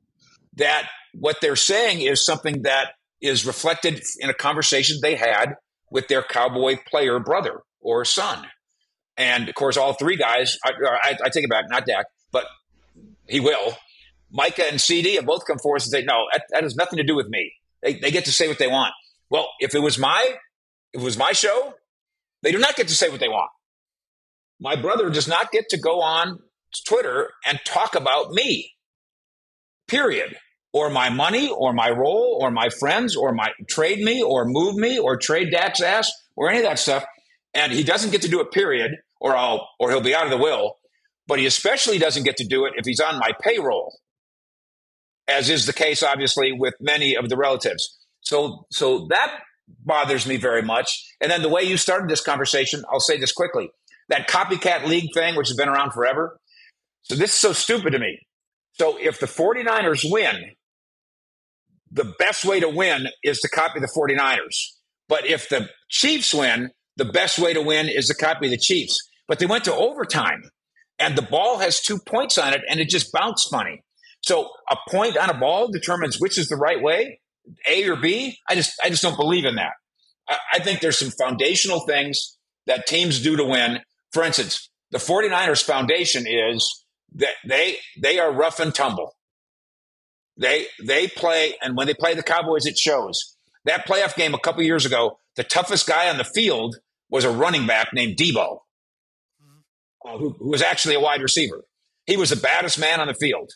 that 0.54 0.88
what 1.14 1.36
they're 1.40 1.56
saying 1.56 2.00
is 2.00 2.24
something 2.24 2.62
that 2.62 2.92
is 3.20 3.46
reflected 3.46 4.02
in 4.18 4.30
a 4.30 4.34
conversation 4.34 4.98
they 5.02 5.14
had 5.14 5.56
with 5.90 6.08
their 6.08 6.22
cowboy 6.22 6.76
player 6.86 7.18
brother 7.18 7.62
or 7.80 8.04
son. 8.04 8.46
And 9.16 9.48
of 9.48 9.54
course, 9.54 9.76
all 9.76 9.94
three 9.94 10.16
guys, 10.16 10.58
I, 10.64 10.70
I, 11.02 11.16
I 11.24 11.28
take 11.28 11.44
it 11.44 11.50
back, 11.50 11.64
not 11.68 11.86
Dak, 11.86 12.06
but 12.30 12.46
he 13.26 13.40
will. 13.40 13.76
Micah 14.30 14.68
and 14.68 14.78
CeeDee 14.78 15.16
have 15.16 15.26
both 15.26 15.46
come 15.46 15.58
forward 15.58 15.82
and 15.82 15.90
say, 15.90 16.02
no, 16.02 16.26
that, 16.32 16.44
that 16.50 16.62
has 16.62 16.76
nothing 16.76 16.98
to 16.98 17.04
do 17.04 17.16
with 17.16 17.28
me. 17.28 17.52
They, 17.82 17.94
they 17.94 18.10
get 18.10 18.26
to 18.26 18.32
say 18.32 18.48
what 18.48 18.58
they 18.58 18.68
want. 18.68 18.92
Well, 19.30 19.48
if 19.60 19.74
it 19.74 19.80
was 19.80 19.98
my, 19.98 20.34
if 20.92 21.00
it 21.00 21.04
was 21.04 21.16
my 21.16 21.32
show, 21.32 21.74
they 22.42 22.52
do 22.52 22.58
not 22.58 22.76
get 22.76 22.88
to 22.88 22.94
say 22.94 23.08
what 23.08 23.20
they 23.20 23.28
want. 23.28 23.50
My 24.60 24.76
brother 24.76 25.08
does 25.10 25.28
not 25.28 25.50
get 25.50 25.68
to 25.70 25.78
go 25.78 26.00
on 26.00 26.40
Twitter 26.86 27.30
and 27.46 27.58
talk 27.64 27.94
about 27.94 28.32
me, 28.32 28.74
period. 29.86 30.36
Or 30.74 30.90
my 30.90 31.08
money, 31.08 31.48
or 31.48 31.72
my 31.72 31.90
role, 31.90 32.38
or 32.42 32.50
my 32.50 32.68
friends, 32.68 33.16
or 33.16 33.32
my 33.32 33.48
trade 33.70 34.00
me, 34.00 34.22
or 34.22 34.44
move 34.44 34.76
me, 34.76 34.98
or 34.98 35.16
trade 35.16 35.50
Dak's 35.50 35.80
ass, 35.80 36.12
or 36.36 36.50
any 36.50 36.58
of 36.58 36.64
that 36.64 36.78
stuff. 36.78 37.04
And 37.54 37.72
he 37.72 37.82
doesn't 37.82 38.10
get 38.10 38.20
to 38.22 38.28
do 38.28 38.40
it, 38.40 38.52
period, 38.52 38.92
or 39.18 39.34
I'll 39.34 39.66
or 39.80 39.90
he'll 39.90 40.02
be 40.02 40.14
out 40.14 40.24
of 40.24 40.30
the 40.30 40.36
will. 40.36 40.76
But 41.26 41.38
he 41.38 41.46
especially 41.46 41.98
doesn't 41.98 42.22
get 42.22 42.36
to 42.36 42.46
do 42.46 42.66
it 42.66 42.74
if 42.76 42.84
he's 42.84 43.00
on 43.00 43.18
my 43.18 43.32
payroll, 43.40 43.98
as 45.26 45.48
is 45.48 45.64
the 45.64 45.72
case, 45.72 46.02
obviously, 46.02 46.52
with 46.52 46.74
many 46.80 47.16
of 47.16 47.30
the 47.30 47.36
relatives. 47.38 47.98
So 48.20 48.66
so 48.70 49.06
that 49.08 49.40
bothers 49.84 50.26
me 50.26 50.36
very 50.36 50.62
much. 50.62 51.02
And 51.20 51.30
then 51.30 51.40
the 51.40 51.48
way 51.48 51.62
you 51.62 51.78
started 51.78 52.10
this 52.10 52.20
conversation, 52.20 52.84
I'll 52.92 53.00
say 53.00 53.18
this 53.18 53.32
quickly. 53.32 53.70
That 54.10 54.28
copycat 54.28 54.86
league 54.86 55.14
thing, 55.14 55.34
which 55.34 55.48
has 55.48 55.56
been 55.56 55.68
around 55.68 55.92
forever, 55.92 56.38
so 57.08 57.16
this 57.16 57.34
is 57.34 57.40
so 57.40 57.52
stupid 57.52 57.92
to 57.92 57.98
me. 57.98 58.20
So 58.72 58.96
if 58.98 59.18
the 59.18 59.26
49ers 59.26 60.02
win, 60.10 60.52
the 61.90 62.12
best 62.18 62.44
way 62.44 62.60
to 62.60 62.68
win 62.68 63.08
is 63.22 63.40
to 63.40 63.48
copy 63.48 63.80
the 63.80 63.90
49ers. 63.96 64.56
But 65.08 65.26
if 65.26 65.48
the 65.48 65.68
Chiefs 65.88 66.34
win, 66.34 66.70
the 66.96 67.06
best 67.06 67.38
way 67.38 67.54
to 67.54 67.62
win 67.62 67.88
is 67.88 68.08
to 68.08 68.14
copy 68.14 68.48
the 68.48 68.58
Chiefs. 68.58 68.98
But 69.26 69.38
they 69.38 69.46
went 69.46 69.64
to 69.64 69.74
overtime 69.74 70.42
and 70.98 71.16
the 71.16 71.22
ball 71.22 71.58
has 71.58 71.80
two 71.80 71.98
points 71.98 72.38
on 72.38 72.52
it 72.52 72.60
and 72.68 72.80
it 72.80 72.88
just 72.88 73.12
bounced 73.12 73.50
funny. 73.50 73.82
So 74.20 74.50
a 74.70 74.76
point 74.90 75.16
on 75.16 75.30
a 75.30 75.38
ball 75.38 75.70
determines 75.70 76.20
which 76.20 76.38
is 76.38 76.48
the 76.48 76.56
right 76.56 76.82
way, 76.82 77.20
A 77.68 77.88
or 77.88 77.96
B. 77.96 78.36
I 78.48 78.54
just 78.54 78.72
I 78.82 78.90
just 78.90 79.02
don't 79.02 79.16
believe 79.16 79.44
in 79.44 79.54
that. 79.56 79.72
I, 80.28 80.38
I 80.54 80.58
think 80.58 80.80
there's 80.80 80.98
some 80.98 81.10
foundational 81.10 81.80
things 81.86 82.36
that 82.66 82.86
teams 82.86 83.22
do 83.22 83.36
to 83.36 83.44
win. 83.44 83.78
For 84.12 84.24
instance, 84.24 84.70
the 84.90 84.98
49ers 84.98 85.62
foundation 85.62 86.26
is 86.26 86.84
that 87.14 87.34
they 87.44 87.78
they 87.98 88.18
are 88.18 88.32
rough 88.32 88.60
and 88.60 88.74
tumble. 88.74 89.14
They 90.36 90.66
they 90.82 91.08
play, 91.08 91.54
and 91.62 91.76
when 91.76 91.86
they 91.86 91.94
play 91.94 92.14
the 92.14 92.22
Cowboys, 92.22 92.66
it 92.66 92.78
shows. 92.78 93.36
That 93.64 93.86
playoff 93.86 94.14
game 94.14 94.34
a 94.34 94.38
couple 94.38 94.62
years 94.62 94.86
ago, 94.86 95.18
the 95.36 95.44
toughest 95.44 95.86
guy 95.86 96.08
on 96.08 96.16
the 96.16 96.24
field 96.24 96.76
was 97.10 97.24
a 97.24 97.30
running 97.30 97.66
back 97.66 97.92
named 97.92 98.16
Deebo, 98.16 98.58
uh, 100.04 100.18
who, 100.18 100.30
who 100.30 100.50
was 100.50 100.62
actually 100.62 100.94
a 100.94 101.00
wide 101.00 101.22
receiver. 101.22 101.64
He 102.06 102.16
was 102.16 102.30
the 102.30 102.36
baddest 102.36 102.78
man 102.78 103.00
on 103.00 103.08
the 103.08 103.14
field, 103.14 103.50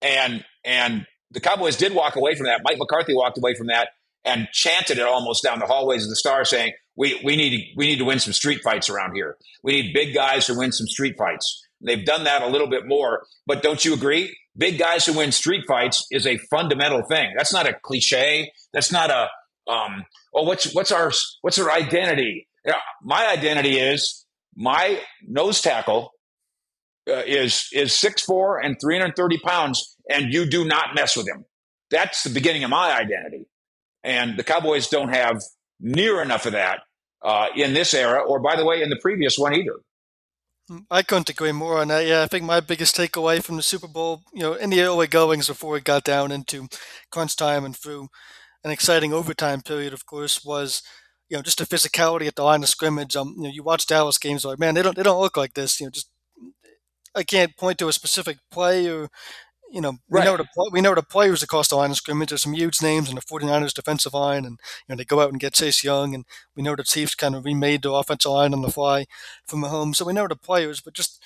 and 0.00 0.44
and 0.64 1.06
the 1.30 1.40
Cowboys 1.40 1.76
did 1.76 1.94
walk 1.94 2.16
away 2.16 2.34
from 2.34 2.46
that. 2.46 2.60
Mike 2.64 2.78
McCarthy 2.78 3.14
walked 3.14 3.38
away 3.38 3.54
from 3.54 3.66
that 3.66 3.90
and 4.24 4.48
chanted 4.52 4.98
it 4.98 5.04
almost 5.04 5.42
down 5.42 5.58
the 5.58 5.66
hallways 5.66 6.04
of 6.04 6.10
the 6.10 6.16
Star, 6.16 6.44
saying, 6.44 6.72
"We 6.96 7.20
we 7.24 7.36
need 7.36 7.56
to, 7.56 7.64
we 7.76 7.86
need 7.86 7.98
to 7.98 8.04
win 8.04 8.20
some 8.20 8.32
street 8.32 8.60
fights 8.62 8.88
around 8.88 9.14
here. 9.14 9.36
We 9.62 9.72
need 9.72 9.92
big 9.92 10.14
guys 10.14 10.46
to 10.46 10.54
win 10.54 10.72
some 10.72 10.86
street 10.86 11.16
fights." 11.18 11.66
They've 11.80 12.04
done 12.04 12.24
that 12.24 12.42
a 12.42 12.46
little 12.46 12.68
bit 12.68 12.86
more. 12.86 13.24
But 13.46 13.62
don't 13.62 13.84
you 13.84 13.94
agree? 13.94 14.36
Big 14.56 14.78
guys 14.78 15.06
who 15.06 15.14
win 15.14 15.32
street 15.32 15.64
fights 15.66 16.06
is 16.10 16.26
a 16.26 16.38
fundamental 16.50 17.02
thing. 17.02 17.32
That's 17.36 17.52
not 17.52 17.68
a 17.68 17.74
cliche. 17.82 18.52
That's 18.72 18.92
not 18.92 19.10
a 19.10 19.28
um, 19.70 20.04
oh, 20.34 20.42
what's 20.42 20.74
what's 20.74 20.92
our 20.92 21.12
what's 21.42 21.58
our 21.58 21.70
identity? 21.70 22.48
Yeah, 22.64 22.74
my 23.02 23.28
identity 23.28 23.78
is 23.78 24.26
my 24.56 25.00
nose 25.26 25.60
tackle 25.60 26.10
uh, 27.08 27.22
is 27.26 27.68
is 27.72 27.98
six 27.98 28.22
four 28.22 28.58
and 28.58 28.76
three 28.80 28.98
hundred 28.98 29.16
thirty 29.16 29.38
pounds, 29.38 29.96
and 30.08 30.32
you 30.32 30.46
do 30.46 30.64
not 30.64 30.94
mess 30.94 31.16
with 31.16 31.28
him. 31.28 31.44
That's 31.90 32.22
the 32.22 32.30
beginning 32.30 32.64
of 32.64 32.70
my 32.70 32.96
identity. 32.96 33.46
And 34.02 34.38
the 34.38 34.44
Cowboys 34.44 34.88
don't 34.88 35.12
have 35.14 35.40
near 35.80 36.22
enough 36.22 36.46
of 36.46 36.52
that 36.52 36.80
uh, 37.22 37.48
in 37.54 37.74
this 37.74 37.94
era, 37.94 38.20
or 38.20 38.40
by 38.40 38.56
the 38.56 38.64
way, 38.64 38.82
in 38.82 38.90
the 38.90 38.98
previous 39.00 39.38
one 39.38 39.54
either. 39.54 39.76
I 40.90 41.02
couldn't 41.02 41.28
agree 41.30 41.52
more 41.52 41.78
on 41.78 41.88
that. 41.88 42.06
Yeah, 42.06 42.22
I 42.22 42.26
think 42.26 42.44
my 42.44 42.60
biggest 42.60 42.96
takeaway 42.96 43.42
from 43.42 43.56
the 43.56 43.62
Super 43.62 43.88
Bowl, 43.88 44.22
you 44.32 44.42
know, 44.42 44.54
in 44.54 44.70
the 44.70 44.80
early 44.82 45.06
goings 45.08 45.48
before 45.48 45.76
it 45.76 45.84
got 45.84 46.04
down 46.04 46.30
into 46.30 46.68
crunch 47.10 47.34
time 47.36 47.64
and 47.64 47.76
through 47.76 48.08
an 48.64 48.70
exciting 48.72 49.12
overtime 49.12 49.62
period, 49.62 49.92
of 49.94 50.06
course, 50.06 50.44
was 50.44 50.82
you 51.30 51.36
know 51.36 51.42
just 51.42 51.58
the 51.58 51.66
physicality 51.66 52.26
at 52.26 52.36
the 52.36 52.44
line 52.44 52.62
of 52.62 52.68
scrimmage. 52.68 53.16
Um, 53.16 53.34
you 53.38 53.44
know, 53.44 53.50
you 53.50 53.62
watch 53.64 53.86
Dallas 53.86 54.18
games, 54.18 54.44
like 54.44 54.58
man, 54.60 54.74
they 54.74 54.82
don't 54.82 54.96
they 54.96 55.02
don't 55.04 55.20
look 55.20 55.36
like 55.36 55.54
this. 55.54 55.80
You 55.80 55.86
know, 55.86 55.90
just 55.90 56.10
I 57.14 57.22
can't 57.24 57.56
point 57.56 57.78
to 57.78 57.88
a 57.88 57.92
specific 57.92 58.38
play 58.50 58.88
or 58.88 59.08
you 59.70 59.80
know, 59.80 59.92
we 60.08 60.18
right. 60.18 60.24
know 60.24 60.36
the 60.36 60.46
we 60.72 60.80
know 60.80 60.94
the 60.94 61.02
players 61.02 61.42
across 61.42 61.68
the 61.68 61.76
line 61.76 61.90
of 61.90 61.96
scrimmage. 61.96 62.30
There's 62.30 62.42
some 62.42 62.54
huge 62.54 62.82
names 62.82 63.08
in 63.08 63.14
the 63.14 63.20
49ers 63.20 63.72
defensive 63.72 64.14
line, 64.14 64.44
and 64.44 64.58
you 64.86 64.92
know 64.92 64.96
they 64.96 65.04
go 65.04 65.20
out 65.20 65.30
and 65.30 65.40
get 65.40 65.54
Chase 65.54 65.84
Young, 65.84 66.14
and 66.14 66.24
we 66.56 66.62
know 66.62 66.74
the 66.74 66.84
Chiefs 66.84 67.14
kind 67.14 67.34
of 67.34 67.44
remade 67.44 67.82
the 67.82 67.92
offensive 67.92 68.32
line 68.32 68.52
on 68.52 68.62
the 68.62 68.70
fly 68.70 69.06
from 69.46 69.62
home. 69.62 69.94
So 69.94 70.04
we 70.04 70.12
know 70.12 70.26
the 70.26 70.36
players, 70.36 70.80
but 70.80 70.94
just 70.94 71.22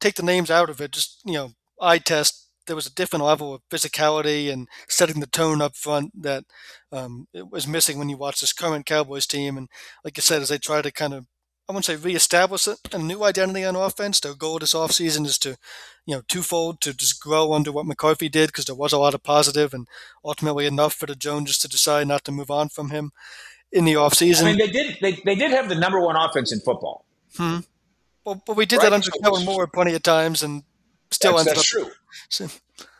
take 0.00 0.14
the 0.14 0.22
names 0.22 0.50
out 0.50 0.70
of 0.70 0.80
it. 0.80 0.92
Just 0.92 1.20
you 1.24 1.34
know, 1.34 1.52
eye 1.80 1.98
test. 1.98 2.46
There 2.66 2.76
was 2.76 2.86
a 2.86 2.94
different 2.94 3.24
level 3.24 3.54
of 3.54 3.62
physicality 3.70 4.52
and 4.52 4.68
setting 4.88 5.20
the 5.20 5.26
tone 5.26 5.62
up 5.62 5.74
front 5.74 6.22
that 6.22 6.44
um, 6.92 7.26
it 7.32 7.50
was 7.50 7.66
missing 7.66 7.98
when 7.98 8.10
you 8.10 8.18
watch 8.18 8.40
this 8.40 8.52
current 8.52 8.84
Cowboys 8.84 9.26
team. 9.26 9.56
And 9.56 9.68
like 10.04 10.18
I 10.18 10.20
said, 10.20 10.42
as 10.42 10.50
they 10.50 10.58
try 10.58 10.82
to 10.82 10.92
kind 10.92 11.14
of 11.14 11.26
I 11.68 11.72
wouldn't 11.72 11.84
say 11.84 11.96
reestablish 11.96 12.66
a 12.66 12.98
new 12.98 13.24
identity 13.24 13.62
on 13.62 13.76
offense. 13.76 14.20
Their 14.20 14.34
goal 14.34 14.58
this 14.58 14.72
offseason 14.72 15.26
is 15.26 15.36
to, 15.40 15.58
you 16.06 16.14
know, 16.14 16.22
twofold 16.26 16.80
to 16.80 16.94
just 16.94 17.20
grow 17.20 17.52
under 17.52 17.70
what 17.70 17.84
McCarthy 17.84 18.30
did 18.30 18.46
because 18.46 18.64
there 18.64 18.74
was 18.74 18.94
a 18.94 18.98
lot 18.98 19.12
of 19.12 19.22
positive 19.22 19.74
and 19.74 19.86
ultimately 20.24 20.64
enough 20.64 20.94
for 20.94 21.04
the 21.04 21.14
Joneses 21.14 21.58
to 21.58 21.68
decide 21.68 22.08
not 22.08 22.24
to 22.24 22.32
move 22.32 22.50
on 22.50 22.70
from 22.70 22.88
him 22.88 23.12
in 23.70 23.84
the 23.84 23.92
offseason. 23.92 24.44
I 24.44 24.46
mean, 24.46 24.58
they 24.58 24.68
did 24.70 24.96
they, 25.02 25.12
they 25.26 25.34
did 25.34 25.50
have 25.50 25.68
the 25.68 25.74
number 25.74 26.00
one 26.00 26.16
offense 26.16 26.52
in 26.52 26.60
football. 26.60 27.04
Hmm. 27.36 27.58
Well, 28.24 28.42
but 28.46 28.56
we 28.56 28.64
did 28.64 28.78
right? 28.78 28.84
that 28.84 28.92
under 28.94 29.10
Kellen 29.22 29.44
Moore 29.44 29.66
plenty 29.66 29.94
of 29.94 30.02
times 30.02 30.42
and 30.42 30.62
still 31.10 31.36
that's, 31.36 31.48
ended 31.48 31.56
that's 31.58 31.76
up. 31.76 31.82
True. 31.82 31.92
So, 32.30 32.48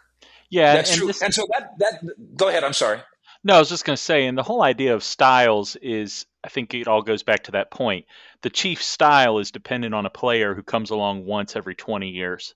yeah, 0.51 0.75
that's 0.75 0.91
and 0.91 0.99
true. 0.99 1.07
This, 1.07 1.23
and 1.23 1.33
so 1.33 1.47
that 1.53 1.71
that 1.79 2.37
go 2.37 2.49
ahead. 2.49 2.65
I'm 2.65 2.75
sorry. 2.75 3.01
No, 3.49 3.55
I 3.55 3.61
was 3.61 3.71
just 3.71 3.87
going 3.87 3.97
to 3.97 4.03
say, 4.03 4.27
and 4.27 4.37
the 4.37 4.43
whole 4.43 4.61
idea 4.61 4.95
of 4.95 5.03
styles 5.03 5.75
is, 5.77 6.27
I 6.45 6.51
think 6.51 6.75
it 6.75 6.87
all 6.87 7.01
goes 7.01 7.23
back 7.23 7.45
to 7.45 7.53
that 7.53 7.71
point. 7.71 8.05
The 8.43 8.51
Chiefs' 8.51 8.85
style 8.85 9.39
is 9.39 9.51
dependent 9.51 9.95
on 9.95 10.05
a 10.05 10.11
player 10.11 10.55
who 10.55 10.63
comes 10.63 10.91
along 10.91 11.25
once 11.25 11.57
every 11.57 11.75
20 11.75 12.11
years. 12.11 12.55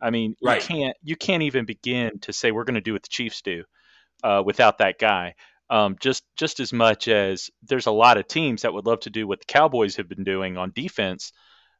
I 0.00 0.10
mean, 0.10 0.36
right. 0.40 0.62
you 0.62 0.68
can't 0.68 0.96
you 1.02 1.16
can't 1.16 1.42
even 1.42 1.64
begin 1.64 2.20
to 2.20 2.32
say 2.32 2.52
we're 2.52 2.62
going 2.62 2.76
to 2.76 2.80
do 2.80 2.92
what 2.92 3.02
the 3.02 3.08
Chiefs 3.08 3.42
do 3.42 3.64
uh, 4.22 4.44
without 4.46 4.78
that 4.78 5.00
guy. 5.00 5.34
Um, 5.70 5.96
just 5.98 6.22
just 6.36 6.60
as 6.60 6.72
much 6.72 7.08
as 7.08 7.50
there's 7.64 7.86
a 7.86 7.90
lot 7.90 8.16
of 8.16 8.28
teams 8.28 8.62
that 8.62 8.72
would 8.72 8.86
love 8.86 9.00
to 9.00 9.10
do 9.10 9.26
what 9.26 9.40
the 9.40 9.52
Cowboys 9.52 9.96
have 9.96 10.08
been 10.08 10.22
doing 10.22 10.56
on 10.56 10.70
defense, 10.72 11.32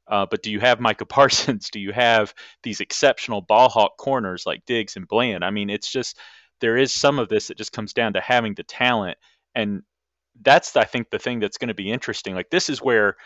uh, 0.09 0.27
but 0.29 0.43
do 0.43 0.51
you 0.51 0.59
have 0.59 0.81
Micah 0.81 1.07
Parsons? 1.07 1.71
Do 1.71 1.79
you 1.79 1.93
have 1.93 2.35
these 2.65 2.81
exceptional 2.81 3.41
ball 3.41 3.69
hawk 3.69 3.99
corners 3.99 4.47
like 4.47 4.67
Diggs 4.67 4.97
and 4.97 5.07
Bland? 5.07 5.45
I 5.45 5.51
mean, 5.53 5.71
it's 5.71 5.93
just 5.93 6.19
there 6.61 6.77
is 6.77 6.93
some 6.93 7.19
of 7.19 7.29
this 7.29 7.49
that 7.49 7.59
just 7.59 7.73
comes 7.73 7.93
down 7.93 8.15
to 8.15 8.21
having 8.21 8.55
the 8.55 8.63
talent, 8.63 9.19
and 9.55 9.83
that's 10.43 10.77
I 10.77 10.85
think 10.85 11.11
the 11.11 11.19
thing 11.19 11.41
that's 11.41 11.59
going 11.59 11.69
to 11.69 11.75
be 11.75 11.91
interesting. 11.91 12.35
Like 12.35 12.51
this 12.51 12.71
is 12.71 12.83
where 12.83 13.17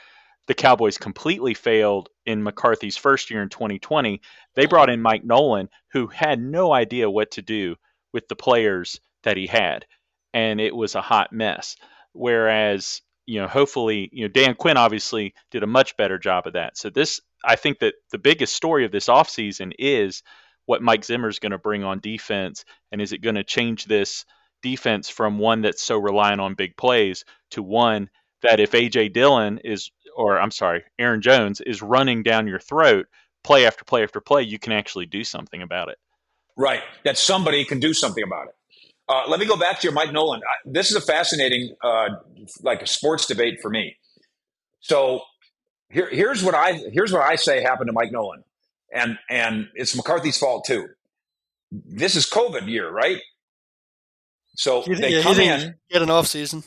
the 0.46 0.54
Cowboys 0.54 0.98
completely 0.98 1.54
failed 1.54 2.08
in 2.26 2.42
McCarthy's 2.42 2.96
first 2.96 3.30
year 3.30 3.42
in 3.42 3.48
2020. 3.48 4.20
They 4.54 4.66
brought 4.66 4.90
in 4.90 5.00
Mike 5.00 5.24
Nolan, 5.24 5.68
who 5.92 6.08
had 6.08 6.40
no 6.40 6.72
idea 6.72 7.10
what 7.10 7.32
to 7.32 7.42
do 7.42 7.76
with 8.12 8.26
the 8.28 8.36
players 8.36 9.00
that 9.22 9.36
he 9.36 9.46
had, 9.46 9.86
and 10.34 10.60
it 10.60 10.74
was 10.74 10.94
a 10.94 11.02
hot 11.02 11.32
mess. 11.32 11.76
Whereas 12.12 13.02
you 13.26 13.40
know, 13.40 13.48
hopefully, 13.48 14.08
you 14.12 14.24
know, 14.24 14.28
Dan 14.28 14.54
Quinn 14.54 14.76
obviously 14.76 15.34
did 15.50 15.62
a 15.62 15.66
much 15.66 15.96
better 15.96 16.18
job 16.18 16.46
of 16.46 16.54
that. 16.54 16.76
So 16.76 16.90
this, 16.90 17.20
I 17.44 17.56
think 17.56 17.78
that 17.78 17.94
the 18.10 18.18
biggest 18.18 18.54
story 18.54 18.84
of 18.84 18.92
this 18.92 19.06
offseason 19.06 19.72
is 19.78 20.22
what 20.66 20.82
Mike 20.82 21.04
Zimmer 21.04 21.28
is 21.28 21.38
going 21.38 21.52
to 21.52 21.58
bring 21.58 21.84
on 21.84 22.00
defense, 22.00 22.64
and 22.90 23.00
is 23.00 23.12
it 23.12 23.22
going 23.22 23.34
to 23.34 23.44
change 23.44 23.84
this 23.84 24.24
defense 24.62 25.08
from 25.08 25.38
one 25.38 25.62
that's 25.62 25.82
so 25.82 25.98
reliant 25.98 26.40
on 26.40 26.54
big 26.54 26.76
plays 26.76 27.24
to 27.50 27.62
one 27.62 28.08
that 28.42 28.60
if 28.60 28.72
AJ 28.72 29.12
Dillon 29.12 29.58
is, 29.64 29.90
or 30.16 30.40
I'm 30.40 30.50
sorry, 30.50 30.84
Aaron 30.98 31.22
Jones 31.22 31.60
is 31.60 31.82
running 31.82 32.22
down 32.22 32.46
your 32.46 32.58
throat 32.58 33.06
play 33.44 33.66
after 33.66 33.84
play 33.84 34.02
after 34.02 34.20
play, 34.20 34.42
you 34.42 34.58
can 34.58 34.72
actually 34.72 35.06
do 35.06 35.24
something 35.24 35.62
about 35.62 35.88
it. 35.88 35.98
Right, 36.56 36.82
that 37.04 37.18
somebody 37.18 37.64
can 37.64 37.80
do 37.80 37.94
something 37.94 38.22
about 38.22 38.48
it. 38.48 38.54
Uh, 39.08 39.28
let 39.28 39.40
me 39.40 39.46
go 39.46 39.56
back 39.56 39.80
to 39.80 39.86
your 39.86 39.92
Mike 39.92 40.12
Nolan. 40.12 40.40
This 40.64 40.90
is 40.90 40.96
a 40.96 41.00
fascinating, 41.00 41.74
uh, 41.82 42.08
like 42.62 42.82
a 42.82 42.86
sports 42.86 43.26
debate 43.26 43.58
for 43.60 43.70
me. 43.70 43.96
So 44.80 45.22
here, 45.90 46.08
here's 46.10 46.42
what 46.42 46.54
I 46.54 46.74
here's 46.92 47.12
what 47.12 47.22
I 47.22 47.36
say 47.36 47.62
happened 47.62 47.88
to 47.88 47.92
Mike 47.92 48.12
Nolan, 48.12 48.44
and 48.92 49.18
and 49.30 49.68
it's 49.74 49.96
McCarthy's 49.96 50.38
fault 50.38 50.64
too. 50.64 50.88
This 51.70 52.16
is 52.16 52.28
COVID 52.28 52.68
year, 52.68 52.90
right? 52.90 53.18
So 54.56 54.82
he, 54.82 54.94
they 54.94 55.16
yeah, 55.16 55.22
come 55.22 55.40
in. 55.40 55.74
Get 55.90 56.02
an 56.02 56.10
off 56.10 56.26
season. 56.26 56.64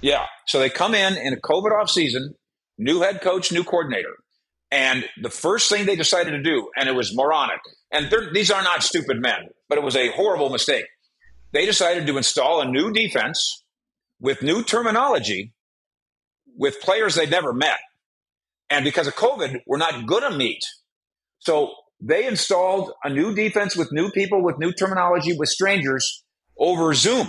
Yeah, 0.00 0.26
so 0.46 0.58
they 0.58 0.70
come 0.70 0.94
in 0.94 1.16
in 1.16 1.34
a 1.34 1.36
COVID 1.36 1.78
off 1.78 1.90
season, 1.90 2.34
new 2.78 3.00
head 3.00 3.20
coach, 3.20 3.52
new 3.52 3.64
coordinator, 3.64 4.16
and 4.70 5.04
the 5.20 5.28
first 5.28 5.68
thing 5.68 5.84
they 5.84 5.94
decided 5.94 6.30
to 6.30 6.42
do, 6.42 6.70
and 6.76 6.88
it 6.88 6.92
was 6.92 7.14
moronic. 7.14 7.60
And 7.92 8.10
these 8.32 8.50
are 8.50 8.62
not 8.62 8.82
stupid 8.82 9.20
men, 9.20 9.48
but 9.68 9.76
it 9.76 9.84
was 9.84 9.96
a 9.96 10.10
horrible 10.12 10.48
mistake 10.48 10.86
they 11.52 11.66
decided 11.66 12.06
to 12.06 12.16
install 12.16 12.60
a 12.60 12.64
new 12.64 12.92
defense 12.92 13.64
with 14.20 14.42
new 14.42 14.62
terminology 14.62 15.52
with 16.56 16.80
players 16.80 17.14
they'd 17.14 17.30
never 17.30 17.52
met. 17.52 17.78
And 18.68 18.84
because 18.84 19.06
of 19.06 19.14
COVID, 19.14 19.60
we're 19.66 19.78
not 19.78 20.06
going 20.06 20.30
to 20.30 20.36
meet. 20.36 20.62
So 21.40 21.72
they 22.00 22.26
installed 22.26 22.92
a 23.04 23.10
new 23.10 23.34
defense 23.34 23.76
with 23.76 23.92
new 23.92 24.10
people, 24.10 24.42
with 24.42 24.58
new 24.58 24.72
terminology, 24.72 25.36
with 25.36 25.48
strangers 25.48 26.24
over 26.58 26.94
Zoom 26.94 27.28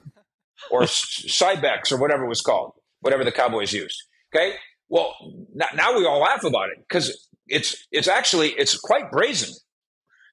or 0.70 0.82
Cybex 0.82 1.90
or 1.90 1.98
whatever 1.98 2.24
it 2.24 2.28
was 2.28 2.40
called, 2.40 2.72
whatever 3.00 3.24
the 3.24 3.32
Cowboys 3.32 3.72
used. 3.72 3.96
Okay. 4.34 4.54
Well, 4.88 5.14
now 5.54 5.96
we 5.96 6.06
all 6.06 6.20
laugh 6.20 6.44
about 6.44 6.68
it 6.68 6.78
because 6.88 7.28
it's 7.48 7.86
it's 7.90 8.08
actually 8.08 8.50
it's 8.50 8.78
quite 8.78 9.10
brazen. 9.10 9.54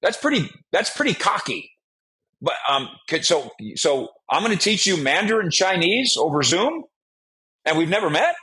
That's 0.02 0.18
pretty 0.18 0.50
that's 0.72 0.96
pretty 0.96 1.14
cocky. 1.14 1.72
But 2.42 2.56
um, 2.70 2.90
so 3.22 3.52
so 3.76 4.10
I'm 4.30 4.44
going 4.44 4.56
to 4.56 4.62
teach 4.62 4.86
you 4.86 4.98
Mandarin 4.98 5.50
Chinese 5.50 6.16
over 6.18 6.44
Zoom, 6.44 6.84
and 7.66 7.78
we've 7.78 7.90
never 7.90 8.10
met. 8.10 8.36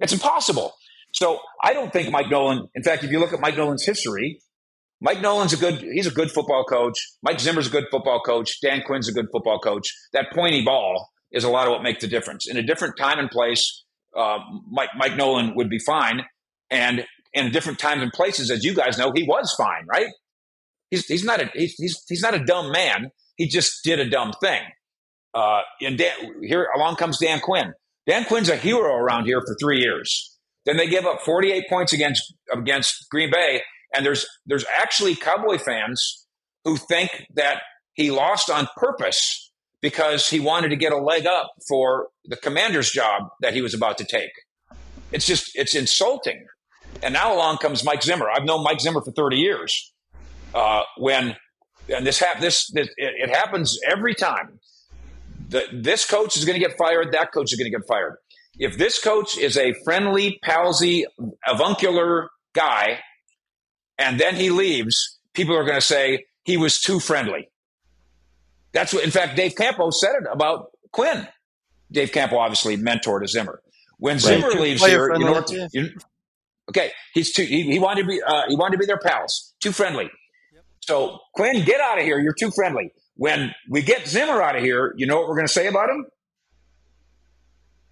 It's 0.00 0.12
impossible. 0.12 0.72
So 1.12 1.40
I 1.62 1.72
don't 1.72 1.92
think 1.92 2.10
Mike 2.10 2.30
Nolan. 2.30 2.68
In 2.74 2.82
fact, 2.82 3.04
if 3.04 3.10
you 3.10 3.18
look 3.18 3.32
at 3.32 3.40
Mike 3.40 3.56
Nolan's 3.56 3.84
history, 3.84 4.40
Mike 5.00 5.20
Nolan's 5.20 5.52
a 5.52 5.56
good. 5.56 5.80
He's 5.80 6.06
a 6.06 6.10
good 6.10 6.30
football 6.30 6.64
coach. 6.64 6.98
Mike 7.22 7.40
Zimmer's 7.40 7.66
a 7.66 7.70
good 7.70 7.86
football 7.90 8.20
coach. 8.20 8.60
Dan 8.60 8.82
Quinn's 8.86 9.08
a 9.08 9.12
good 9.12 9.26
football 9.32 9.58
coach. 9.58 9.92
That 10.12 10.26
pointy 10.32 10.64
ball 10.64 11.08
is 11.32 11.44
a 11.44 11.48
lot 11.48 11.66
of 11.66 11.72
what 11.72 11.82
makes 11.82 12.02
the 12.02 12.08
difference. 12.08 12.48
In 12.48 12.56
a 12.56 12.62
different 12.62 12.96
time 12.96 13.18
and 13.18 13.30
place, 13.30 13.84
uh, 14.16 14.38
Mike 14.70 14.90
Mike 14.96 15.16
Nolan 15.16 15.54
would 15.56 15.70
be 15.70 15.78
fine, 15.78 16.22
and 16.70 17.04
in 17.32 17.50
different 17.50 17.78
times 17.78 18.02
and 18.02 18.12
places, 18.12 18.50
as 18.50 18.64
you 18.64 18.74
guys 18.74 18.98
know, 18.98 19.12
he 19.14 19.22
was 19.22 19.54
fine, 19.56 19.86
right? 19.88 20.08
He's, 20.90 21.06
he's 21.06 21.24
not 21.24 21.40
a 21.40 21.50
he's, 21.54 21.74
he's, 21.74 22.02
he's 22.08 22.22
not 22.22 22.34
a 22.34 22.44
dumb 22.44 22.72
man. 22.72 23.10
He 23.36 23.48
just 23.48 23.82
did 23.84 24.00
a 24.00 24.08
dumb 24.08 24.32
thing. 24.40 24.60
Uh, 25.32 25.60
and 25.80 25.96
Dan, 25.96 26.12
here 26.42 26.68
along 26.76 26.96
comes 26.96 27.18
Dan 27.18 27.40
Quinn. 27.40 27.72
Dan 28.06 28.24
Quinn's 28.24 28.48
a 28.48 28.56
hero 28.56 28.94
around 28.94 29.26
here 29.26 29.40
for 29.40 29.56
three 29.60 29.80
years. 29.80 30.36
Then 30.66 30.76
they 30.76 30.88
give 30.88 31.06
up 31.06 31.22
48 31.22 31.64
points 31.68 31.92
against 31.92 32.34
against 32.52 33.08
Green 33.10 33.30
Bay, 33.30 33.62
and 33.94 34.04
there's 34.04 34.26
there's 34.46 34.64
actually 34.78 35.14
Cowboy 35.14 35.58
fans 35.58 36.26
who 36.64 36.76
think 36.76 37.26
that 37.34 37.62
he 37.94 38.10
lost 38.10 38.50
on 38.50 38.68
purpose 38.76 39.50
because 39.80 40.28
he 40.28 40.40
wanted 40.40 40.68
to 40.68 40.76
get 40.76 40.92
a 40.92 40.98
leg 40.98 41.26
up 41.26 41.50
for 41.66 42.08
the 42.26 42.36
commander's 42.36 42.90
job 42.90 43.28
that 43.40 43.54
he 43.54 43.62
was 43.62 43.72
about 43.72 43.96
to 43.98 44.04
take. 44.04 44.30
It's 45.12 45.26
just 45.26 45.50
it's 45.54 45.74
insulting. 45.74 46.46
And 47.02 47.14
now 47.14 47.34
along 47.34 47.58
comes 47.58 47.84
Mike 47.84 48.02
Zimmer. 48.02 48.28
I've 48.30 48.44
known 48.44 48.62
Mike 48.62 48.80
Zimmer 48.80 49.00
for 49.00 49.12
30 49.12 49.36
years. 49.36 49.92
Uh, 50.52 50.82
when 50.98 51.36
and 51.88 52.06
this 52.06 52.18
hap- 52.18 52.40
this, 52.40 52.70
this 52.70 52.88
it, 52.96 53.14
it, 53.16 53.30
happens 53.30 53.78
every 53.88 54.14
time. 54.14 54.60
The, 55.48 55.64
this 55.72 56.04
coach 56.04 56.36
is 56.36 56.44
going 56.44 56.60
to 56.60 56.64
get 56.64 56.76
fired. 56.76 57.12
That 57.12 57.32
coach 57.32 57.52
is 57.52 57.58
going 57.58 57.70
to 57.70 57.76
get 57.76 57.86
fired. 57.86 58.16
If 58.58 58.76
this 58.76 59.00
coach 59.02 59.38
is 59.38 59.56
a 59.56 59.72
friendly, 59.84 60.38
palsy, 60.42 61.06
avuncular 61.46 62.30
guy, 62.54 63.00
and 63.98 64.18
then 64.18 64.36
he 64.36 64.50
leaves, 64.50 65.18
people 65.34 65.56
are 65.56 65.64
going 65.64 65.78
to 65.78 65.86
say 65.86 66.26
he 66.44 66.56
was 66.56 66.80
too 66.80 67.00
friendly. 67.00 67.48
That's 68.72 68.92
what, 68.92 69.04
in 69.04 69.10
fact, 69.10 69.36
Dave 69.36 69.54
Campo 69.56 69.90
said 69.90 70.12
it 70.20 70.28
about 70.30 70.70
Quinn. 70.92 71.26
Dave 71.90 72.12
Campo 72.12 72.38
obviously 72.38 72.76
mentored 72.76 73.26
Zimmer. 73.28 73.62
When 73.98 74.14
right. 74.14 74.22
Zimmer 74.22 74.50
leaves 74.50 74.84
here, 74.84 75.12
you 75.12 75.24
know 75.24 75.32
what? 75.32 75.50
You, 75.50 75.90
okay, 76.70 76.92
he's 77.12 77.32
too. 77.32 77.42
He, 77.42 77.64
he 77.64 77.78
wanted 77.78 78.02
to 78.02 78.08
be. 78.08 78.22
Uh, 78.22 78.42
he 78.48 78.56
wanted 78.56 78.76
to 78.76 78.78
be 78.78 78.86
their 78.86 78.98
pals. 78.98 79.54
Too 79.60 79.72
friendly. 79.72 80.10
So, 80.80 81.18
Quinn, 81.34 81.64
get 81.64 81.80
out 81.80 81.98
of 81.98 82.04
here. 82.04 82.18
You're 82.18 82.32
too 82.32 82.50
friendly. 82.50 82.92
When 83.16 83.52
we 83.68 83.82
get 83.82 84.08
Zimmer 84.08 84.40
out 84.40 84.56
of 84.56 84.62
here, 84.62 84.94
you 84.96 85.06
know 85.06 85.18
what 85.18 85.28
we're 85.28 85.34
going 85.34 85.46
to 85.46 85.52
say 85.52 85.66
about 85.66 85.90
him? 85.90 86.06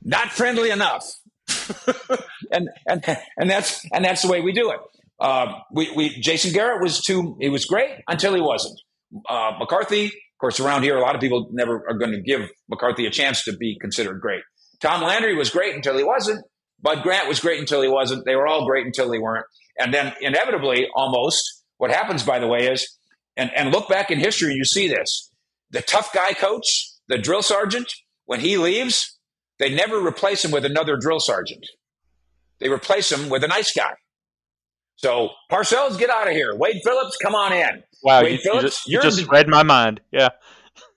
Not 0.09 0.30
friendly 0.30 0.70
enough. 0.70 1.04
and 2.50 2.70
and 2.86 3.04
and 3.36 3.50
that's 3.50 3.84
and 3.92 4.02
that's 4.02 4.22
the 4.22 4.28
way 4.28 4.40
we 4.40 4.52
do 4.52 4.70
it. 4.70 4.78
Uh, 5.20 5.52
we, 5.70 5.92
we 5.94 6.18
Jason 6.20 6.52
Garrett 6.52 6.82
was 6.82 7.02
too. 7.02 7.36
He 7.38 7.50
was 7.50 7.66
great 7.66 7.90
until 8.09 8.34
he 8.34 8.40
wasn't. 8.40 8.80
Uh, 9.28 9.52
McCarthy, 9.59 10.06
of 10.06 10.12
course, 10.40 10.61
around 10.61 10.82
here, 10.82 10.96
a 10.96 11.02
lot 11.02 11.14
of 11.14 11.20
people 11.20 11.48
never 11.52 11.84
are 11.86 11.98
going 11.98 12.12
to 12.12 12.22
give 12.22 12.48
McCarthy 12.70 13.04
a 13.04 13.11
chance 13.11 13.44
to 13.44 13.54
be 13.54 13.76
considered 13.78 14.18
great. 14.22 14.40
Tom 14.80 15.02
Landry 15.02 15.36
was 15.36 15.50
great 15.50 15.74
until 15.74 15.98
he 15.98 16.04
wasn't. 16.04 16.42
Bud 16.80 17.02
Grant 17.02 17.28
was 17.28 17.40
great 17.40 17.61
until 17.61 17.82
he 17.82 17.88
wasn't. 17.88 18.24
They 18.24 18.34
were 18.36 18.46
all 18.46 18.64
great 18.64 18.86
until 18.86 19.11
they 19.11 19.18
weren't. 19.18 19.44
And 19.78 19.92
then 19.92 20.14
inevitably, 20.22 20.86
almost, 20.94 21.64
what 21.76 21.90
happens, 21.90 22.22
by 22.22 22.38
the 22.38 22.46
way, 22.46 22.68
is, 22.68 22.96
and, 23.36 23.50
and 23.54 23.72
look 23.72 23.90
back 23.90 24.11
in 24.11 24.20
history, 24.20 24.54
you 24.54 24.64
see 24.64 24.88
this. 24.88 25.30
The 25.70 25.82
tough 25.82 26.14
guy 26.14 26.32
coach, 26.32 26.92
the 27.09 27.18
drill 27.18 27.42
sergeant, 27.42 27.92
when 28.24 28.40
he 28.40 28.56
leaves, 28.56 29.17
they 29.59 29.74
never 29.74 30.04
replace 30.04 30.44
him 30.44 30.50
with 30.50 30.64
another 30.64 30.96
drill 30.96 31.20
sergeant. 31.20 31.66
They 32.61 32.68
replace 32.68 33.11
him 33.11 33.28
with 33.28 33.44
a 33.44 33.48
nice 33.48 33.72
guy. 33.72 33.94
So 34.96 35.30
Parcells, 35.50 35.98
get 35.98 36.11
out 36.11 36.26
of 36.26 36.32
here. 36.32 36.54
Wade 36.56 36.80
Phillips, 36.84 37.16
come 37.22 37.34
on 37.34 37.52
in. 37.52 37.82
Wow, 38.02 38.22
Wade 38.22 38.32
you, 38.32 38.38
Phillips, 38.38 38.84
you 38.86 39.00
just, 39.00 39.18
you 39.18 39.22
just 39.24 39.30
read 39.30 39.48
my 39.48 39.62
mind. 39.62 40.00
Yeah. 40.11 40.30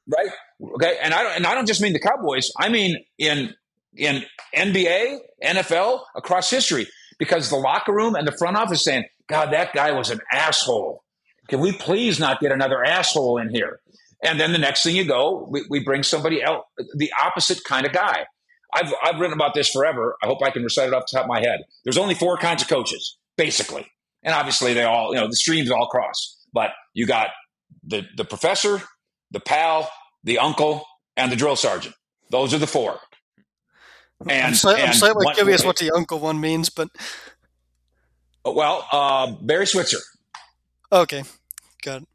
Right. 0.08 0.30
Okay. 0.76 0.98
And 1.02 1.14
I 1.14 1.24
don't 1.24 1.36
and 1.36 1.48
I 1.48 1.56
don't 1.56 1.68
just 1.68 1.82
mean 1.82 1.94
the 1.94 2.00
Cowboys. 2.00 2.52
I 2.58 2.70
mean 2.70 2.98
in 3.18 3.54
in 3.96 4.24
NBA, 4.56 5.20
NFL, 5.44 6.02
across 6.16 6.50
history, 6.50 6.88
because 7.20 7.50
the 7.50 7.58
locker 7.58 7.94
room 7.94 8.16
and 8.16 8.28
the 8.28 8.32
front 8.32 8.58
office 8.58 8.84
saying, 8.84 9.06
God, 9.28 9.52
that 9.54 9.74
guy 9.74 9.92
was 9.92 10.10
an 10.10 10.20
asshole. 10.32 11.04
Can 11.48 11.60
we 11.60 11.72
please 11.72 12.20
not 12.20 12.40
get 12.40 12.52
another 12.52 12.84
asshole 12.84 13.38
in 13.38 13.50
here? 13.50 13.82
And 14.24 14.40
then 14.40 14.52
the 14.52 14.58
next 14.58 14.84
thing 14.84 14.96
you 14.96 15.06
go, 15.06 15.48
we, 15.50 15.64
we 15.70 15.84
bring 15.84 16.04
somebody 16.04 16.42
else, 16.42 16.66
the 16.96 17.12
opposite 17.22 17.64
kind 17.64 17.86
of 17.86 17.92
guy. 17.92 18.26
I've, 18.74 18.94
I've 19.04 19.20
written 19.20 19.34
about 19.34 19.54
this 19.54 19.70
forever. 19.70 20.16
I 20.24 20.28
hope 20.28 20.42
I 20.44 20.50
can 20.50 20.64
recite 20.64 20.88
it 20.88 20.94
off 20.94 21.04
the 21.12 21.18
top 21.18 21.26
of 21.26 21.30
my 21.30 21.40
head. 21.40 21.62
There's 21.84 21.98
only 21.98 22.16
four 22.16 22.38
kinds 22.38 22.62
of 22.62 22.70
coaches, 22.70 23.18
basically. 23.38 23.88
And 24.24 24.34
obviously 24.34 24.74
they 24.74 24.84
all, 24.84 25.14
you 25.14 25.20
know, 25.20 25.28
the 25.28 25.36
streams 25.36 25.70
all 25.70 25.88
cross. 25.88 26.38
But 26.54 26.72
you 26.94 27.06
got 27.06 27.30
the, 27.84 28.06
the 28.16 28.26
professor, 28.26 28.82
the 29.32 29.40
pal, 29.40 29.90
the 30.24 30.40
uncle, 30.40 30.86
and 31.18 31.32
the 31.32 31.36
drill 31.36 31.56
sergeant. 31.56 31.96
Those 32.30 32.54
are 32.54 32.60
the 32.60 32.68
four. 32.68 33.00
And, 34.22 34.32
I'm, 34.48 34.54
sli- 34.54 34.88
I'm 34.88 34.94
slightly 34.94 35.26
one, 35.26 35.36
curious 35.36 35.66
what 35.66 35.78
the 35.78 35.92
uncle 35.92 36.20
one 36.20 36.40
means, 36.40 36.70
but 36.70 36.90
well, 38.46 38.88
uh, 38.92 39.32
Barry 39.42 39.66
Switzer. 39.66 39.98
Okay, 40.92 41.24
got 41.84 42.04
it. 42.04 42.08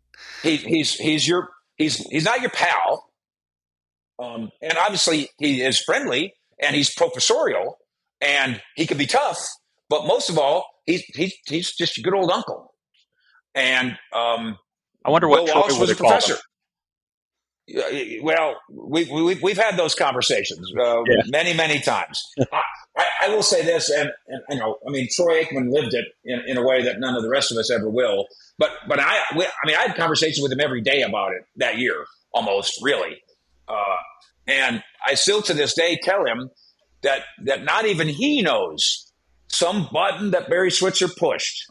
He, 0.43 0.57
he's 0.57 0.95
he's 0.95 1.27
your 1.27 1.51
he's 1.77 1.97
he's 1.97 2.25
not 2.25 2.41
your 2.41 2.51
pal, 2.51 3.11
um, 4.21 4.51
and 4.63 4.75
obviously 4.79 5.31
he 5.39 5.63
is 5.63 5.81
friendly 5.81 6.35
and 6.61 6.75
he's 6.75 6.95
professorial 6.95 7.79
and 8.21 8.61
he 8.77 8.87
can 8.87 8.99
be 8.99 9.07
tough, 9.07 9.39
but 9.89 10.07
most 10.07 10.31
of 10.31 10.39
all, 10.39 10.67
he's 10.85 11.03
he's 11.15 11.35
he's 11.47 11.73
just 11.75 11.99
a 11.99 12.03
good 12.03 12.15
old 12.15 12.31
uncle. 12.31 12.73
And 13.55 13.93
um, 14.13 14.59
I 15.05 15.11
wonder 15.11 15.29
what 15.29 15.47
Bill 15.47 15.63
Troy 15.63 15.81
was 15.81 15.91
a 15.91 15.97
professor. 15.97 16.37
Well, 18.23 18.55
we, 18.71 19.11
we, 19.11 19.35
we've 19.43 19.59
had 19.59 19.77
those 19.77 19.97
conversations 19.97 20.71
uh, 20.79 21.03
yeah. 21.03 21.23
many, 21.27 21.53
many 21.53 21.81
times. 21.81 22.25
I, 22.97 23.05
I, 23.23 23.29
will 23.29 23.43
say 23.43 23.65
this, 23.65 23.91
and, 23.91 24.09
and 24.29 24.41
you 24.51 24.59
know, 24.59 24.79
I 24.87 24.91
mean, 24.91 25.09
Troy 25.11 25.43
Aikman 25.43 25.73
lived 25.73 25.93
it 25.93 26.05
in, 26.25 26.43
in, 26.47 26.57
a 26.59 26.65
way 26.65 26.85
that 26.85 27.01
none 27.01 27.17
of 27.17 27.23
the 27.25 27.29
rest 27.29 27.51
of 27.51 27.59
us 27.59 27.69
ever 27.69 27.91
will. 27.91 28.27
But 28.57 28.71
but 28.89 29.01
I, 29.01 29.21
we, 29.37 29.45
I 29.45 29.67
mean, 29.67 29.75
I 29.75 29.83
had 29.89 29.97
conversations 29.97 30.41
with 30.41 30.53
him 30.53 30.61
every 30.61 30.81
day 30.81 31.03
about 31.03 31.33
it 31.33 31.45
that 31.57 31.79
year, 31.79 32.07
almost 32.33 32.79
really. 32.83 33.21
Uh, 33.67 33.97
and 34.47 34.83
I 35.07 35.15
still 35.15 35.43
to 35.43 35.55
this 35.55 35.75
day 35.75 35.99
tell 36.03 36.25
him 36.25 36.51
that 37.03 37.23
that 37.45 37.65
not 37.65 37.87
even 37.87 38.09
he 38.09 38.43
knows 38.43 39.13
some 39.49 39.89
button 39.93 40.31
that 40.33 40.49
Barry 40.49 40.71
Switzer 40.71 41.09
pushed 41.09 41.71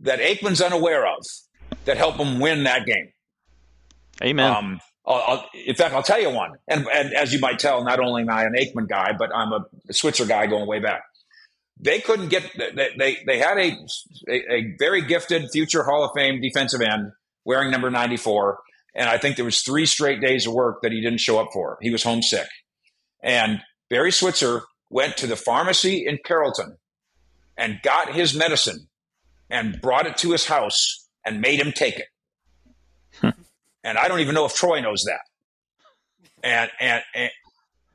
that 0.00 0.20
Aikman's 0.20 0.60
unaware 0.60 1.06
of 1.06 1.24
that 1.84 1.96
helped 1.96 2.18
him 2.18 2.38
win 2.38 2.64
that 2.64 2.86
game. 2.86 3.12
Amen. 4.22 4.50
Um, 4.50 4.80
I'll, 5.06 5.22
I'll, 5.26 5.50
in 5.54 5.74
fact, 5.74 5.94
I'll 5.94 6.02
tell 6.02 6.20
you 6.20 6.30
one. 6.30 6.52
And, 6.68 6.86
and, 6.92 7.12
as 7.14 7.32
you 7.32 7.38
might 7.38 7.58
tell, 7.58 7.84
not 7.84 8.00
only 8.00 8.22
am 8.22 8.30
I 8.30 8.44
an 8.44 8.54
Aikman 8.58 8.88
guy, 8.88 9.12
but 9.16 9.30
I'm 9.34 9.52
a 9.52 9.92
Switzer 9.92 10.26
guy 10.26 10.46
going 10.46 10.66
way 10.66 10.80
back. 10.80 11.02
They 11.78 12.00
couldn't 12.00 12.28
get 12.28 12.50
they 12.56 12.88
they, 12.96 13.18
they 13.26 13.38
had 13.38 13.58
a, 13.58 13.76
a, 14.28 14.54
a 14.54 14.76
very 14.78 15.02
gifted 15.02 15.50
future 15.52 15.84
Hall 15.84 16.04
of 16.04 16.10
Fame 16.16 16.40
defensive 16.40 16.80
end 16.80 17.12
wearing 17.44 17.70
number 17.70 17.90
94, 17.90 18.58
and 18.96 19.08
I 19.08 19.18
think 19.18 19.36
there 19.36 19.44
was 19.44 19.60
three 19.60 19.86
straight 19.86 20.20
days 20.20 20.46
of 20.46 20.54
work 20.54 20.80
that 20.82 20.90
he 20.90 21.00
didn't 21.00 21.20
show 21.20 21.38
up 21.38 21.50
for. 21.52 21.78
He 21.82 21.90
was 21.90 22.02
homesick, 22.02 22.48
and 23.22 23.60
Barry 23.90 24.10
Switzer 24.10 24.62
went 24.90 25.18
to 25.18 25.26
the 25.26 25.36
pharmacy 25.36 26.06
in 26.06 26.18
Carrollton 26.24 26.78
and 27.56 27.80
got 27.82 28.14
his 28.14 28.34
medicine 28.34 28.88
and 29.50 29.80
brought 29.80 30.06
it 30.06 30.16
to 30.18 30.32
his 30.32 30.46
house 30.46 31.06
and 31.24 31.40
made 31.40 31.60
him 31.60 31.72
take 31.72 31.98
it. 31.98 32.06
Hmm. 33.20 33.30
And 33.84 33.98
I 33.98 34.08
don't 34.08 34.20
even 34.20 34.34
know 34.34 34.46
if 34.46 34.54
Troy 34.54 34.80
knows 34.80 35.04
that. 35.04 35.20
And 36.42 36.70
and, 36.80 37.02
and 37.14 37.30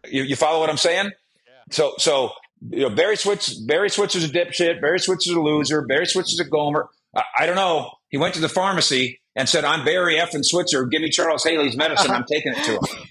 you, 0.07 0.23
you, 0.23 0.35
follow 0.35 0.59
what 0.59 0.69
I'm 0.69 0.77
saying? 0.77 1.05
Yeah. 1.05 1.51
So 1.71 1.93
so 1.97 2.31
you 2.69 2.81
know 2.81 2.89
Barry 2.89 3.15
Switz 3.15 3.55
Barry 3.65 3.89
Switzer's 3.89 4.23
a 4.23 4.29
dipshit. 4.29 4.81
Barry 4.81 4.99
Switzer's 4.99 5.35
a 5.35 5.39
loser. 5.39 5.85
Barry 5.85 6.05
Switzer's 6.05 6.39
a 6.39 6.45
gomer. 6.45 6.89
I, 7.15 7.23
I 7.39 7.45
don't 7.45 7.55
know. 7.55 7.91
He 8.09 8.17
went 8.17 8.33
to 8.35 8.41
the 8.41 8.49
pharmacy 8.49 9.20
and 9.35 9.47
said, 9.47 9.65
"I'm 9.65 9.85
Barry 9.85 10.19
F. 10.19 10.33
and 10.33 10.45
Switzer. 10.45 10.85
Give 10.85 11.01
me 11.01 11.09
Charles 11.09 11.43
Haley's 11.43 11.75
medicine. 11.75 12.11
I'm 12.11 12.25
taking 12.31 12.53
it 12.55 12.63
to 12.65 12.71
him." 12.71 13.07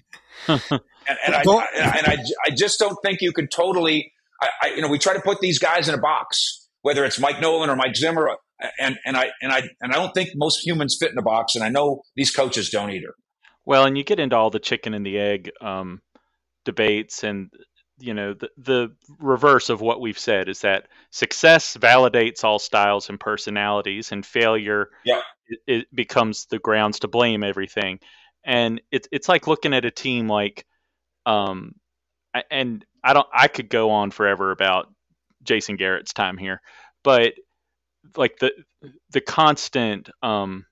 and, 1.08 1.18
and, 1.26 1.34
I, 1.34 1.42
I, 1.42 1.98
and 1.98 2.06
I, 2.06 2.16
I 2.46 2.50
just 2.50 2.78
don't 2.78 2.96
think 3.04 3.20
you 3.20 3.32
can 3.32 3.48
totally. 3.48 4.12
I, 4.42 4.48
I, 4.62 4.68
you 4.68 4.82
know, 4.82 4.88
we 4.88 4.98
try 4.98 5.14
to 5.14 5.20
put 5.20 5.40
these 5.40 5.58
guys 5.58 5.88
in 5.88 5.94
a 5.94 6.00
box, 6.00 6.68
whether 6.82 7.04
it's 7.04 7.18
Mike 7.18 7.40
Nolan 7.40 7.68
or 7.68 7.76
Mike 7.76 7.96
Zimmer 7.96 8.30
and 8.78 8.98
and 9.04 9.16
I 9.16 9.30
and 9.40 9.52
I 9.52 9.62
and 9.80 9.92
I 9.92 9.96
don't 9.96 10.12
think 10.12 10.30
most 10.34 10.64
humans 10.64 10.96
fit 10.98 11.12
in 11.12 11.18
a 11.18 11.22
box, 11.22 11.54
and 11.54 11.64
I 11.64 11.68
know 11.68 12.02
these 12.16 12.30
coaches 12.30 12.70
don't 12.70 12.90
either. 12.90 13.14
Well, 13.64 13.84
and 13.84 13.96
you 13.96 14.04
get 14.04 14.20
into 14.20 14.36
all 14.36 14.50
the 14.50 14.58
chicken 14.58 14.94
and 14.94 15.04
the 15.04 15.18
egg 15.18 15.50
um, 15.60 16.00
debates, 16.64 17.24
and 17.24 17.50
you 17.98 18.14
know 18.14 18.34
the 18.34 18.50
the 18.56 18.88
reverse 19.18 19.70
of 19.70 19.80
what 19.80 20.00
we've 20.00 20.18
said 20.18 20.48
is 20.48 20.60
that 20.60 20.88
success 21.10 21.76
validates 21.76 22.44
all 22.44 22.58
styles 22.58 23.08
and 23.08 23.18
personalities, 23.18 24.12
and 24.12 24.24
failure 24.24 24.90
yeah. 25.04 25.20
It, 25.66 25.86
becomes 25.94 26.46
the 26.46 26.58
grounds 26.58 27.00
to 27.00 27.08
blame 27.08 27.42
everything. 27.42 28.00
And 28.44 28.80
it's 28.90 29.08
it's 29.12 29.28
like 29.28 29.46
looking 29.46 29.74
at 29.74 29.84
a 29.84 29.90
team 29.90 30.28
like, 30.28 30.66
um, 31.26 31.74
and 32.50 32.84
I 33.04 33.12
don't 33.14 33.28
I 33.32 33.48
could 33.48 33.68
go 33.70 33.90
on 33.90 34.10
forever 34.10 34.50
about 34.52 34.92
Jason 35.42 35.76
Garrett's 35.76 36.12
time 36.12 36.38
here, 36.38 36.60
but 37.04 37.34
like 38.16 38.38
the 38.38 38.52
the 39.10 39.20
constant 39.20 40.10
um, 40.22 40.66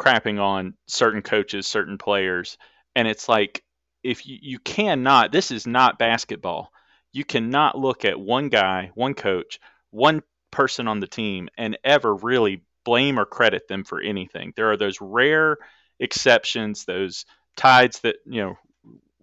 crapping 0.00 0.40
on 0.40 0.74
certain 0.86 1.22
coaches, 1.22 1.66
certain 1.66 1.98
players, 1.98 2.58
and 2.94 3.08
it's 3.08 3.28
like 3.28 3.62
if 4.02 4.26
you, 4.26 4.38
you 4.40 4.58
cannot, 4.60 5.32
this 5.32 5.50
is 5.50 5.66
not 5.66 5.98
basketball. 5.98 6.72
You 7.12 7.24
cannot 7.24 7.78
look 7.78 8.04
at 8.04 8.20
one 8.20 8.48
guy, 8.48 8.90
one 8.94 9.14
coach, 9.14 9.58
one 9.90 10.22
person 10.50 10.86
on 10.86 11.00
the 11.00 11.06
team, 11.08 11.48
and 11.58 11.78
ever 11.84 12.14
really 12.14 12.62
blame 12.86 13.18
or 13.18 13.26
credit 13.26 13.68
them 13.68 13.84
for 13.84 14.00
anything. 14.00 14.52
There 14.56 14.70
are 14.70 14.76
those 14.76 15.00
rare 15.00 15.58
exceptions, 15.98 16.84
those 16.84 17.26
tides 17.56 18.00
that 18.00 18.16
you 18.24 18.40
know 18.40 18.54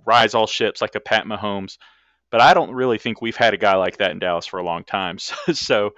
rise 0.06 0.36
all 0.36 0.46
ships, 0.46 0.82
like 0.82 0.96
a 0.96 1.00
Pat 1.00 1.26
Mahomes. 1.26 1.78
But 2.30 2.42
I 2.42 2.54
don't 2.54 2.74
really 2.74 2.98
think 2.98 3.22
we've 3.22 3.36
had 3.36 3.54
a 3.54 3.58
guy 3.58 3.76
like 3.76 3.98
that 3.98 4.12
in 4.12 4.20
Dallas 4.20 4.46
for 4.46 4.60
a 4.60 4.64
long 4.64 4.84
time. 4.84 5.18
So, 5.48 5.54
so 5.54 5.90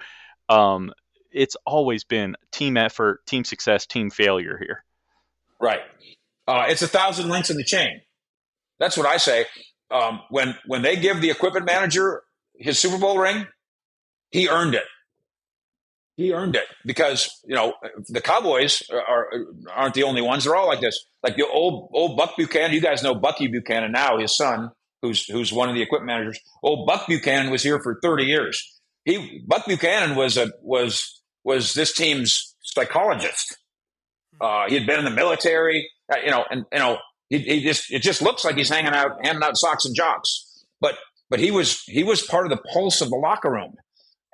um, 0.48 0.92
it's 1.32 1.56
always 1.66 2.04
been 2.04 2.36
team 2.52 2.76
effort, 2.76 3.26
team 3.26 3.44
success, 3.44 3.86
team 3.86 4.10
failure 4.10 4.56
here. 4.58 4.84
Right. 5.60 5.80
Uh, 6.46 6.66
it's 6.68 6.82
a 6.82 6.88
thousand 6.88 7.28
links 7.28 7.50
in 7.50 7.56
the 7.56 7.64
chain. 7.64 8.00
That's 8.78 8.96
what 8.96 9.06
I 9.06 9.16
say. 9.16 9.46
Um, 9.90 10.20
when 10.30 10.56
when 10.66 10.82
they 10.82 10.96
give 10.96 11.20
the 11.20 11.30
equipment 11.30 11.66
manager 11.66 12.22
his 12.54 12.78
Super 12.78 12.98
Bowl 12.98 13.18
ring, 13.18 13.46
he 14.30 14.48
earned 14.48 14.74
it. 14.74 14.84
He 16.16 16.32
earned 16.32 16.56
it 16.56 16.64
because 16.84 17.40
you 17.44 17.54
know 17.54 17.74
the 18.08 18.22
Cowboys 18.22 18.82
are 18.90 19.28
aren't 19.70 19.94
the 19.94 20.04
only 20.04 20.22
ones. 20.22 20.44
They're 20.44 20.56
all 20.56 20.66
like 20.66 20.80
this. 20.80 21.06
Like 21.22 21.36
the 21.36 21.46
old 21.46 21.90
old 21.92 22.16
Buck 22.16 22.36
Buchanan. 22.36 22.72
You 22.72 22.80
guys 22.80 23.02
know 23.02 23.14
Bucky 23.14 23.48
Buchanan 23.48 23.92
now. 23.92 24.18
His 24.18 24.34
son, 24.34 24.70
who's 25.02 25.26
who's 25.26 25.52
one 25.52 25.68
of 25.68 25.74
the 25.74 25.82
equipment 25.82 26.06
managers. 26.06 26.40
Old 26.62 26.86
Buck 26.86 27.06
Buchanan 27.06 27.50
was 27.50 27.62
here 27.62 27.80
for 27.82 27.98
thirty 28.02 28.24
years. 28.24 28.80
He 29.04 29.42
Buck 29.46 29.66
Buchanan 29.66 30.16
was 30.16 30.38
a 30.38 30.52
was 30.62 31.22
was 31.44 31.74
this 31.74 31.92
team's 31.92 32.54
psychologist. 32.62 33.58
Uh, 34.40 34.68
he 34.68 34.74
had 34.74 34.86
been 34.86 34.98
in 34.98 35.04
the 35.04 35.10
military, 35.10 35.88
uh, 36.12 36.18
you 36.24 36.30
know, 36.30 36.44
and 36.50 36.64
you 36.72 36.78
know, 36.78 36.98
he, 37.28 37.38
he, 37.38 37.62
just 37.62 37.90
it 37.90 38.02
just 38.02 38.20
looks 38.20 38.44
like 38.44 38.56
he's 38.56 38.68
hanging 38.68 38.92
out, 38.92 39.12
handing 39.22 39.42
out 39.42 39.56
socks 39.56 39.84
and 39.84 39.94
jocks. 39.94 40.64
But 40.80 40.96
but 41.30 41.40
he 41.40 41.50
was 41.50 41.82
he 41.84 42.04
was 42.04 42.22
part 42.22 42.46
of 42.46 42.50
the 42.50 42.62
pulse 42.72 43.00
of 43.00 43.10
the 43.10 43.16
locker 43.16 43.50
room, 43.50 43.74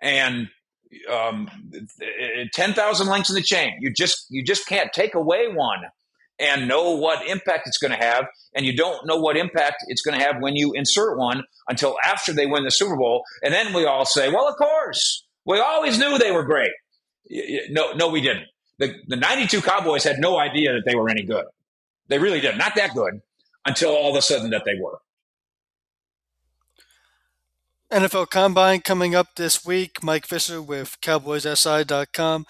and 0.01 0.49
um, 1.11 1.49
ten 2.53 2.75
thousand 2.75 3.09
links 3.09 3.29
in 3.29 3.35
the 3.35 3.43
chain. 3.43 3.77
You 3.81 3.93
just 3.93 4.27
you 4.31 4.45
just 4.45 4.67
can't 4.67 4.93
take 4.93 5.15
away 5.15 5.49
one 5.49 5.81
and 6.39 6.67
know 6.67 6.91
what 6.93 7.27
impact 7.27 7.67
it's 7.67 7.79
going 7.79 7.93
to 7.93 8.05
have, 8.05 8.27
and 8.55 8.67
you 8.67 8.77
don't 8.77 9.07
know 9.07 9.17
what 9.17 9.37
impact 9.37 9.85
it's 9.89 10.03
going 10.03 10.19
to 10.19 10.25
have 10.25 10.41
when 10.41 10.57
you 10.57 10.73
insert 10.73 11.19
one 11.19 11.45
until 11.69 11.97
after 12.05 12.33
they 12.33 12.47
win 12.47 12.65
the 12.65 12.71
Super 12.71 12.97
Bowl, 12.97 13.25
and 13.43 13.53
then 13.53 13.73
we 13.73 13.85
all 13.85 14.05
say, 14.05 14.31
"Well, 14.31 14.49
of 14.49 14.57
course, 14.57 15.25
we 15.45 15.61
always 15.61 15.99
knew 15.99 16.19
they 16.19 16.33
were 16.33 16.45
great." 16.45 16.73
No, 17.71 17.93
no, 17.93 18.09
we 18.09 18.21
didn't. 18.21 18.47
The, 18.79 18.95
the 19.07 19.17
92 19.17 19.63
Cowboys 19.63 20.05
had 20.05 20.19
no 20.19 20.39
idea 20.39 20.73
that 20.73 20.83
they 20.85 20.97
were 20.97 21.09
any 21.09 21.23
good. 21.23 21.45
They 22.09 22.19
really 22.19 22.41
did. 22.41 22.59
Not 22.59 22.75
that 22.75 22.95
good 22.95 23.21
until 23.65 23.91
all 23.91 24.11
of 24.11 24.17
a 24.17 24.23
sudden 24.23 24.51
that 24.51 24.65
they 24.65 24.75
were. 24.81 24.99
NFL 27.93 28.31
Combine 28.31 28.81
coming 28.81 29.15
up 29.15 29.35
this 29.37 29.67
week. 29.67 30.03
Mike 30.03 30.27
Fisher 30.27 30.63
with 30.63 30.97
CowboysSI.com. 31.03 32.47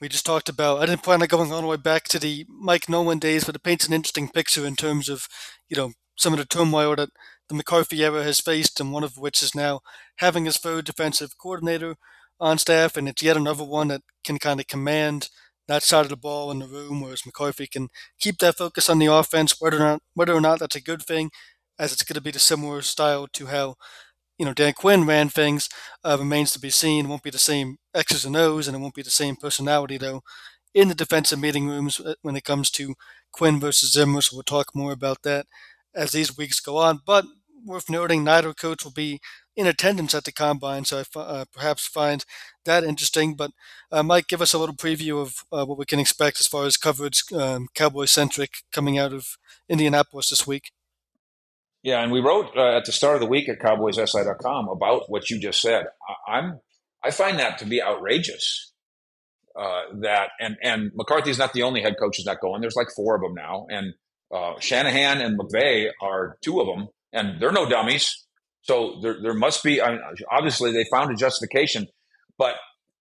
We 0.00 0.08
just 0.08 0.24
talked 0.24 0.48
about, 0.48 0.80
I 0.80 0.86
didn't 0.86 1.02
plan 1.02 1.20
on 1.20 1.26
going 1.26 1.50
all 1.50 1.62
the 1.62 1.66
way 1.66 1.76
back 1.76 2.04
to 2.04 2.20
the 2.20 2.46
Mike 2.48 2.88
Nolan 2.88 3.18
days, 3.18 3.42
but 3.42 3.56
it 3.56 3.64
paints 3.64 3.88
an 3.88 3.92
interesting 3.92 4.28
picture 4.28 4.64
in 4.64 4.76
terms 4.76 5.08
of, 5.08 5.26
you 5.68 5.76
know, 5.76 5.90
some 6.16 6.32
of 6.32 6.38
the 6.38 6.44
turmoil 6.44 6.94
that 6.94 7.08
the 7.48 7.56
McCarthy 7.56 8.04
era 8.04 8.22
has 8.22 8.38
faced, 8.38 8.78
and 8.78 8.92
one 8.92 9.02
of 9.02 9.18
which 9.18 9.42
is 9.42 9.52
now 9.52 9.80
having 10.18 10.44
his 10.44 10.58
third 10.58 10.84
defensive 10.84 11.38
coordinator 11.42 11.96
on 12.38 12.58
staff, 12.58 12.96
and 12.96 13.08
it's 13.08 13.22
yet 13.22 13.36
another 13.36 13.64
one 13.64 13.88
that 13.88 14.02
can 14.24 14.38
kind 14.38 14.60
of 14.60 14.68
command 14.68 15.28
that 15.66 15.82
side 15.82 16.04
of 16.04 16.10
the 16.10 16.16
ball 16.16 16.52
in 16.52 16.60
the 16.60 16.68
room, 16.68 17.00
whereas 17.00 17.26
McCarthy 17.26 17.66
can 17.66 17.88
keep 18.20 18.38
that 18.38 18.58
focus 18.58 18.88
on 18.88 19.00
the 19.00 19.06
offense, 19.06 19.56
whether 19.58 19.78
or 19.78 19.80
not 19.80 20.02
whether 20.14 20.34
or 20.34 20.40
not 20.40 20.60
that's 20.60 20.76
a 20.76 20.80
good 20.80 21.02
thing, 21.02 21.32
as 21.80 21.92
it's 21.92 22.04
going 22.04 22.14
to 22.14 22.20
be 22.20 22.30
the 22.30 22.38
similar 22.38 22.80
style 22.80 23.26
to 23.32 23.46
how 23.46 23.74
you 24.38 24.44
know 24.44 24.54
Dan 24.54 24.72
Quinn 24.74 25.06
ran 25.06 25.28
things. 25.28 25.68
Uh, 26.04 26.16
remains 26.18 26.52
to 26.52 26.60
be 26.60 26.70
seen. 26.70 27.06
It 27.06 27.08
won't 27.08 27.22
be 27.22 27.30
the 27.30 27.38
same 27.38 27.76
X's 27.94 28.24
and 28.24 28.36
O's, 28.36 28.68
and 28.68 28.76
it 28.76 28.80
won't 28.80 28.94
be 28.94 29.02
the 29.02 29.10
same 29.10 29.36
personality 29.36 29.96
though 29.98 30.22
in 30.74 30.88
the 30.88 30.94
defensive 30.94 31.38
meeting 31.38 31.68
rooms 31.68 32.00
uh, 32.00 32.14
when 32.22 32.36
it 32.36 32.44
comes 32.44 32.70
to 32.72 32.94
Quinn 33.32 33.60
versus 33.60 33.92
Zimmer. 33.92 34.20
So 34.22 34.36
we'll 34.36 34.42
talk 34.42 34.74
more 34.74 34.92
about 34.92 35.22
that 35.22 35.46
as 35.94 36.12
these 36.12 36.36
weeks 36.36 36.60
go 36.60 36.76
on. 36.78 37.00
But 37.06 37.24
worth 37.64 37.88
noting, 37.88 38.24
neither 38.24 38.52
coach 38.52 38.84
will 38.84 38.92
be 38.92 39.20
in 39.56 39.66
attendance 39.66 40.14
at 40.14 40.24
the 40.24 40.32
combine, 40.32 40.84
so 40.84 40.98
I 41.16 41.18
uh, 41.20 41.44
perhaps 41.52 41.86
find 41.86 42.24
that 42.64 42.82
interesting. 42.82 43.36
But 43.36 43.52
uh, 43.92 44.02
Mike, 44.02 44.26
give 44.26 44.42
us 44.42 44.52
a 44.52 44.58
little 44.58 44.74
preview 44.74 45.22
of 45.22 45.44
uh, 45.52 45.64
what 45.64 45.78
we 45.78 45.84
can 45.86 46.00
expect 46.00 46.40
as 46.40 46.48
far 46.48 46.64
as 46.66 46.76
coverage, 46.76 47.22
um, 47.32 47.68
Cowboy 47.74 48.06
centric, 48.06 48.50
coming 48.72 48.98
out 48.98 49.12
of 49.12 49.36
Indianapolis 49.68 50.30
this 50.30 50.46
week. 50.46 50.72
Yeah, 51.84 52.02
and 52.02 52.10
we 52.10 52.20
wrote 52.20 52.46
uh, 52.56 52.78
at 52.78 52.86
the 52.86 52.92
start 52.92 53.16
of 53.16 53.20
the 53.20 53.26
week 53.26 53.46
at 53.50 53.58
CowboysSI.com 53.58 54.68
about 54.68 55.02
what 55.08 55.28
you 55.28 55.38
just 55.38 55.60
said. 55.60 55.84
I, 56.26 56.38
am 56.38 56.60
I 57.04 57.10
find 57.10 57.38
that 57.38 57.58
to 57.58 57.66
be 57.66 57.82
outrageous. 57.82 58.72
Uh, 59.54 59.82
that 60.00 60.30
and 60.40 60.56
and 60.62 60.90
McCarthy's 60.96 61.38
not 61.38 61.52
the 61.52 61.62
only 61.62 61.82
head 61.82 61.94
coach 62.00 62.16
who's 62.16 62.26
not 62.26 62.40
going. 62.40 62.62
There's 62.62 62.74
like 62.74 62.88
four 62.96 63.14
of 63.14 63.20
them 63.20 63.34
now, 63.34 63.66
and 63.68 63.92
uh, 64.34 64.58
Shanahan 64.58 65.20
and 65.20 65.38
McVay 65.38 65.90
are 66.02 66.38
two 66.42 66.58
of 66.60 66.66
them, 66.66 66.88
and 67.12 67.40
they're 67.40 67.52
no 67.52 67.68
dummies. 67.68 68.26
So 68.62 68.98
there 69.02 69.20
there 69.22 69.34
must 69.34 69.62
be. 69.62 69.82
I 69.82 69.92
mean, 69.92 70.00
obviously, 70.32 70.72
they 70.72 70.86
found 70.90 71.12
a 71.12 71.14
justification, 71.14 71.86
but 72.38 72.56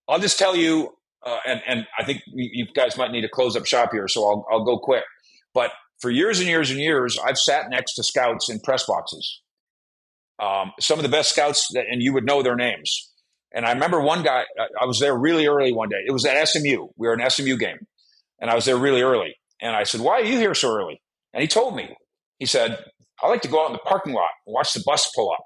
I'll 0.09 0.19
just 0.19 0.37
tell 0.37 0.57
you, 0.57 0.93
uh, 1.25 1.37
and 1.47 1.61
and 1.65 1.87
I 1.97 2.03
think 2.03 2.21
you 2.27 2.67
guys 2.75 2.97
might 2.97 3.11
need 3.11 3.21
to 3.21 3.29
close 3.29 3.55
up 3.55 3.65
shop 3.65 3.91
here, 3.93 4.09
so 4.09 4.25
I'll 4.25 4.45
I'll 4.51 4.65
go 4.65 4.77
quick. 4.77 5.05
But 5.53 5.71
for 6.03 6.11
years 6.11 6.39
and 6.41 6.49
years 6.49 6.69
and 6.69 6.81
years, 6.81 7.17
I've 7.17 7.37
sat 7.37 7.69
next 7.69 7.93
to 7.93 8.03
scouts 8.03 8.49
in 8.49 8.59
press 8.59 8.85
boxes. 8.85 9.41
Um, 10.37 10.73
some 10.81 10.99
of 10.99 11.03
the 11.03 11.09
best 11.09 11.29
scouts, 11.29 11.65
that, 11.75 11.85
and 11.89 12.03
you 12.03 12.11
would 12.11 12.25
know 12.25 12.43
their 12.43 12.57
names. 12.57 13.09
And 13.53 13.65
I 13.65 13.71
remember 13.71 14.01
one 14.01 14.21
guy, 14.21 14.43
I 14.81 14.85
was 14.85 14.99
there 14.99 15.17
really 15.17 15.47
early 15.47 15.71
one 15.71 15.87
day. 15.87 16.03
It 16.05 16.11
was 16.11 16.25
at 16.25 16.45
SMU. 16.45 16.87
We 16.97 17.07
were 17.07 17.13
an 17.13 17.29
SMU 17.29 17.55
game. 17.55 17.77
And 18.41 18.51
I 18.51 18.55
was 18.55 18.65
there 18.65 18.75
really 18.75 19.01
early. 19.01 19.33
And 19.61 19.77
I 19.77 19.83
said, 19.83 20.01
Why 20.01 20.15
are 20.15 20.25
you 20.25 20.37
here 20.37 20.53
so 20.53 20.75
early? 20.75 21.01
And 21.33 21.41
he 21.41 21.47
told 21.47 21.73
me, 21.73 21.95
he 22.37 22.47
said, 22.47 22.83
I 23.23 23.29
like 23.29 23.43
to 23.43 23.47
go 23.47 23.63
out 23.63 23.67
in 23.67 23.73
the 23.73 23.79
parking 23.79 24.11
lot 24.11 24.27
and 24.45 24.53
watch 24.53 24.73
the 24.73 24.83
bus 24.85 25.09
pull 25.15 25.31
up. 25.31 25.45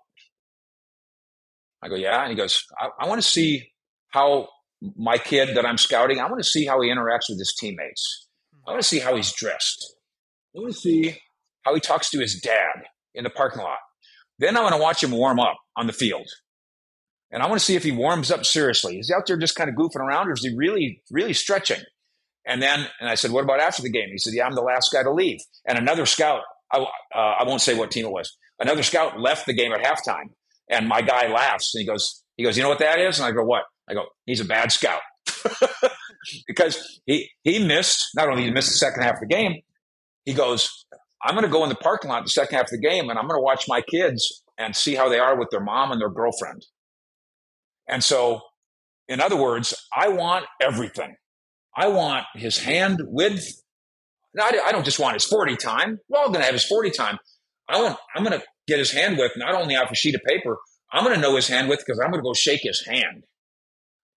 I 1.83 1.87
go, 1.89 1.95
Yeah. 1.95 2.19
And 2.19 2.31
he 2.31 2.35
goes, 2.35 2.63
I, 2.79 2.87
I 3.01 3.07
want 3.07 3.21
to 3.21 3.27
see 3.27 3.69
how 4.09 4.47
my 4.95 5.19
kid 5.19 5.55
that 5.55 5.67
I'm 5.67 5.77
scouting, 5.77 6.19
I 6.19 6.23
want 6.25 6.39
to 6.39 6.49
see 6.49 6.65
how 6.65 6.81
he 6.81 6.89
interacts 6.89 7.29
with 7.29 7.37
his 7.37 7.53
teammates. 7.59 8.27
I 8.67 8.71
want 8.71 8.81
to 8.81 8.87
see 8.87 8.99
how 8.99 9.15
he's 9.15 9.31
dressed. 9.33 9.96
I 10.57 10.61
want 10.61 10.73
to 10.73 10.79
see 10.79 11.15
how 11.63 11.75
he 11.75 11.79
talks 11.79 12.09
to 12.09 12.19
his 12.19 12.39
dad 12.39 12.83
in 13.13 13.23
the 13.23 13.29
parking 13.29 13.61
lot. 13.61 13.77
Then 14.39 14.57
I 14.57 14.61
want 14.61 14.75
to 14.75 14.81
watch 14.81 15.03
him 15.03 15.11
warm 15.11 15.39
up 15.39 15.57
on 15.75 15.87
the 15.87 15.93
field. 15.93 16.27
And 17.31 17.43
I 17.43 17.47
want 17.47 17.59
to 17.59 17.65
see 17.65 17.75
if 17.75 17.83
he 17.83 17.91
warms 17.91 18.31
up 18.31 18.45
seriously. 18.45 18.97
Is 18.97 19.09
he 19.09 19.13
out 19.13 19.27
there 19.27 19.37
just 19.37 19.55
kind 19.55 19.69
of 19.69 19.75
goofing 19.75 19.99
around 19.99 20.29
or 20.29 20.33
is 20.33 20.43
he 20.43 20.55
really, 20.55 21.03
really 21.11 21.33
stretching? 21.33 21.81
And 22.45 22.61
then, 22.61 22.87
and 22.99 23.09
I 23.09 23.15
said, 23.15 23.31
what 23.31 23.43
about 23.43 23.59
after 23.59 23.81
the 23.81 23.91
game? 23.91 24.07
He 24.09 24.17
said, 24.17 24.33
yeah, 24.33 24.45
I'm 24.45 24.55
the 24.55 24.61
last 24.61 24.91
guy 24.91 25.03
to 25.03 25.11
leave. 25.11 25.39
And 25.67 25.77
another 25.77 26.05
scout, 26.05 26.41
I, 26.71 26.79
uh, 26.79 26.85
I 27.39 27.43
won't 27.43 27.61
say 27.61 27.75
what 27.75 27.91
team 27.91 28.05
it 28.05 28.11
was. 28.11 28.35
Another 28.59 28.83
scout 28.83 29.19
left 29.19 29.45
the 29.45 29.53
game 29.53 29.73
at 29.73 29.83
halftime. 29.83 30.29
And 30.69 30.87
my 30.87 31.01
guy 31.01 31.27
laughs 31.27 31.75
and 31.75 31.81
he 31.81 31.87
goes, 31.87 32.23
he 32.35 32.43
goes, 32.43 32.57
you 32.57 32.63
know 32.63 32.69
what 32.69 32.79
that 32.79 32.99
is? 32.99 33.19
And 33.19 33.27
I 33.27 33.31
go, 33.31 33.43
what? 33.43 33.63
I 33.89 33.93
go, 33.93 34.05
he's 34.25 34.39
a 34.39 34.45
bad 34.45 34.71
scout. 34.71 35.01
because 36.47 37.01
he, 37.05 37.29
he 37.43 37.65
missed, 37.65 38.01
not 38.15 38.29
only 38.29 38.43
he 38.43 38.51
missed 38.51 38.69
the 38.69 38.77
second 38.77 39.03
half 39.03 39.15
of 39.15 39.19
the 39.21 39.27
game, 39.27 39.61
he 40.27 40.33
goes, 40.33 40.85
I'm 41.23 41.35
going 41.35 41.45
to 41.45 41.51
go 41.51 41.63
in 41.63 41.69
the 41.69 41.75
parking 41.75 42.11
lot 42.11 42.23
the 42.23 42.29
second 42.29 42.57
half 42.57 42.65
of 42.65 42.71
the 42.71 42.79
game 42.79 43.09
and 43.09 43.17
I'm 43.17 43.27
going 43.27 43.39
to 43.39 43.43
watch 43.43 43.63
my 43.69 43.79
kids 43.79 44.43
and 44.57 44.75
see 44.75 44.93
how 44.93 45.07
they 45.07 45.19
are 45.19 45.39
with 45.39 45.47
their 45.51 45.63
mom 45.63 45.89
and 45.89 46.01
their 46.01 46.09
girlfriend. 46.09 46.65
And 47.87 48.03
so, 48.03 48.41
in 49.07 49.21
other 49.21 49.37
words, 49.37 49.73
I 49.95 50.09
want 50.09 50.45
everything. 50.61 51.15
I 51.77 51.87
want 51.87 52.25
his 52.35 52.59
hand 52.59 52.99
width. 53.05 53.63
I 54.37 54.51
don't 54.73 54.83
just 54.83 54.99
want 54.99 55.13
his 55.13 55.23
40 55.23 55.55
time. 55.55 55.97
We're 56.09 56.19
all 56.19 56.27
going 56.27 56.41
to 56.41 56.45
have 56.45 56.53
his 56.53 56.65
40 56.65 56.91
time. 56.91 57.17
I 57.69 57.81
want, 57.81 57.97
I'm 58.13 58.25
going 58.25 58.37
to 58.37 58.45
get 58.67 58.77
his 58.77 58.91
hand 58.91 59.17
width 59.17 59.35
not 59.37 59.55
only 59.55 59.77
off 59.77 59.89
a 59.89 59.95
sheet 59.95 60.15
of 60.15 60.21
paper, 60.27 60.57
I'm 60.91 61.05
going 61.05 61.15
to 61.15 61.21
know 61.21 61.37
his 61.37 61.47
hand 61.47 61.69
width 61.69 61.83
because 61.87 62.01
I'm 62.03 62.11
going 62.11 62.21
to 62.21 62.27
go 62.27 62.33
shake 62.33 62.63
his 62.63 62.85
hand. 62.85 63.23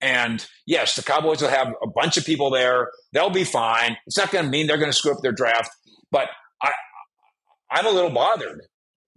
And 0.00 0.44
yes, 0.66 0.96
the 0.96 1.02
Cowboys 1.02 1.42
will 1.42 1.50
have 1.50 1.68
a 1.82 1.86
bunch 1.86 2.16
of 2.16 2.24
people 2.24 2.50
there. 2.50 2.90
They'll 3.12 3.30
be 3.30 3.44
fine. 3.44 3.96
It's 4.06 4.16
not 4.16 4.30
going 4.30 4.46
to 4.46 4.50
mean 4.50 4.66
they're 4.66 4.78
going 4.78 4.90
to 4.90 4.96
screw 4.96 5.12
up 5.12 5.22
their 5.22 5.32
draft, 5.32 5.70
but 6.11 6.28
I, 6.62 6.72
I'm 7.70 7.86
a 7.86 7.90
little 7.90 8.11
bothered 8.11 8.62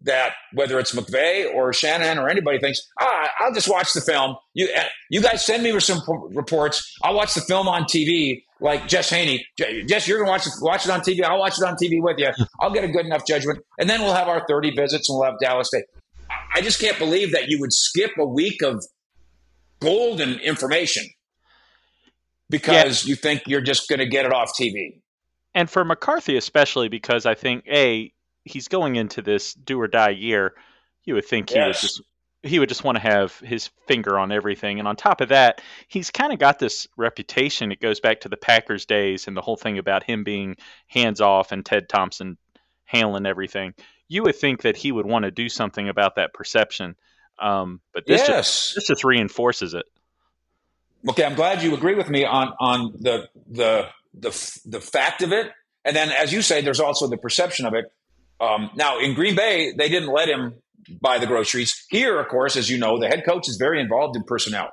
that 0.03 0.33
whether 0.53 0.79
it's 0.79 0.93
McVay 0.93 1.53
or 1.53 1.71
Shanahan 1.71 2.19
or 2.19 2.29
anybody 2.29 2.59
thinks, 2.59 2.81
ah, 2.99 3.29
I'll 3.39 3.53
just 3.53 3.69
watch 3.69 3.93
the 3.93 4.01
film. 4.01 4.35
You, 4.53 4.67
eh, 4.73 4.87
you 5.09 5.21
guys 5.21 5.45
send 5.45 5.63
me 5.63 5.77
some 5.79 6.01
reports. 6.33 6.93
I'll 7.03 7.15
watch 7.15 7.33
the 7.33 7.41
film 7.41 7.67
on 7.69 7.83
TV, 7.83 8.43
like 8.59 8.87
Jess 8.87 9.09
Haynie. 9.09 9.45
Jess, 9.57 10.07
you're 10.07 10.19
gonna 10.19 10.29
watch 10.29 10.45
it, 10.45 10.53
watch 10.61 10.85
it 10.85 10.91
on 10.91 10.99
TV. 11.01 11.23
I'll 11.23 11.39
watch 11.39 11.57
it 11.57 11.63
on 11.63 11.75
TV 11.75 12.01
with 12.01 12.19
you. 12.19 12.31
I'll 12.61 12.73
get 12.73 12.83
a 12.83 12.89
good 12.89 13.05
enough 13.05 13.25
judgment, 13.25 13.59
and 13.79 13.89
then 13.89 14.01
we'll 14.01 14.13
have 14.13 14.27
our 14.27 14.45
30 14.47 14.71
visits, 14.71 15.09
and 15.09 15.17
we'll 15.17 15.25
have 15.25 15.39
Dallas 15.39 15.69
State. 15.69 15.85
I 16.55 16.61
just 16.61 16.79
can't 16.79 16.97
believe 16.99 17.31
that 17.31 17.47
you 17.47 17.59
would 17.59 17.73
skip 17.73 18.11
a 18.19 18.25
week 18.25 18.61
of 18.61 18.83
golden 19.79 20.39
information 20.39 21.05
because 22.49 23.05
yeah. 23.05 23.09
you 23.09 23.15
think 23.15 23.43
you're 23.47 23.61
just 23.61 23.89
going 23.89 23.99
to 23.99 24.05
get 24.05 24.25
it 24.25 24.31
off 24.33 24.51
TV. 24.59 25.01
And 25.55 25.69
for 25.69 25.85
McCarthy, 25.85 26.37
especially 26.37 26.89
because 26.89 27.25
I 27.25 27.35
think 27.35 27.65
a 27.67 28.11
he's 28.45 28.67
going 28.67 28.95
into 28.95 29.21
this 29.21 29.53
do 29.53 29.79
or 29.79 29.87
die 29.87 30.09
year, 30.09 30.53
you 31.03 31.15
would 31.15 31.25
think 31.25 31.49
he 31.49 31.55
yes. 31.55 31.67
would 31.67 31.87
just 31.87 32.01
he 32.43 32.59
would 32.59 32.69
just 32.69 32.83
want 32.83 32.97
to 32.97 33.01
have 33.01 33.39
his 33.39 33.69
finger 33.87 34.19
on 34.19 34.31
everything. 34.31 34.77
And 34.79 34.87
on 34.87 34.97
top 34.97 35.21
of 35.21 35.29
that, 35.29 35.61
he's 35.87 36.11
kind 36.11 36.33
of 36.33 36.39
got 36.39 36.59
this 36.59 36.87
reputation. 36.97 37.71
It 37.71 37.79
goes 37.79 38.01
back 38.01 38.21
to 38.21 38.29
the 38.29 38.37
Packers 38.37 38.85
days 38.85 39.27
and 39.27 39.37
the 39.37 39.41
whole 39.41 39.55
thing 39.55 39.77
about 39.77 40.03
him 40.03 40.25
being 40.25 40.57
hands 40.87 41.21
off 41.21 41.53
and 41.53 41.65
Ted 41.65 41.87
Thompson 41.87 42.37
handling 42.83 43.25
everything. 43.25 43.73
You 44.09 44.23
would 44.23 44.35
think 44.35 44.63
that 44.63 44.75
he 44.75 44.91
would 44.91 45.05
want 45.05 45.23
to 45.23 45.31
do 45.31 45.47
something 45.47 45.87
about 45.87 46.15
that 46.15 46.33
perception. 46.33 46.95
Um, 47.39 47.79
but 47.93 48.05
this, 48.05 48.27
yes. 48.27 48.27
just, 48.27 48.75
this 48.75 48.87
just 48.87 49.03
reinforces 49.05 49.73
it. 49.73 49.85
Okay, 51.09 51.23
I'm 51.23 51.35
glad 51.35 51.63
you 51.63 51.73
agree 51.73 51.95
with 51.95 52.09
me 52.09 52.25
on 52.25 52.53
on 52.59 52.93
the 52.99 53.29
the 53.49 53.87
the 54.13 54.61
the 54.65 54.81
fact 54.81 55.21
of 55.21 55.31
it, 55.31 55.51
and 55.85 55.95
then 55.95 56.11
as 56.11 56.31
you 56.31 56.41
say, 56.41 56.61
there's 56.61 56.79
also 56.79 57.07
the 57.07 57.17
perception 57.17 57.65
of 57.65 57.73
it. 57.73 57.85
Um, 58.39 58.71
now, 58.75 58.99
in 58.99 59.13
Green 59.13 59.35
Bay, 59.35 59.73
they 59.77 59.89
didn't 59.89 60.11
let 60.11 60.27
him 60.27 60.55
buy 61.01 61.17
the 61.17 61.27
groceries. 61.27 61.85
Here, 61.89 62.19
of 62.19 62.27
course, 62.27 62.55
as 62.55 62.69
you 62.69 62.77
know, 62.77 62.99
the 62.99 63.07
head 63.07 63.23
coach 63.25 63.47
is 63.47 63.57
very 63.57 63.79
involved 63.79 64.15
in 64.15 64.23
personnel, 64.23 64.69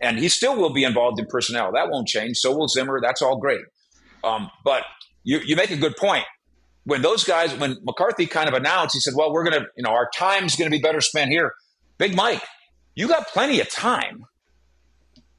and 0.00 0.18
he 0.18 0.28
still 0.28 0.56
will 0.56 0.72
be 0.72 0.84
involved 0.84 1.18
in 1.18 1.26
personnel. 1.26 1.72
That 1.72 1.90
won't 1.90 2.08
change. 2.08 2.38
So 2.38 2.56
will 2.56 2.68
Zimmer. 2.68 3.00
That's 3.00 3.22
all 3.22 3.38
great. 3.38 3.60
Um, 4.22 4.50
but 4.64 4.84
you, 5.22 5.40
you 5.44 5.56
make 5.56 5.70
a 5.70 5.76
good 5.76 5.96
point. 5.96 6.24
When 6.84 7.00
those 7.00 7.24
guys, 7.24 7.54
when 7.56 7.78
McCarthy 7.82 8.26
kind 8.26 8.48
of 8.48 8.54
announced, 8.54 8.94
he 8.94 9.00
said, 9.00 9.14
"Well, 9.16 9.32
we're 9.32 9.44
going 9.44 9.62
to, 9.62 9.66
you 9.76 9.82
know, 9.82 9.90
our 9.90 10.08
time's 10.14 10.56
going 10.56 10.70
to 10.70 10.76
be 10.76 10.82
better 10.82 11.00
spent 11.00 11.30
here." 11.30 11.54
Big 11.96 12.14
Mike, 12.14 12.42
you 12.94 13.08
got 13.08 13.28
plenty 13.28 13.60
of 13.60 13.70
time. 13.70 14.24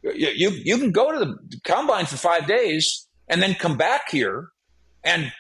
You, 0.02 0.30
you, 0.34 0.50
you 0.50 0.78
can 0.78 0.92
go 0.92 1.12
to 1.12 1.20
the 1.20 1.60
combine 1.64 2.06
for 2.06 2.18
five 2.18 2.48
days 2.48 3.05
and 3.28 3.42
then 3.42 3.56
come 3.56 3.78
back 3.78 4.10
here 4.10 4.50
and 5.04 5.32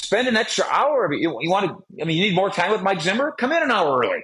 spend 0.00 0.28
an 0.28 0.36
extra 0.36 0.64
hour. 0.64 1.04
of 1.04 1.12
You, 1.12 1.38
you 1.40 1.50
want 1.50 1.66
to, 1.66 2.02
I 2.02 2.04
mean, 2.04 2.16
you 2.16 2.24
need 2.24 2.34
more 2.34 2.50
time 2.50 2.70
with 2.70 2.82
Mike 2.82 3.00
Zimmer? 3.00 3.34
Come 3.38 3.52
in 3.52 3.62
an 3.62 3.70
hour 3.70 3.98
early, 3.98 4.22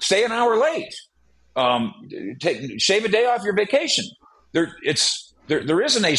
stay 0.00 0.24
an 0.24 0.32
hour 0.32 0.56
late, 0.56 0.94
um, 1.56 1.94
take, 2.40 2.80
shave 2.80 3.04
a 3.04 3.08
day 3.08 3.26
off 3.26 3.42
your 3.44 3.54
vacation. 3.54 4.04
There, 4.52 4.74
it's 4.82 5.32
there. 5.46 5.64
There 5.64 5.80
isn't 5.80 6.04
a. 6.04 6.16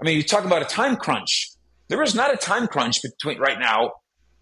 I 0.00 0.04
mean, 0.04 0.16
you 0.16 0.22
talk 0.22 0.44
about 0.44 0.62
a 0.62 0.66
time 0.66 0.96
crunch. 0.96 1.50
There 1.88 2.02
is 2.02 2.14
not 2.14 2.32
a 2.32 2.36
time 2.36 2.66
crunch 2.66 3.00
between 3.02 3.38
right 3.38 3.58
now 3.58 3.92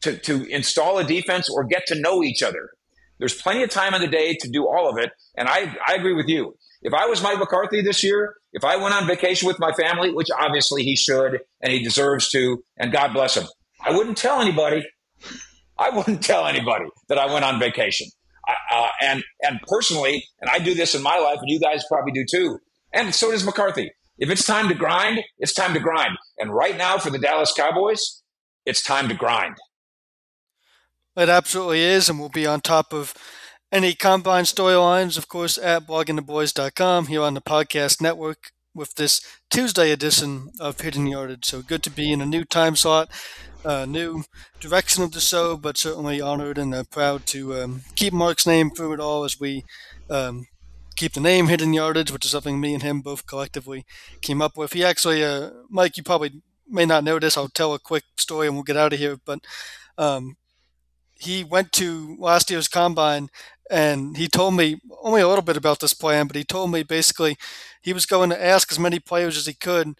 to 0.02 0.16
to 0.18 0.44
install 0.44 0.98
a 0.98 1.04
defense 1.04 1.48
or 1.50 1.64
get 1.64 1.86
to 1.86 2.00
know 2.00 2.22
each 2.22 2.42
other. 2.42 2.70
There's 3.18 3.34
plenty 3.40 3.62
of 3.62 3.70
time 3.70 3.94
in 3.94 4.00
the 4.00 4.08
day 4.08 4.34
to 4.40 4.48
do 4.48 4.66
all 4.66 4.88
of 4.88 4.98
it, 4.98 5.10
and 5.36 5.48
I 5.48 5.76
I 5.86 5.94
agree 5.94 6.14
with 6.14 6.28
you. 6.28 6.54
If 6.82 6.94
I 6.94 7.06
was 7.06 7.22
Mike 7.22 7.38
McCarthy 7.38 7.82
this 7.82 8.02
year, 8.02 8.34
if 8.52 8.64
I 8.64 8.76
went 8.76 8.94
on 8.94 9.06
vacation 9.06 9.46
with 9.46 9.58
my 9.58 9.72
family, 9.72 10.12
which 10.12 10.28
obviously 10.36 10.82
he 10.82 10.96
should 10.96 11.40
and 11.60 11.72
he 11.72 11.82
deserves 11.82 12.28
to, 12.30 12.62
and 12.76 12.92
God 12.92 13.12
bless 13.12 13.36
him, 13.36 13.46
I 13.84 13.92
wouldn't 13.96 14.16
tell 14.16 14.40
anybody. 14.40 14.84
I 15.78 15.90
wouldn't 15.90 16.22
tell 16.24 16.46
anybody 16.46 16.86
that 17.08 17.18
I 17.18 17.32
went 17.32 17.44
on 17.44 17.58
vacation. 17.58 18.08
Uh, 18.72 18.88
and 19.00 19.22
and 19.42 19.60
personally, 19.66 20.24
and 20.40 20.50
I 20.50 20.58
do 20.58 20.74
this 20.74 20.94
in 20.94 21.02
my 21.02 21.18
life, 21.18 21.38
and 21.40 21.48
you 21.48 21.60
guys 21.60 21.84
probably 21.88 22.12
do 22.12 22.24
too. 22.28 22.58
And 22.92 23.14
so 23.14 23.30
does 23.30 23.44
McCarthy. 23.44 23.92
If 24.18 24.28
it's 24.28 24.44
time 24.44 24.68
to 24.68 24.74
grind, 24.74 25.20
it's 25.38 25.54
time 25.54 25.72
to 25.74 25.80
grind. 25.80 26.18
And 26.38 26.52
right 26.52 26.76
now 26.76 26.98
for 26.98 27.10
the 27.10 27.18
Dallas 27.18 27.54
Cowboys, 27.56 28.22
it's 28.66 28.82
time 28.82 29.08
to 29.08 29.14
grind. 29.14 29.56
It 31.16 31.28
absolutely 31.28 31.80
is, 31.80 32.08
and 32.08 32.18
we'll 32.18 32.28
be 32.28 32.46
on 32.46 32.60
top 32.60 32.92
of 32.92 33.14
any 33.72 33.94
combine 33.94 34.44
storylines, 34.44 35.16
of 35.16 35.28
course, 35.28 35.58
at 35.58 35.86
bloggingtheboys.com 35.86 37.06
here 37.06 37.22
on 37.22 37.34
the 37.34 37.40
podcast 37.40 38.00
network 38.00 38.52
with 38.74 38.94
this 38.94 39.20
Tuesday 39.50 39.90
edition 39.90 40.50
of 40.60 40.80
Hidden 40.80 41.06
Yardage. 41.06 41.44
So 41.44 41.62
good 41.62 41.82
to 41.84 41.90
be 41.90 42.12
in 42.12 42.20
a 42.20 42.26
new 42.26 42.44
time 42.44 42.76
slot 42.76 43.10
uh, 43.64 43.86
new 43.86 44.24
direction 44.58 45.02
of 45.02 45.12
the 45.12 45.20
show, 45.20 45.56
but 45.56 45.76
certainly 45.76 46.20
honored 46.20 46.58
and 46.58 46.74
uh, 46.74 46.84
proud 46.90 47.26
to 47.26 47.54
um, 47.54 47.82
keep 47.94 48.12
Mark's 48.12 48.46
name 48.46 48.70
through 48.70 48.94
it 48.94 49.00
all 49.00 49.24
as 49.24 49.38
we 49.38 49.64
um, 50.08 50.46
keep 50.96 51.12
the 51.12 51.20
name 51.20 51.48
Hidden 51.48 51.72
Yardage, 51.72 52.10
which 52.10 52.24
is 52.24 52.30
something 52.30 52.60
me 52.60 52.74
and 52.74 52.82
him 52.82 53.00
both 53.00 53.26
collectively 53.26 53.84
came 54.22 54.42
up 54.42 54.56
with. 54.56 54.72
He 54.72 54.84
actually, 54.84 55.24
uh, 55.24 55.50
Mike, 55.68 55.96
you 55.96 56.02
probably 56.02 56.42
may 56.66 56.86
not 56.86 57.04
know 57.04 57.18
this. 57.18 57.36
I'll 57.36 57.48
tell 57.48 57.74
a 57.74 57.78
quick 57.78 58.04
story 58.16 58.46
and 58.46 58.56
we'll 58.56 58.64
get 58.64 58.76
out 58.76 58.92
of 58.92 58.98
here. 58.98 59.16
But 59.24 59.40
um, 59.98 60.36
he 61.14 61.44
went 61.44 61.72
to 61.72 62.16
last 62.18 62.50
year's 62.50 62.68
combine 62.68 63.28
and 63.70 64.16
he 64.16 64.28
told 64.28 64.54
me 64.54 64.80
only 65.02 65.20
a 65.20 65.28
little 65.28 65.42
bit 65.44 65.56
about 65.56 65.80
this 65.80 65.94
plan, 65.94 66.26
but 66.26 66.36
he 66.36 66.44
told 66.44 66.70
me 66.72 66.82
basically 66.82 67.36
he 67.80 67.92
was 67.92 68.06
going 68.06 68.30
to 68.30 68.44
ask 68.44 68.70
as 68.72 68.78
many 68.78 68.98
players 68.98 69.36
as 69.36 69.46
he 69.46 69.54
could 69.54 69.94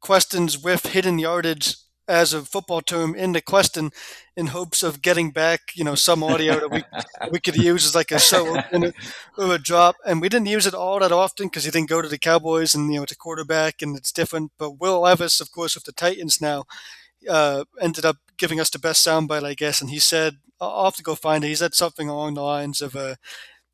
questions 0.00 0.58
with 0.58 0.86
hidden 0.86 1.18
yardage 1.18 1.76
as 2.06 2.34
a 2.34 2.42
football 2.42 2.82
term 2.82 3.14
in 3.14 3.32
the 3.32 3.40
question 3.40 3.90
in 4.36 4.48
hopes 4.48 4.82
of 4.82 5.00
getting 5.00 5.30
back, 5.30 5.60
you 5.74 5.82
know, 5.84 5.94
some 5.94 6.22
audio 6.22 6.60
that 6.60 6.70
we 6.70 6.82
we 7.30 7.40
could 7.40 7.56
use 7.56 7.86
as 7.86 7.94
like 7.94 8.10
a 8.12 8.18
show 8.18 8.60
or 9.38 9.54
a 9.54 9.58
drop. 9.58 9.96
And 10.04 10.20
we 10.20 10.28
didn't 10.28 10.46
use 10.46 10.66
it 10.66 10.74
all 10.74 11.00
that 11.00 11.12
often 11.12 11.46
because 11.46 11.64
he 11.64 11.70
didn't 11.70 11.88
go 11.88 12.02
to 12.02 12.08
the 12.08 12.18
Cowboys 12.18 12.74
and 12.74 12.92
you 12.92 12.98
know 12.98 13.04
it's 13.04 13.12
a 13.12 13.16
quarterback 13.16 13.80
and 13.80 13.96
it's 13.96 14.12
different. 14.12 14.52
But 14.58 14.78
Will 14.80 15.00
Levis, 15.00 15.40
of 15.40 15.50
course, 15.50 15.74
with 15.74 15.84
the 15.84 15.92
Titans 15.92 16.40
now, 16.40 16.64
uh, 17.28 17.64
ended 17.80 18.04
up 18.04 18.18
giving 18.36 18.60
us 18.60 18.70
the 18.70 18.78
best 18.78 19.06
soundbite, 19.06 19.44
I 19.44 19.54
guess. 19.54 19.80
And 19.80 19.90
he 19.90 19.98
said, 19.98 20.38
I'll 20.60 20.84
have 20.84 20.96
to 20.96 21.02
go 21.02 21.14
find 21.14 21.44
it. 21.44 21.48
He 21.48 21.54
said 21.54 21.74
something 21.74 22.08
along 22.08 22.34
the 22.34 22.42
lines 22.42 22.80
of, 22.80 22.96
uh, 22.96 23.16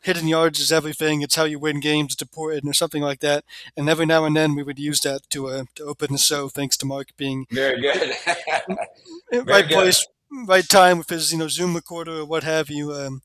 hidden 0.02 0.28
yards 0.28 0.60
is 0.60 0.72
everything. 0.72 1.22
It's 1.22 1.36
how 1.36 1.44
you 1.44 1.58
win 1.58 1.80
games. 1.80 2.12
It's 2.14 2.22
important, 2.22 2.68
or 2.68 2.72
something 2.72 3.02
like 3.02 3.20
that. 3.20 3.44
And 3.76 3.88
every 3.88 4.06
now 4.06 4.24
and 4.24 4.36
then 4.36 4.54
we 4.54 4.62
would 4.62 4.78
use 4.78 5.00
that 5.00 5.28
to 5.30 5.48
uh, 5.48 5.64
to 5.76 5.84
open 5.84 6.12
the 6.12 6.18
show. 6.18 6.48
Thanks 6.48 6.76
to 6.78 6.86
Mark 6.86 7.08
being 7.16 7.46
very 7.50 7.80
good, 7.80 8.14
right 9.32 9.44
very 9.44 9.62
place, 9.64 10.06
good. 10.30 10.48
right 10.48 10.68
time 10.68 10.98
with 10.98 11.08
his 11.10 11.32
you 11.32 11.38
know 11.38 11.48
Zoom 11.48 11.74
recorder 11.74 12.20
or 12.20 12.24
what 12.24 12.44
have 12.44 12.70
you 12.70 12.92
um, 12.92 13.22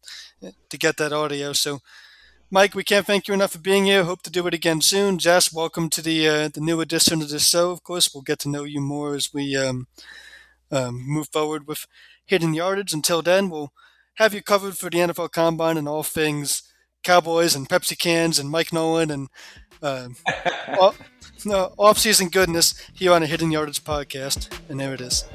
to 0.69 0.77
get 0.77 0.97
that 0.97 1.13
audio. 1.13 1.53
So. 1.53 1.79
Mike, 2.51 2.75
we 2.75 2.83
can't 2.83 3.05
thank 3.07 3.27
you 3.27 3.33
enough 3.33 3.53
for 3.53 3.59
being 3.59 3.85
here. 3.85 4.03
Hope 4.03 4.21
to 4.21 4.29
do 4.29 4.45
it 4.45 4.53
again 4.53 4.79
soon. 4.79 5.17
Jess, 5.17 5.51
welcome 5.51 5.89
to 5.89 6.01
the 6.01 6.27
uh, 6.27 6.47
the 6.47 6.61
new 6.61 6.79
edition 6.79 7.21
of 7.21 7.29
the 7.29 7.39
show. 7.39 7.71
Of 7.71 7.83
course, 7.83 8.13
we'll 8.13 8.21
get 8.21 8.39
to 8.39 8.49
know 8.49 8.63
you 8.63 8.79
more 8.81 9.15
as 9.15 9.33
we 9.33 9.55
um, 9.57 9.87
um, 10.71 11.03
move 11.07 11.27
forward 11.29 11.67
with 11.67 11.87
hidden 12.25 12.53
yardage. 12.53 12.93
Until 12.93 13.23
then, 13.23 13.49
we'll 13.49 13.73
have 14.15 14.33
you 14.33 14.43
covered 14.43 14.77
for 14.77 14.89
the 14.91 14.99
NFL 14.99 15.31
Combine 15.31 15.77
and 15.77 15.87
all 15.87 16.03
things 16.03 16.61
Cowboys 17.03 17.55
and 17.55 17.67
Pepsi 17.67 17.97
cans 17.97 18.37
and 18.37 18.49
Mike 18.49 18.71
Nolan 18.71 19.09
and 19.09 19.27
uh, 19.81 20.09
off, 20.79 20.99
no, 21.45 21.73
off-season 21.77 22.29
goodness 22.29 22.73
here 22.93 23.11
on 23.11 23.23
a 23.23 23.27
Hidden 23.27 23.51
Yardage 23.51 23.83
podcast. 23.83 24.55
And 24.69 24.79
there 24.79 24.93
it 24.93 25.01
is. 25.01 25.25